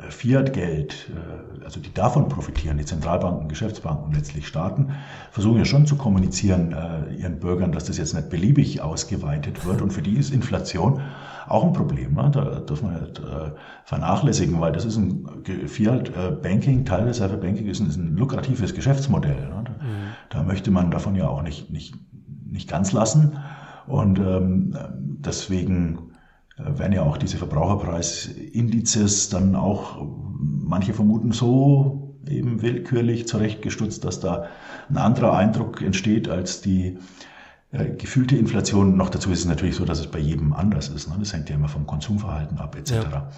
Fiat-Geld, 0.10 1.12
äh, 1.14 1.66
also 1.66 1.80
die 1.80 1.94
davon 1.94 2.30
profitieren, 2.30 2.78
die 2.78 2.86
Zentralbanken, 2.86 3.50
Geschäftsbanken 3.50 4.06
und 4.06 4.16
letztlich 4.16 4.48
Staaten, 4.48 4.92
versuchen 5.32 5.58
ja 5.58 5.66
schon 5.66 5.86
zu 5.86 5.98
kommunizieren 5.98 6.74
äh, 6.74 7.14
ihren 7.16 7.40
Bürgern, 7.40 7.72
dass 7.72 7.86
das 7.86 7.98
jetzt 7.98 8.14
nicht 8.14 8.30
beliebig 8.30 8.82
ausgeweitet 8.82 9.66
wird. 9.66 9.82
Und 9.82 9.92
für 9.92 10.02
die 10.02 10.16
ist 10.16 10.34
Inflation 10.34 11.02
auch 11.48 11.66
ein 11.66 11.74
Problem. 11.74 12.14
Ne? 12.14 12.32
Da 12.32 12.62
darf 12.62 12.82
man 12.82 13.02
nicht 13.02 13.20
äh, 13.20 13.52
vernachlässigen, 13.84 14.62
weil 14.62 14.72
das 14.72 14.86
ist 14.86 14.96
ein 14.96 15.28
Fiat-Banking, 15.68 16.86
Teilreserve-Banking 16.86 17.68
ist 17.68 17.82
ein, 17.82 17.88
ist 17.88 17.98
ein 17.98 18.16
lukratives 18.16 18.74
Geschäftsmodell. 18.74 19.50
Ne? 19.50 19.64
Da, 19.66 19.72
mhm. 19.72 19.88
da 20.30 20.44
möchte 20.44 20.72
man 20.72 20.92
davon 20.92 21.16
ja 21.16 21.28
auch 21.28 21.42
nicht, 21.42 21.70
nicht, 21.72 21.96
nicht 22.46 22.70
ganz 22.70 22.94
lassen. 22.94 23.38
Und 23.88 24.20
ähm, 24.20 24.78
deswegen 25.20 26.11
werden 26.66 26.94
ja 26.94 27.04
auch 27.04 27.18
diese 27.18 27.38
Verbraucherpreisindizes 27.38 29.30
dann 29.30 29.56
auch, 29.56 30.08
manche 30.40 30.94
vermuten 30.94 31.32
so 31.32 32.18
eben 32.28 32.62
willkürlich 32.62 33.28
zurechtgestutzt, 33.28 34.06
dass 34.06 34.20
da 34.20 34.46
ein 34.90 34.98
anderer 34.98 35.36
Eindruck 35.36 35.82
entsteht 35.82 36.30
als 36.30 36.62
die 36.62 36.98
äh, 37.72 37.90
gefühlte 37.96 38.36
Inflation. 38.38 38.98
Noch 38.98 39.10
dazu 39.10 39.32
ist 39.32 39.40
es 39.40 39.46
natürlich 39.46 39.76
so, 39.76 39.86
dass 39.86 40.00
es 40.00 40.08
bei 40.08 40.20
jedem 40.20 40.54
anders 40.54 40.90
ist. 40.90 41.10
Ne? 41.10 41.16
Das 41.20 41.34
hängt 41.34 41.50
ja 41.50 41.56
immer 41.56 41.70
vom 41.70 41.88
Konsumverhalten 41.88 42.60
ab 42.60 42.76
etc. 42.76 42.92
Ja. 42.92 43.30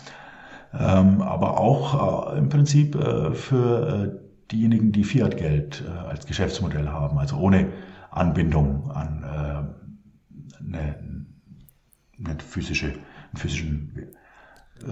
Ähm, 0.75 1.21
aber 1.21 1.59
auch 1.59 2.33
äh, 2.33 2.37
im 2.39 2.49
Prinzip 2.49 2.95
äh, 2.95 3.33
für 3.33 4.15
äh, 4.15 4.51
diejenigen, 4.51 4.91
die 4.91 5.03
Fiat-Geld 5.03 5.83
äh, 5.85 5.89
als 6.09 6.25
Geschäftsmodell 6.25 6.89
haben, 6.89 7.17
also 7.19 7.37
ohne 7.37 7.69
Anbindung 8.09 8.91
an 8.91 9.23
äh, 9.23 10.63
eine, 10.63 11.25
eine 12.17 12.39
physische 12.39 12.93
physischen 13.35 14.09
äh, 14.81 14.87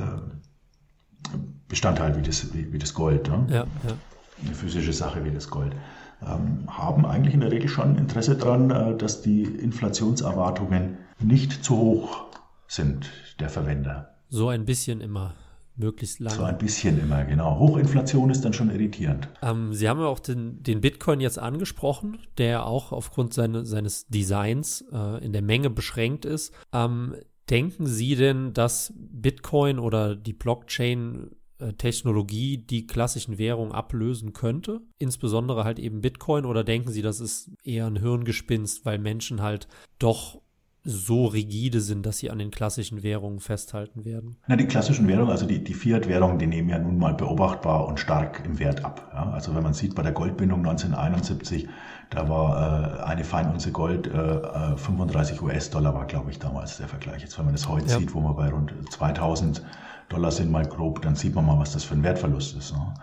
Bestandteil 1.67 2.17
wie 2.17 2.21
das, 2.21 2.53
wie, 2.53 2.71
wie 2.73 2.79
das 2.79 2.93
Gold. 2.93 3.29
Ne? 3.29 3.45
Ja, 3.49 3.55
ja. 3.55 3.97
Eine 4.43 4.55
physische 4.55 4.93
Sache 4.93 5.23
wie 5.23 5.31
das 5.31 5.49
Gold. 5.49 5.73
Ähm, 6.21 6.67
haben 6.67 7.05
eigentlich 7.05 7.33
in 7.33 7.41
der 7.41 7.51
Regel 7.51 7.69
schon 7.69 7.97
Interesse 7.97 8.35
daran, 8.35 8.69
äh, 8.69 8.97
dass 8.97 9.21
die 9.21 9.43
Inflationserwartungen 9.43 10.97
nicht 11.19 11.63
zu 11.63 11.77
hoch 11.77 12.25
sind 12.67 13.09
der 13.39 13.49
Verwender. 13.49 14.15
So 14.29 14.49
ein 14.49 14.65
bisschen 14.65 15.01
immer 15.01 15.35
möglichst 15.75 16.19
lange. 16.19 16.37
So 16.37 16.43
ein 16.43 16.57
bisschen 16.57 16.99
immer, 16.99 17.23
genau. 17.25 17.59
Hochinflation 17.59 18.29
ist 18.29 18.45
dann 18.45 18.53
schon 18.53 18.69
irritierend. 18.69 19.27
Ähm, 19.41 19.73
Sie 19.73 19.89
haben 19.89 19.99
ja 19.99 20.05
auch 20.05 20.19
den, 20.19 20.61
den, 20.63 20.81
Bitcoin 20.81 21.19
jetzt 21.19 21.39
angesprochen, 21.39 22.19
der 22.37 22.65
auch 22.65 22.91
aufgrund 22.91 23.33
seine, 23.33 23.65
seines 23.65 24.07
Designs 24.07 24.85
äh, 24.91 25.23
in 25.23 25.33
der 25.33 25.41
Menge 25.41 25.69
beschränkt 25.69 26.25
ist. 26.25 26.53
Ähm, 26.71 27.15
Denken 27.51 27.85
Sie 27.85 28.15
denn, 28.15 28.53
dass 28.53 28.93
Bitcoin 28.95 29.77
oder 29.77 30.15
die 30.15 30.33
Blockchain 30.33 31.29
Technologie 31.77 32.57
die 32.57 32.87
klassischen 32.87 33.37
Währungen 33.37 33.71
ablösen 33.71 34.33
könnte, 34.33 34.81
insbesondere 34.97 35.63
halt 35.63 35.77
eben 35.77 36.01
Bitcoin, 36.01 36.45
oder 36.45 36.63
denken 36.63 36.91
Sie, 36.91 37.03
das 37.03 37.19
ist 37.19 37.51
eher 37.63 37.85
ein 37.85 37.97
Hirngespinst, 37.97 38.83
weil 38.85 38.97
Menschen 38.97 39.41
halt 39.41 39.67
doch 39.99 40.41
so 40.83 41.27
rigide 41.27 41.79
sind, 41.79 42.05
dass 42.05 42.17
sie 42.17 42.31
an 42.31 42.39
den 42.39 42.49
klassischen 42.49 43.03
Währungen 43.03 43.39
festhalten 43.39 44.03
werden? 44.03 44.37
Na, 44.47 44.55
die 44.55 44.65
klassischen 44.65 45.07
Währungen, 45.07 45.29
also 45.29 45.45
die, 45.45 45.63
die 45.63 45.73
Fiat-Währungen, 45.73 46.39
die 46.39 46.47
nehmen 46.47 46.69
ja 46.69 46.79
nun 46.79 46.97
mal 46.97 47.13
beobachtbar 47.13 47.85
und 47.87 47.99
stark 47.99 48.41
im 48.45 48.57
Wert 48.57 48.83
ab. 48.83 49.11
Ja? 49.13 49.31
Also 49.31 49.53
wenn 49.55 49.61
man 49.63 49.73
sieht, 49.73 49.93
bei 49.93 50.01
der 50.01 50.11
Goldbindung 50.11 50.59
1971, 50.59 51.67
da 52.09 52.27
war 52.27 52.99
äh, 52.99 53.03
eine 53.03 53.23
Feinunze 53.23 53.71
Gold, 53.71 54.07
äh, 54.07 54.75
35 54.75 55.37
äh, 55.37 55.43
US-Dollar 55.43 55.93
war, 55.93 56.05
glaube 56.05 56.31
ich, 56.31 56.39
damals 56.39 56.77
der 56.77 56.87
Vergleich. 56.87 57.21
Jetzt, 57.21 57.37
wenn 57.37 57.45
man 57.45 57.53
das 57.53 57.69
heute 57.69 57.87
ja. 57.87 57.99
sieht, 57.99 58.15
wo 58.15 58.21
wir 58.21 58.33
bei 58.33 58.49
rund 58.49 58.73
2000 58.89 59.63
Dollar 60.09 60.31
sind, 60.31 60.51
mal 60.51 60.65
grob, 60.65 61.03
dann 61.03 61.15
sieht 61.15 61.35
man 61.35 61.45
mal, 61.45 61.59
was 61.59 61.73
das 61.73 61.83
für 61.83 61.93
ein 61.93 62.03
Wertverlust 62.03 62.57
ist. 62.57 62.73
Ne? 62.73 62.93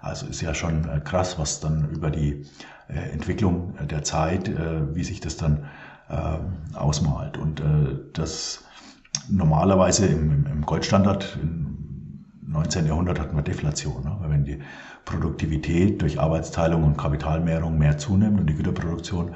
Also 0.00 0.26
ist 0.26 0.40
ja 0.40 0.54
schon 0.54 0.88
äh, 0.88 1.00
krass, 1.00 1.38
was 1.38 1.60
dann 1.60 1.90
über 1.90 2.10
die 2.10 2.46
äh, 2.88 3.10
Entwicklung 3.10 3.74
der 3.88 4.04
Zeit, 4.04 4.48
äh, 4.48 4.94
wie 4.94 5.04
sich 5.04 5.20
das 5.20 5.36
dann 5.36 5.66
äh, 6.08 6.76
ausmalt. 6.76 7.36
Und 7.38 7.60
äh, 7.60 7.98
das 8.12 8.64
normalerweise 9.28 10.06
im, 10.06 10.46
im 10.46 10.62
Goldstandard 10.62 11.38
im 11.40 12.24
19. 12.46 12.86
Jahrhundert 12.86 13.20
hatten 13.20 13.36
wir 13.36 13.42
Deflation. 13.42 14.04
Ne? 14.04 14.16
Weil 14.20 14.30
wenn 14.30 14.44
die 14.44 14.58
Produktivität 15.04 16.00
durch 16.02 16.20
Arbeitsteilung 16.20 16.84
und 16.84 16.96
Kapitalmehrung 16.96 17.78
mehr 17.78 17.98
zunimmt 17.98 18.40
und 18.40 18.46
die 18.46 18.54
Güterproduktion 18.54 19.34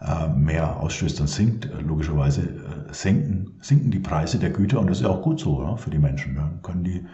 äh, 0.00 0.28
mehr 0.28 0.78
ausstößt, 0.78 1.20
dann 1.20 1.26
sinkt 1.26 1.66
äh, 1.66 1.80
logischerweise 1.80 2.42
äh, 2.42 2.92
senken, 2.92 3.56
sinken 3.60 3.90
die 3.90 4.00
Preise 4.00 4.38
der 4.38 4.50
Güter 4.50 4.80
und 4.80 4.88
das 4.88 4.98
ist 4.98 5.04
ja 5.04 5.10
auch 5.10 5.22
gut 5.22 5.40
so 5.40 5.62
ne, 5.62 5.76
für 5.76 5.90
die 5.90 5.98
Menschen. 5.98 6.36
Dann 6.36 6.62
können 6.62 6.84
die 6.84 7.06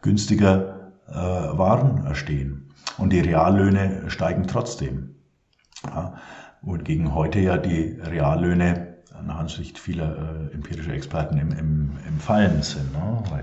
günstiger 0.00 0.90
äh, 1.08 1.14
Waren 1.14 2.06
erstehen 2.06 2.70
und 2.98 3.12
die 3.12 3.20
Reallöhne 3.20 4.04
steigen 4.08 4.46
trotzdem. 4.46 5.14
Ja, 5.84 6.14
wohingegen 6.62 7.14
heute 7.14 7.40
ja 7.40 7.58
die 7.58 7.98
Reallöhne 8.00 8.92
nach 9.26 9.38
Ansicht 9.38 9.78
vieler 9.78 10.50
äh, 10.50 10.54
empirischer 10.54 10.94
Experten 10.94 11.38
im, 11.38 11.52
im, 11.52 11.90
im 12.06 12.18
Fallen 12.18 12.62
sind, 12.62 12.92
ne? 12.92 13.22
weil 13.30 13.42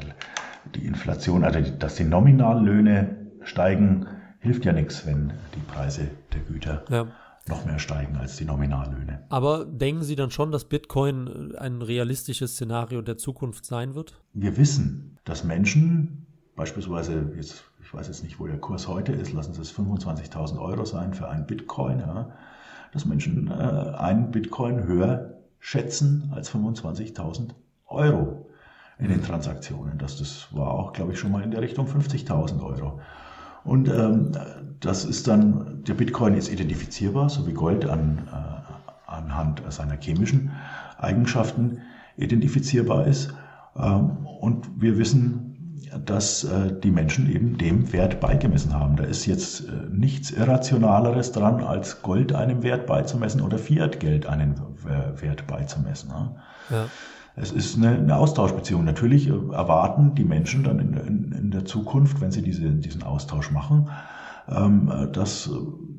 die 0.75 0.85
Inflation, 0.85 1.43
also 1.43 1.59
dass 1.61 1.95
die 1.95 2.03
Nominallöhne 2.03 3.15
steigen, 3.43 4.07
hilft 4.39 4.65
ja 4.65 4.73
nichts, 4.73 5.05
wenn 5.05 5.33
die 5.55 5.71
Preise 5.71 6.07
der 6.33 6.41
Güter 6.41 6.83
ja. 6.89 7.07
noch 7.47 7.65
mehr 7.65 7.79
steigen 7.79 8.17
als 8.17 8.37
die 8.37 8.45
Nominallöhne. 8.45 9.23
Aber 9.29 9.65
denken 9.65 10.03
Sie 10.03 10.15
dann 10.15 10.31
schon, 10.31 10.51
dass 10.51 10.65
Bitcoin 10.65 11.55
ein 11.55 11.81
realistisches 11.81 12.53
Szenario 12.53 13.01
der 13.01 13.17
Zukunft 13.17 13.65
sein 13.65 13.95
wird? 13.95 14.21
Wir 14.33 14.57
wissen, 14.57 15.17
dass 15.23 15.43
Menschen 15.43 16.25
beispielsweise, 16.55 17.31
jetzt, 17.35 17.63
ich 17.81 17.93
weiß 17.93 18.07
jetzt 18.07 18.23
nicht, 18.23 18.39
wo 18.39 18.47
der 18.47 18.57
Kurs 18.57 18.87
heute 18.87 19.13
ist, 19.13 19.31
lassen 19.33 19.53
Sie 19.53 19.61
es 19.61 19.73
25.000 19.73 20.59
Euro 20.59 20.83
sein 20.85 21.13
für 21.13 21.29
einen 21.29 21.45
Bitcoin, 21.47 21.99
ja, 21.99 22.31
dass 22.93 23.05
Menschen 23.05 23.49
äh, 23.49 23.53
einen 23.53 24.31
Bitcoin 24.31 24.83
höher 24.83 25.35
schätzen 25.59 26.31
als 26.33 26.51
25.000 26.53 27.49
Euro 27.87 28.45
in 28.97 29.09
den 29.09 29.23
Transaktionen. 29.23 29.97
Das, 29.97 30.17
das 30.17 30.47
war 30.51 30.71
auch, 30.71 30.93
glaube 30.93 31.13
ich, 31.13 31.19
schon 31.19 31.31
mal 31.31 31.43
in 31.43 31.51
der 31.51 31.61
Richtung 31.61 31.87
50.000 31.87 32.61
Euro. 32.63 32.99
Und 33.63 33.89
ähm, 33.89 34.31
das 34.79 35.05
ist 35.05 35.27
dann, 35.27 35.83
der 35.83 35.93
Bitcoin 35.93 36.35
ist 36.35 36.51
identifizierbar, 36.51 37.29
so 37.29 37.45
wie 37.45 37.53
Gold 37.53 37.85
an, 37.85 38.27
äh, 38.31 39.09
anhand 39.09 39.61
seiner 39.69 39.97
chemischen 39.97 40.51
Eigenschaften 40.97 41.79
identifizierbar 42.17 43.07
ist. 43.07 43.33
Ähm, 43.75 44.25
und 44.39 44.81
wir 44.81 44.97
wissen, 44.97 45.48
dass 46.05 46.43
äh, 46.43 46.71
die 46.83 46.91
Menschen 46.91 47.29
eben 47.29 47.57
dem 47.57 47.91
Wert 47.93 48.19
beigemessen 48.19 48.73
haben. 48.73 48.95
Da 48.95 49.03
ist 49.03 49.25
jetzt 49.25 49.61
äh, 49.61 49.71
nichts 49.91 50.31
Irrationaleres 50.31 51.31
dran, 51.31 51.63
als 51.63 52.01
Gold 52.01 52.33
einem 52.33 52.63
Wert 52.63 52.85
beizumessen 52.85 53.41
oder 53.41 53.57
Fiat-Geld 53.57 54.25
einen 54.25 54.55
äh, 54.85 55.21
Wert 55.21 55.47
beizumessen. 55.47 56.11
Ja. 56.69 56.85
Es 57.35 57.51
ist 57.51 57.77
eine, 57.77 57.91
eine, 57.91 58.17
Austauschbeziehung. 58.17 58.83
Natürlich 58.83 59.27
erwarten 59.27 60.15
die 60.15 60.25
Menschen 60.25 60.63
dann 60.63 60.79
in, 60.79 60.93
in, 60.93 61.31
in 61.31 61.51
der 61.51 61.65
Zukunft, 61.65 62.19
wenn 62.21 62.31
sie 62.31 62.41
diese, 62.41 62.69
diesen 62.69 63.03
Austausch 63.03 63.51
machen, 63.51 63.89
ähm, 64.49 64.91
dass 65.13 65.49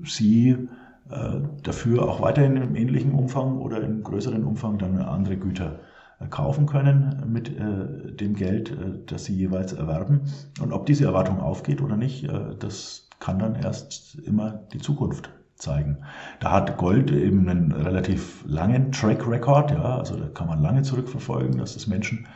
sie 0.04 0.68
äh, 1.10 1.40
dafür 1.62 2.08
auch 2.08 2.20
weiterhin 2.20 2.56
im 2.56 2.76
ähnlichen 2.76 3.12
Umfang 3.12 3.58
oder 3.58 3.82
in 3.82 4.02
größeren 4.02 4.44
Umfang 4.44 4.78
dann 4.78 4.98
andere 4.98 5.36
Güter 5.36 5.80
kaufen 6.28 6.66
können 6.66 7.22
mit 7.26 7.48
äh, 7.48 8.12
dem 8.12 8.34
Geld, 8.34 8.70
äh, 8.70 8.98
das 9.06 9.24
sie 9.24 9.34
jeweils 9.34 9.72
erwerben. 9.72 10.22
Und 10.60 10.72
ob 10.72 10.84
diese 10.86 11.06
Erwartung 11.06 11.40
aufgeht 11.40 11.80
oder 11.80 11.96
nicht, 11.96 12.24
äh, 12.24 12.54
das 12.58 13.08
kann 13.20 13.38
dann 13.38 13.54
erst 13.54 14.16
immer 14.26 14.60
die 14.72 14.78
Zukunft 14.78 15.30
zeigen. 15.54 15.98
Da 16.40 16.52
hat 16.52 16.76
Gold 16.76 17.10
eben 17.10 17.48
einen 17.48 17.72
relativ 17.72 18.44
langen 18.46 18.92
Track 18.92 19.26
Record, 19.26 19.70
ja, 19.70 19.98
also 19.98 20.16
da 20.16 20.26
kann 20.28 20.46
man 20.46 20.60
lange 20.60 20.82
zurückverfolgen, 20.82 21.58
dass 21.58 21.74
das 21.74 21.86
Menschen 21.86 22.26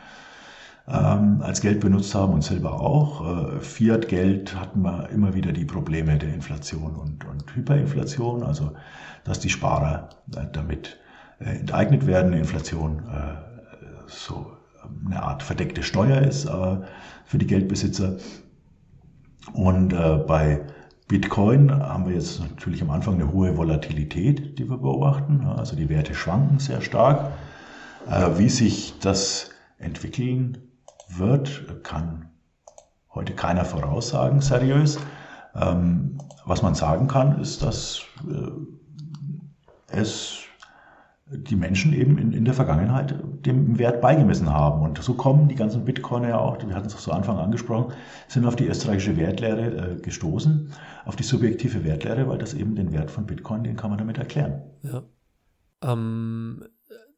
ähm, 0.87 1.41
als 1.41 1.61
Geld 1.61 1.79
benutzt 1.79 2.13
haben 2.13 2.33
und 2.33 2.43
Silber 2.43 2.79
auch. 2.79 3.59
Fiat-Geld 3.61 4.59
hatten 4.59 4.83
wir 4.83 5.09
immer 5.09 5.33
wieder 5.33 5.51
die 5.51 5.65
Probleme 5.65 6.19
der 6.19 6.35
Inflation 6.35 6.95
und, 6.95 7.25
und 7.25 7.55
Hyperinflation, 7.55 8.43
also 8.43 8.73
dass 9.23 9.39
die 9.39 9.49
Sparer 9.49 10.09
damit 10.27 10.99
enteignet 11.39 12.05
werden. 12.05 12.33
Inflation 12.33 13.01
so 14.07 14.51
eine 15.05 15.23
Art 15.23 15.43
verdeckte 15.43 15.83
Steuer 15.83 16.21
ist 16.21 16.45
äh, 16.45 16.77
für 17.25 17.37
die 17.37 17.47
Geldbesitzer. 17.47 18.17
Und 19.53 19.93
äh, 19.93 20.17
bei 20.27 20.61
Bitcoin 21.07 21.71
haben 21.71 22.07
wir 22.07 22.15
jetzt 22.15 22.39
natürlich 22.39 22.81
am 22.81 22.91
Anfang 22.91 23.15
eine 23.15 23.31
hohe 23.31 23.57
Volatilität, 23.57 24.57
die 24.57 24.69
wir 24.69 24.77
beobachten. 24.77 25.45
Also 25.45 25.75
die 25.75 25.89
Werte 25.89 26.15
schwanken 26.15 26.59
sehr 26.59 26.81
stark. 26.81 27.31
Äh, 28.09 28.37
wie 28.37 28.49
sich 28.49 28.95
das 28.99 29.49
entwickeln 29.77 30.57
wird, 31.09 31.83
kann 31.83 32.29
heute 33.13 33.33
keiner 33.33 33.65
voraussagen, 33.65 34.41
seriös. 34.41 34.99
Ähm, 35.55 36.17
was 36.45 36.61
man 36.61 36.75
sagen 36.75 37.07
kann, 37.07 37.39
ist, 37.39 37.63
dass 37.63 38.01
es 39.87 40.44
die 41.27 41.55
Menschen 41.55 41.93
eben 41.93 42.19
in, 42.19 42.33
in 42.33 42.45
der 42.45 42.53
Vergangenheit 42.53 43.15
dem 43.45 43.79
Wert 43.79 43.99
beigemessen 43.99 44.51
haben. 44.51 44.81
Und 44.83 45.01
so 45.01 45.15
kommen 45.15 45.47
die 45.47 45.55
ganzen 45.55 45.83
Bitcoiner 45.83 46.29
ja 46.29 46.39
auch, 46.39 46.57
wir 46.59 46.75
hatten 46.75 46.85
es 46.85 46.95
auch 46.95 46.99
zu 46.99 47.11
Anfang 47.11 47.37
angesprochen, 47.37 47.93
sind 48.27 48.45
auf 48.45 48.55
die 48.55 48.67
österreichische 48.67 49.17
Wertlehre 49.17 49.93
äh, 49.93 50.01
gestoßen, 50.01 50.71
auf 51.05 51.15
die 51.15 51.23
subjektive 51.23 51.83
Wertlehre, 51.83 52.29
weil 52.29 52.37
das 52.37 52.53
eben 52.53 52.75
den 52.75 52.93
Wert 52.93 53.09
von 53.09 53.25
Bitcoin, 53.25 53.63
den 53.63 53.75
kann 53.75 53.89
man 53.89 53.97
damit 53.97 54.19
erklären. 54.19 54.61
Ja. 54.83 55.03
Ähm, 55.81 56.63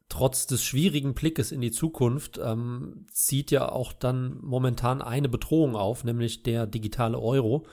trotz 0.08 0.46
des 0.46 0.64
schwierigen 0.64 1.12
Blickes 1.12 1.52
in 1.52 1.60
die 1.60 1.70
Zukunft 1.70 2.40
ähm, 2.42 3.06
zieht 3.10 3.50
ja 3.50 3.70
auch 3.70 3.92
dann 3.92 4.38
momentan 4.40 5.02
eine 5.02 5.28
Bedrohung 5.28 5.76
auf, 5.76 6.04
nämlich 6.04 6.42
der 6.42 6.66
digitale 6.66 7.18
Euro 7.18 7.66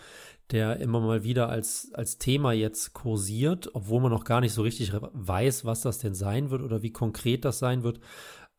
der 0.51 0.79
immer 0.79 0.99
mal 0.99 1.23
wieder 1.23 1.49
als, 1.49 1.91
als 1.93 2.17
Thema 2.17 2.51
jetzt 2.51 2.93
kursiert, 2.93 3.69
obwohl 3.73 4.01
man 4.01 4.11
noch 4.11 4.25
gar 4.25 4.41
nicht 4.41 4.53
so 4.53 4.61
richtig 4.61 4.93
weiß, 4.93 5.65
was 5.65 5.81
das 5.81 5.97
denn 5.97 6.13
sein 6.13 6.51
wird 6.51 6.61
oder 6.61 6.81
wie 6.81 6.91
konkret 6.91 7.45
das 7.45 7.59
sein 7.59 7.83
wird. 7.83 7.99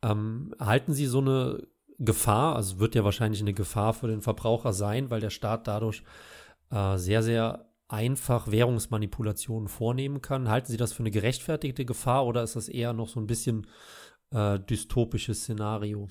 Ähm, 0.03 0.55
halten 0.59 0.93
Sie 0.93 1.07
so 1.07 1.20
eine 1.20 1.62
Gefahr, 1.99 2.57
also 2.57 2.78
wird 2.78 2.95
ja 2.95 3.05
wahrscheinlich 3.05 3.41
eine 3.41 3.55
Gefahr 3.55 3.95
für 3.95 4.09
den 4.09 4.20
Verbraucher 4.20 4.72
sein, 4.72 5.11
weil 5.11 5.20
der 5.20 5.30
Staat 5.30 5.66
dadurch 5.66 6.03
äh, 6.70 6.99
sehr, 6.99 7.22
sehr 7.22 7.66
einfach 7.89 8.51
Währungsmanipulationen 8.51 9.68
vornehmen 9.68 10.20
kann. 10.20 10.49
Halten 10.49 10.70
Sie 10.70 10.76
das 10.76 10.93
für 10.93 11.01
eine 11.01 11.11
gerechtfertigte 11.11 11.84
Gefahr 11.84 12.26
oder 12.26 12.43
ist 12.43 12.57
das 12.57 12.68
eher 12.68 12.93
noch 12.93 13.09
so 13.09 13.20
ein 13.20 13.26
bisschen 13.26 13.66
äh, 14.30 14.59
dystopisches 14.59 15.43
Szenario? 15.43 16.09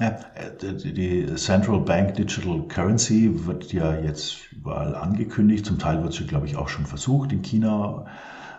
Ja, 0.00 0.10
äh, 0.34 0.74
die 0.74 1.34
Central 1.34 1.80
Bank 1.80 2.14
Digital 2.14 2.62
Currency 2.68 3.46
wird 3.46 3.72
ja 3.72 3.94
jetzt 3.98 4.52
überall 4.52 4.94
angekündigt. 4.94 5.66
Zum 5.66 5.78
Teil 5.78 6.02
wird 6.02 6.12
sie, 6.12 6.26
glaube 6.26 6.46
ich, 6.46 6.56
auch 6.56 6.68
schon 6.68 6.86
versucht 6.86 7.32
in 7.32 7.42
China. 7.42 8.04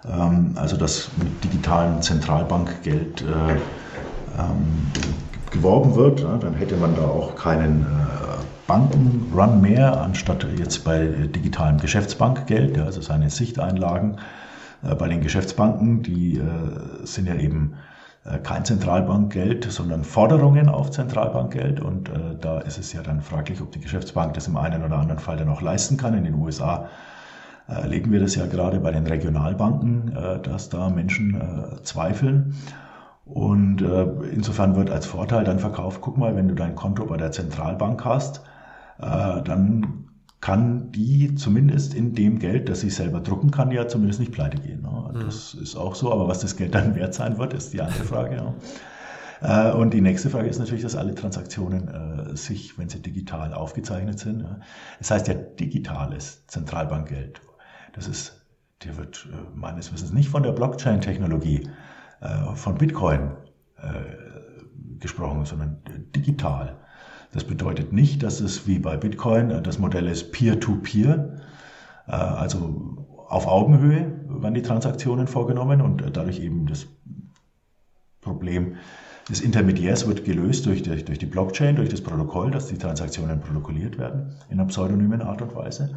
Ähm, 0.05 0.51
also, 0.55 0.75
dass 0.75 1.09
mit 1.17 1.43
digitalem 1.43 2.01
Zentralbankgeld 2.01 3.21
äh, 3.21 3.53
ähm, 4.37 4.91
geworben 5.51 5.95
wird. 5.95 6.23
Dann 6.23 6.53
hätte 6.55 6.75
man 6.75 6.95
da 6.95 7.03
auch 7.03 7.35
keinen 7.35 7.83
äh, 7.83 7.85
Bankenrun 8.67 9.61
mehr, 9.61 9.99
anstatt 10.01 10.45
jetzt 10.57 10.83
bei 10.83 11.07
digitalem 11.07 11.79
Geschäftsbankgeld, 11.79 12.77
also 12.77 13.01
seine 13.01 13.29
Sichteinlagen. 13.29 14.17
Bei 14.81 15.09
den 15.09 15.19
Geschäftsbanken, 15.19 16.03
die 16.03 16.39
sind 17.03 17.27
ja 17.27 17.35
eben 17.35 17.73
kein 18.37 18.63
Zentralbankgeld, 18.63 19.71
sondern 19.71 20.03
Forderungen 20.03 20.69
auf 20.69 20.91
Zentralbankgeld. 20.91 21.79
Und 21.79 22.09
äh, 22.09 22.35
da 22.39 22.59
ist 22.59 22.77
es 22.77 22.93
ja 22.93 23.01
dann 23.01 23.21
fraglich, 23.21 23.61
ob 23.61 23.71
die 23.71 23.79
Geschäftsbank 23.79 24.35
das 24.35 24.47
im 24.47 24.57
einen 24.57 24.83
oder 24.83 24.97
anderen 24.97 25.19
Fall 25.19 25.37
dann 25.37 25.49
auch 25.49 25.61
leisten 25.61 25.97
kann. 25.97 26.13
In 26.13 26.23
den 26.23 26.35
USA 26.35 26.89
äh, 27.67 27.73
erleben 27.73 28.11
wir 28.11 28.19
das 28.19 28.35
ja 28.35 28.45
gerade 28.45 28.79
bei 28.79 28.91
den 28.91 29.07
Regionalbanken, 29.07 30.15
äh, 30.15 30.39
dass 30.41 30.69
da 30.69 30.89
Menschen 30.89 31.41
äh, 31.41 31.81
zweifeln. 31.83 32.55
Und 33.25 33.81
äh, 33.81 34.03
insofern 34.31 34.75
wird 34.75 34.89
als 34.89 35.05
Vorteil 35.05 35.43
dann 35.43 35.59
verkauft, 35.59 36.01
guck 36.01 36.17
mal, 36.17 36.35
wenn 36.35 36.47
du 36.47 36.55
dein 36.55 36.75
Konto 36.75 37.05
bei 37.05 37.17
der 37.17 37.31
Zentralbank 37.31 38.05
hast, 38.05 38.43
dann 39.01 40.08
kann 40.41 40.91
die 40.91 41.35
zumindest 41.35 41.93
in 41.93 42.13
dem 42.13 42.39
Geld, 42.39 42.69
das 42.69 42.79
sie 42.79 42.89
selber 42.89 43.19
drucken 43.19 43.51
kann, 43.51 43.71
ja 43.71 43.87
zumindest 43.87 44.19
nicht 44.19 44.31
pleite 44.31 44.57
gehen. 44.57 44.81
Ne? 44.81 45.11
Mhm. 45.13 45.25
Das 45.25 45.53
ist 45.53 45.75
auch 45.75 45.95
so, 45.95 46.11
aber 46.13 46.27
was 46.27 46.39
das 46.39 46.55
Geld 46.55 46.75
dann 46.75 46.95
wert 46.95 47.13
sein 47.13 47.37
wird, 47.37 47.53
ist 47.53 47.73
die 47.73 47.81
andere 47.81 48.03
Frage. 48.03 48.35
Ja. 48.35 48.53
Äh, 49.41 49.73
und 49.73 49.93
die 49.93 50.01
nächste 50.01 50.29
Frage 50.29 50.47
ist 50.47 50.59
natürlich, 50.59 50.83
dass 50.83 50.95
alle 50.95 51.15
Transaktionen 51.15 51.87
äh, 51.87 52.35
sich, 52.35 52.77
wenn 52.77 52.89
sie 52.89 53.01
digital 53.01 53.53
aufgezeichnet 53.53 54.19
sind, 54.19 54.45
das 54.97 55.11
heißt 55.11 55.27
ja 55.27 55.33
digitales 55.33 56.45
Zentralbankgeld. 56.47 57.41
Das 57.93 58.07
ist, 58.07 58.45
der 58.83 58.97
wird 58.97 59.27
äh, 59.31 59.35
meines 59.57 59.91
Wissens 59.93 60.13
nicht 60.13 60.29
von 60.29 60.43
der 60.43 60.51
Blockchain-Technologie, 60.51 61.69
von 62.55 62.77
Bitcoin 62.77 63.31
gesprochen, 64.99 65.45
sondern 65.45 65.77
digital. 66.13 66.75
Das 67.31 67.43
bedeutet 67.43 67.93
nicht, 67.93 68.23
dass 68.23 68.39
es 68.39 68.65
wie 68.67 68.79
bei 68.79 68.97
Bitcoin 68.97 69.51
äh, 69.51 69.61
das 69.61 69.79
Modell 69.79 70.07
ist 70.07 70.31
Peer-to-Peer, 70.31 71.15
-Peer, 71.15 71.39
äh, 72.07 72.11
also 72.11 73.05
auf 73.27 73.47
Augenhöhe 73.47 74.11
werden 74.27 74.55
die 74.55 74.63
Transaktionen 74.63 75.27
vorgenommen 75.27 75.81
und 75.81 76.01
äh, 76.01 76.11
dadurch 76.11 76.39
eben 76.39 76.65
das 76.65 76.87
Problem 78.21 78.75
des 79.29 79.41
Intermediärs 79.41 80.07
wird 80.07 80.25
gelöst 80.25 80.65
durch 80.65 80.81
die, 80.81 81.03
durch 81.03 81.19
die 81.19 81.27
Blockchain, 81.27 81.75
durch 81.75 81.89
das 81.89 82.01
Protokoll, 82.01 82.49
dass 82.49 82.65
die 82.65 82.79
Transaktionen 82.79 83.39
protokolliert 83.39 83.99
werden 83.99 84.35
in 84.49 84.59
einer 84.59 84.67
pseudonymen 84.67 85.21
Art 85.21 85.43
und 85.43 85.55
Weise. 85.55 85.93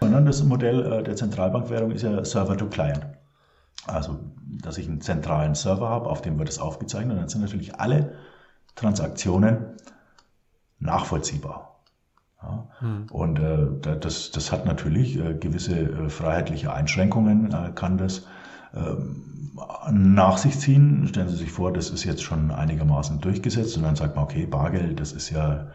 Sondern 0.00 0.26
das 0.26 0.44
Modell 0.44 1.02
der 1.02 1.16
Zentralbankwährung 1.16 1.92
ist 1.92 2.02
ja 2.02 2.22
Server-to-Client. 2.22 3.06
Also, 3.86 4.18
dass 4.62 4.76
ich 4.76 4.86
einen 4.86 5.00
zentralen 5.00 5.54
Server 5.54 5.88
habe, 5.88 6.10
auf 6.10 6.20
dem 6.20 6.38
wird 6.38 6.50
es 6.50 6.58
aufgezeichnet. 6.58 7.16
Dann 7.16 7.28
sind 7.28 7.40
natürlich 7.40 7.80
alle 7.80 8.14
Transaktionen 8.74 9.76
nachvollziehbar. 10.84 11.80
Ja. 12.42 12.68
Hm. 12.80 13.06
Und 13.10 13.38
äh, 13.38 13.96
das, 13.98 14.30
das 14.30 14.52
hat 14.52 14.66
natürlich 14.66 15.18
äh, 15.18 15.34
gewisse 15.34 15.78
äh, 15.78 16.08
freiheitliche 16.10 16.72
Einschränkungen, 16.72 17.52
äh, 17.52 17.72
kann 17.74 17.98
das 17.98 18.26
ähm, 18.74 19.56
nach 19.90 20.36
sich 20.36 20.58
ziehen. 20.58 21.06
Stellen 21.08 21.28
Sie 21.28 21.36
sich 21.36 21.52
vor, 21.52 21.72
das 21.72 21.90
ist 21.90 22.04
jetzt 22.04 22.22
schon 22.22 22.50
einigermaßen 22.50 23.20
durchgesetzt 23.20 23.76
und 23.76 23.84
dann 23.84 23.96
sagt 23.96 24.16
man, 24.16 24.24
okay, 24.24 24.46
Bargeld, 24.46 25.00
das 25.00 25.12
ist 25.12 25.30
ja, 25.30 25.68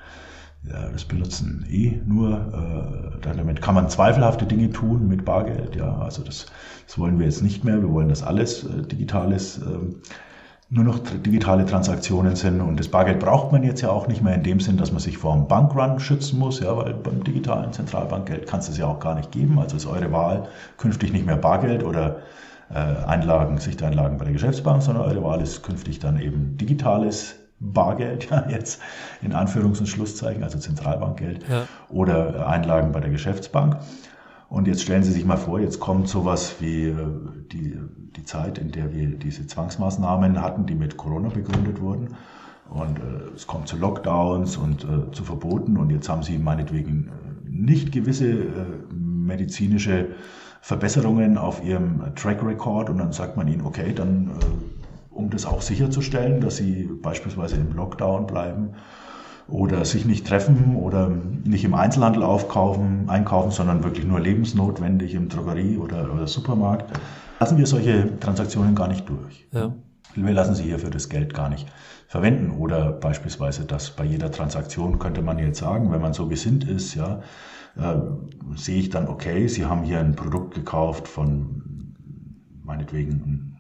ja 0.64 0.90
das 0.92 1.06
benutzen 1.06 1.66
eh 1.70 2.02
nur, 2.06 3.14
äh, 3.16 3.20
damit 3.22 3.62
kann 3.62 3.76
man 3.76 3.90
zweifelhafte 3.90 4.46
Dinge 4.46 4.70
tun 4.72 5.08
mit 5.08 5.26
Bargeld, 5.26 5.76
ja, 5.76 5.98
also 5.98 6.24
das, 6.24 6.48
das 6.86 7.00
wollen 7.00 7.18
wir 7.18 7.26
jetzt 7.26 7.42
nicht 7.42 7.64
mehr, 7.64 7.82
wir 7.82 7.90
wollen 7.90 8.10
das 8.10 8.22
alles 8.22 8.64
äh, 8.64 8.82
digitales 8.84 9.60
äh, 9.60 9.80
nur 10.72 10.84
noch 10.84 11.00
digitale 11.00 11.66
Transaktionen 11.66 12.36
sind. 12.36 12.62
Und 12.62 12.80
das 12.80 12.88
Bargeld 12.88 13.20
braucht 13.20 13.52
man 13.52 13.64
jetzt 13.64 13.82
ja 13.82 13.90
auch 13.90 14.08
nicht 14.08 14.22
mehr 14.22 14.36
in 14.36 14.44
dem 14.44 14.60
Sinn, 14.60 14.78
dass 14.78 14.92
man 14.92 15.00
sich 15.00 15.18
vor 15.18 15.34
einem 15.34 15.48
Bankrun 15.48 16.00
schützen 16.00 16.38
muss, 16.38 16.60
ja, 16.60 16.76
weil 16.78 16.94
beim 16.94 17.24
digitalen 17.24 17.74
Zentralbankgeld 17.74 18.48
kann 18.48 18.60
es 18.60 18.68
das 18.68 18.78
ja 18.78 18.86
auch 18.86 19.00
gar 19.00 19.16
nicht 19.16 19.32
geben. 19.32 19.58
Also 19.58 19.78
ist 19.78 19.88
eure 19.88 20.12
Wahl 20.12 20.48
künftig 20.78 21.12
nicht 21.12 21.26
mehr 21.26 21.38
Bargeld 21.38 21.84
oder 21.84 22.18
äh, 22.70 22.76
Einlagen, 22.76 23.58
Sichteinlagen 23.58 24.20
bei 24.20 24.26
der 24.26 24.34
Geschäftsbank, 24.34 24.84
sondern 24.84 25.06
eure 25.06 25.24
Wahl 25.24 25.42
ist 25.42 25.64
künftig 25.64 26.00
dann 26.00 26.20
eben 26.22 26.56
digitales 26.58 27.36
Bargeld, 27.60 28.30
ja, 28.30 28.46
jetzt 28.48 28.80
in 29.24 29.34
Anführungs- 29.34 29.80
und 29.80 29.88
Schlusszeichen, 29.88 30.44
also 30.44 30.60
Zentralbankgeld 30.60 31.46
ja. 31.50 31.68
oder 31.90 32.48
Einlagen 32.48 32.92
bei 32.92 33.00
der 33.00 33.10
Geschäftsbank. 33.10 33.78
Und 34.50 34.68
jetzt 34.68 34.82
stellen 34.82 35.04
Sie 35.04 35.12
sich 35.12 35.26
mal 35.26 35.38
vor, 35.38 35.60
jetzt 35.60 35.80
kommt 35.80 36.08
sowas 36.08 36.56
wie 36.60 36.86
äh, 36.86 36.96
die, 37.52 37.78
die 38.16 38.24
Zeit, 38.24 38.58
in 38.58 38.72
der 38.72 38.94
wir 38.94 39.08
diese 39.08 39.46
Zwangsmaßnahmen 39.46 40.42
hatten, 40.42 40.66
die 40.66 40.74
mit 40.74 40.98
Corona 40.98 41.30
begründet 41.30 41.80
wurden. 41.82 42.16
Und 42.70 42.98
äh, 42.98 43.36
es 43.36 43.46
kommt 43.46 43.68
zu 43.68 43.78
Lockdowns 43.78 44.58
und 44.58 44.84
äh, 44.84 45.12
zu 45.12 45.24
Verboten. 45.24 45.78
Und 45.78 45.92
jetzt 45.92 46.10
haben 46.10 46.24
Sie 46.24 46.40
meinetwegen 46.40 47.10
äh, 47.10 47.50
nicht 47.50 47.92
gewisse 47.92 48.28
äh, 48.28 48.48
medizinische 48.92 50.08
Verbesserungen 50.62 51.38
auf 51.38 51.64
Ihrem 51.64 52.16
Track 52.16 52.44
Record. 52.44 52.90
Und 52.90 52.98
dann 52.98 53.12
sagt 53.12 53.38
man 53.38 53.48
Ihnen, 53.48 53.62
okay, 53.62 53.94
dann, 53.94 54.32
äh, 54.32 55.14
um 55.16 55.30
das 55.30 55.46
auch 55.46 55.62
sicherzustellen, 55.62 56.42
dass 56.42 56.58
Sie 56.58 56.90
beispielsweise 57.02 57.58
im 57.58 57.76
Lockdown 57.76 58.26
bleiben, 58.26 58.72
oder 59.52 59.86
sich 59.86 60.06
nicht 60.06 60.28
treffen 60.28 60.76
oder 60.76 61.10
nicht 61.44 61.64
im 61.64 61.74
Einzelhandel 61.74 62.24
aufkaufen, 62.24 63.10
einkaufen, 63.10 63.52
sondern 63.52 63.84
wirklich 63.84 64.06
nur 64.06 64.20
lebensnotwendig 64.20 65.16
im 65.16 65.30
Drogerie 65.30 65.78
oder, 65.78 66.14
oder 66.14 66.28
Supermarkt, 66.28 66.92
lassen 67.40 67.58
wir 67.58 67.66
solche 67.66 68.20
Transaktionen 68.20 68.76
gar 68.76 68.88
nicht 68.88 69.08
durch. 69.10 69.48
Ja. 69.52 69.74
Wir 70.16 70.34
lassen 70.34 70.56
sie 70.56 70.64
hierfür 70.64 70.90
das 70.90 71.10
Geld 71.10 71.34
gar 71.34 71.50
nicht 71.50 71.68
verwenden. 72.08 72.52
Oder 72.52 72.92
beispielsweise, 72.92 73.66
dass 73.66 73.92
bei 73.92 74.04
jeder 74.04 74.32
Transaktion 74.32 75.00
könnte 75.00 75.22
man 75.22 75.38
jetzt 75.38 75.60
sagen, 75.60 75.92
wenn 75.92 76.02
man 76.02 76.14
so 76.14 76.28
gesinnt 76.28 76.68
ist, 76.68 76.96
ja, 76.96 77.22
äh, 77.78 77.96
sehe 78.56 78.80
ich 78.80 78.90
dann, 78.90 79.08
okay, 79.08 79.48
Sie 79.48 79.66
haben 79.66 79.84
hier 79.84 80.00
ein 80.00 80.16
Produkt 80.16 80.56
gekauft 80.56 81.08
von 81.08 81.96
meinetwegen 82.64 83.56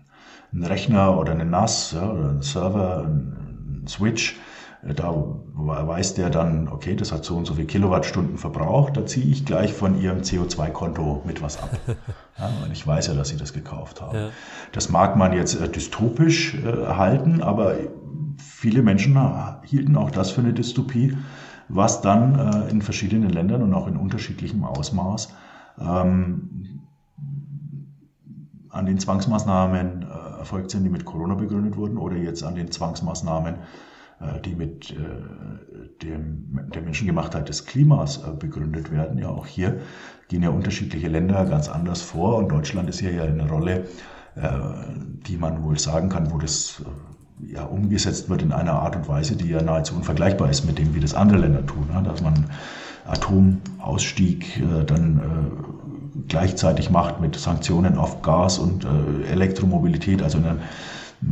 einem 0.52 0.64
Rechner 0.64 1.18
oder 1.18 1.34
eine 1.34 1.46
NAS 1.46 1.92
ja, 1.92 2.12
oder 2.12 2.30
einen 2.30 2.42
Server, 2.42 3.04
einen 3.06 3.86
Switch 3.88 4.36
da 4.82 5.14
weiß 5.54 6.14
der 6.14 6.30
dann, 6.30 6.70
okay, 6.70 6.96
das 6.96 7.12
hat 7.12 7.26
so 7.26 7.36
und 7.36 7.46
so 7.46 7.56
viel 7.56 7.66
Kilowattstunden 7.66 8.38
verbraucht, 8.38 8.96
da 8.96 9.06
ziehe 9.06 9.26
ich 9.26 9.46
gleich 9.46 9.74
von 9.74 10.00
ihrem 10.00 10.20
CO2-Konto 10.20 11.24
mit 11.26 11.42
was 11.42 11.62
ab. 11.62 11.70
Ja, 12.38 12.50
weil 12.62 12.72
ich 12.72 12.88
weiß 12.88 13.08
ja, 13.08 13.16
dass 13.16 13.28
sie 13.28 13.36
das 13.36 13.52
gekauft 13.52 14.02
haben. 14.02 14.16
Ja. 14.18 14.30
Das 14.72 14.90
mag 14.90 15.18
man 15.18 15.34
jetzt 15.34 15.60
äh, 15.60 15.68
dystopisch 15.68 16.56
äh, 16.56 16.86
halten, 16.86 17.44
aber 17.44 17.76
viele 18.38 18.82
Menschen 18.82 19.20
hielten 19.66 19.98
auch 19.98 20.10
das 20.10 20.32
für 20.32 20.40
eine 20.40 20.54
Dystopie, 20.54 21.18
was 21.68 22.00
dann 22.00 22.40
äh, 22.40 22.70
in 22.70 22.82
verschiedenen 22.82 23.30
Ländern 23.30 23.62
und 23.62 23.74
auch 23.74 23.88
in 23.88 23.98
unterschiedlichem 23.98 24.64
Ausmaß 24.64 25.34
ähm, 25.82 26.80
an 28.70 28.86
den 28.86 29.00
Zwangsmaßnahmen 29.00 30.04
äh, 30.04 30.40
erfolgt 30.40 30.72
sind, 30.72 30.86
die 30.86 30.90
mit 30.90 31.04
Corona 31.04 31.36
begründet 31.36 31.76
wurden, 31.76 31.98
oder 31.98 32.16
jetzt 32.16 32.44
an 32.44 32.56
den 32.56 32.72
Zwangsmaßnahmen 32.72 33.56
äh, 33.56 33.58
die 34.46 34.56
mit 34.56 34.92
äh, 34.92 34.96
dem, 36.04 36.70
der 36.74 36.82
Menschengemachtheit 36.82 37.48
des 37.48 37.66
Klimas 37.66 38.18
äh, 38.18 38.32
begründet 38.38 38.92
werden. 38.92 39.18
Ja, 39.18 39.30
auch 39.30 39.48
hier 39.48 39.80
gehen 40.28 40.44
ja 40.44 40.50
unterschiedliche 40.50 41.08
Länder 41.08 41.46
ganz 41.46 41.70
anders 41.70 42.02
vor 42.02 42.36
und 42.36 42.50
Deutschland 42.50 42.90
ist 42.90 43.00
hier 43.00 43.14
ja 43.14 43.24
in 43.26 43.38
der 43.38 43.50
Rolle 43.50 43.86
die 45.28 45.36
man 45.36 45.64
wohl 45.64 45.78
sagen 45.78 46.08
kann, 46.08 46.32
wo 46.32 46.38
das 46.38 46.82
ja, 47.46 47.64
umgesetzt 47.64 48.30
wird 48.30 48.42
in 48.42 48.52
einer 48.52 48.74
Art 48.74 48.96
und 48.96 49.08
Weise, 49.08 49.36
die 49.36 49.50
ja 49.50 49.62
nahezu 49.62 49.96
unvergleichbar 49.96 50.50
ist 50.50 50.66
mit 50.66 50.78
dem, 50.80 50.94
wie 50.96 51.00
das 51.00 51.14
andere 51.14 51.40
Länder 51.40 51.66
tun. 51.66 51.88
Ne? 51.94 52.04
Dass 52.04 52.22
man 52.22 52.46
Atomausstieg 53.06 54.60
äh, 54.60 54.84
dann 54.86 55.18
äh, 55.18 56.22
gleichzeitig 56.28 56.90
macht 56.90 57.22
mit 57.22 57.36
Sanktionen 57.36 57.98
auf 57.98 58.22
Gas 58.22 58.60
und 58.60 58.86
äh, 58.86 59.32
Elektromobilität, 59.32 60.22
also 60.22 60.38
eine, 60.38 60.58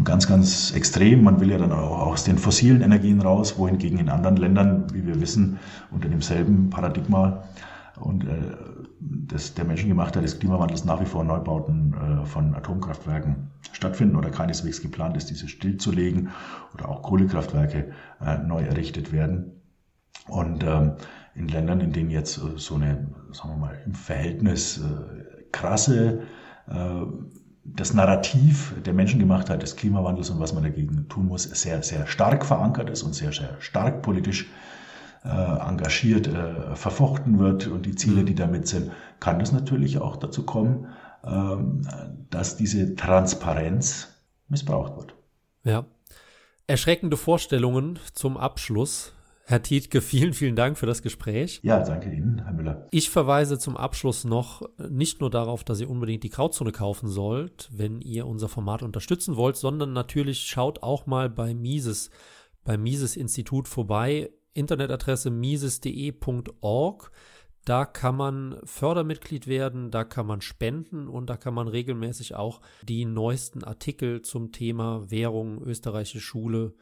ganz, 0.04 0.28
ganz 0.28 0.72
extrem. 0.72 1.24
Man 1.24 1.40
will 1.40 1.52
ja 1.52 1.58
dann 1.58 1.72
auch 1.72 2.08
aus 2.08 2.24
den 2.24 2.38
fossilen 2.38 2.82
Energien 2.82 3.22
raus, 3.22 3.58
wohingegen 3.58 4.00
in 4.00 4.10
anderen 4.10 4.38
Ländern, 4.38 4.88
wie 4.94 5.06
wir 5.06 5.22
wissen, 5.22 5.60
unter 5.92 6.10
demselben 6.10 6.70
Paradigma 6.70 7.44
und 8.00 8.26
äh, 8.26 8.56
das, 9.00 9.54
der 9.54 9.66
menschengemachte 9.66 10.22
des 10.22 10.40
Klimawandels 10.40 10.86
nach 10.86 11.02
wie 11.02 11.06
vor 11.06 11.24
Neubauten 11.24 11.94
äh, 11.94 12.26
von 12.26 12.54
Atomkraftwerken 12.56 13.50
stattfinden 13.72 14.16
oder 14.16 14.30
keineswegs 14.30 14.82
geplant 14.82 15.18
ist, 15.18 15.30
diese 15.30 15.48
stillzulegen 15.48 16.30
oder 16.74 16.90
auch 16.90 17.02
Kohlekraftwerke 17.04 17.92
äh, 18.22 18.38
neu 18.40 18.62
errichtet 18.62 19.12
werden. 19.12 19.52
Und 20.28 20.64
ähm, 20.64 20.94
in 21.36 21.48
Ländern, 21.48 21.82
in 21.82 21.94
denen 21.94 22.10
jetzt 22.10 22.38
äh, 22.38 22.58
so 22.58 22.76
eine, 22.76 23.08
sagen 23.32 23.50
wir 23.50 23.58
mal, 23.58 23.78
im 23.86 23.94
Verhältnis 23.94 24.80
äh, 24.80 25.44
krasse 25.52 26.22
äh, 26.68 27.02
das 27.76 27.94
Narrativ 27.94 28.74
der 28.86 28.94
Menschengemachtheit 28.94 29.62
des 29.62 29.76
Klimawandels 29.76 30.30
und 30.30 30.40
was 30.40 30.54
man 30.54 30.64
dagegen 30.64 31.08
tun 31.10 31.28
muss, 31.28 31.44
sehr, 31.44 31.84
sehr 31.84 32.08
stark 32.08 32.46
verankert 32.46 32.90
ist 32.90 33.04
und 33.04 33.14
sehr, 33.14 33.34
sehr 33.34 33.60
stark 33.60 34.02
politisch 34.02 34.50
äh, 35.26 35.30
engagiert 35.30 36.28
äh, 36.28 36.76
verfochten 36.76 37.40
wird 37.40 37.68
und 37.68 37.86
die 37.86 37.96
Ziele, 37.96 38.24
die 38.24 38.36
damit 38.36 38.68
sind, 38.68 38.92
kann 39.20 39.40
das 39.40 39.52
natürlich 39.52 39.98
auch 40.00 40.16
dazu 40.16 40.46
kommen, 40.46 40.88
ähm, 41.26 41.88
dass 42.30 42.56
diese 42.56 42.96
Transparenz 42.96 44.10
missbraucht 44.48 44.96
wird. 44.96 45.16
Ja. 45.64 45.86
Erschreckende 46.68 47.18
Vorstellungen 47.18 48.00
zum 48.14 48.38
Abschluss. 48.38 49.14
Herr 49.50 49.64
Tietke, 49.64 50.02
vielen, 50.02 50.34
vielen 50.34 50.58
Dank 50.58 50.78
für 50.78 50.86
das 50.86 51.02
Gespräch. 51.02 51.62
Ja, 51.64 51.80
danke 51.80 52.12
Ihnen, 52.12 52.44
Herr 52.44 52.52
Müller. 52.52 52.86
Ich 52.92 53.10
verweise 53.10 53.58
zum 53.58 53.78
Abschluss 53.78 54.26
noch 54.26 54.62
nicht 54.90 55.22
nur 55.22 55.30
darauf, 55.30 55.64
dass 55.64 55.80
ihr 55.80 55.90
unbedingt 55.90 56.24
die 56.24 56.30
Krautzone 56.30 56.74
kaufen 56.74 57.08
sollt, 57.08 57.70
wenn 57.72 58.02
ihr 58.02 58.28
unser 58.28 58.50
Format 58.50 58.84
unterstützen 58.84 59.38
wollt, 59.38 59.56
sondern 59.56 59.94
natürlich 59.94 60.42
schaut 60.42 60.84
auch 60.84 61.06
mal 61.06 61.30
bei 61.30 61.54
Mises, 61.54 62.10
beim 62.66 62.84
Mises 62.84 63.16
Institut 63.16 63.70
vorbei. 63.70 64.32
Internetadresse 64.54 65.30
mises.de.org. 65.30 67.12
Da 67.64 67.86
kann 67.86 68.18
man 68.18 68.60
Fördermitglied 68.66 69.48
werden, 69.48 69.92
da 69.92 70.04
kann 70.04 70.26
man 70.26 70.42
spenden 70.42 71.08
und 71.08 71.30
da 71.30 71.38
kann 71.38 71.54
man 71.54 71.70
regelmäßig 71.70 72.36
auch 72.36 72.60
die 72.84 73.06
neuesten 73.06 73.64
Artikel 73.64 74.24
zum 74.24 74.52
Thema 74.52 75.10
Währung, 75.10 75.62
österreichische 75.62 76.20
Schule, 76.20 76.74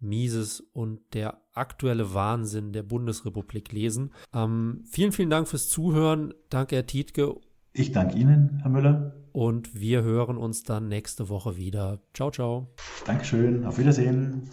Mises 0.00 0.60
und 0.72 1.00
der 1.14 1.42
aktuelle 1.60 2.14
Wahnsinn 2.14 2.72
der 2.72 2.82
Bundesrepublik 2.82 3.70
lesen. 3.70 4.10
Ähm, 4.34 4.82
vielen, 4.90 5.12
vielen 5.12 5.30
Dank 5.30 5.46
fürs 5.46 5.68
Zuhören. 5.68 6.34
Danke, 6.48 6.76
Herr 6.76 6.86
Tietke. 6.86 7.36
Ich 7.72 7.92
danke 7.92 8.18
Ihnen, 8.18 8.58
Herr 8.62 8.70
Müller. 8.70 9.14
Und 9.32 9.78
wir 9.78 10.02
hören 10.02 10.36
uns 10.36 10.64
dann 10.64 10.88
nächste 10.88 11.28
Woche 11.28 11.56
wieder. 11.56 12.00
Ciao, 12.14 12.32
ciao. 12.32 12.74
Dankeschön. 13.06 13.64
Auf 13.64 13.78
Wiedersehen. 13.78 14.50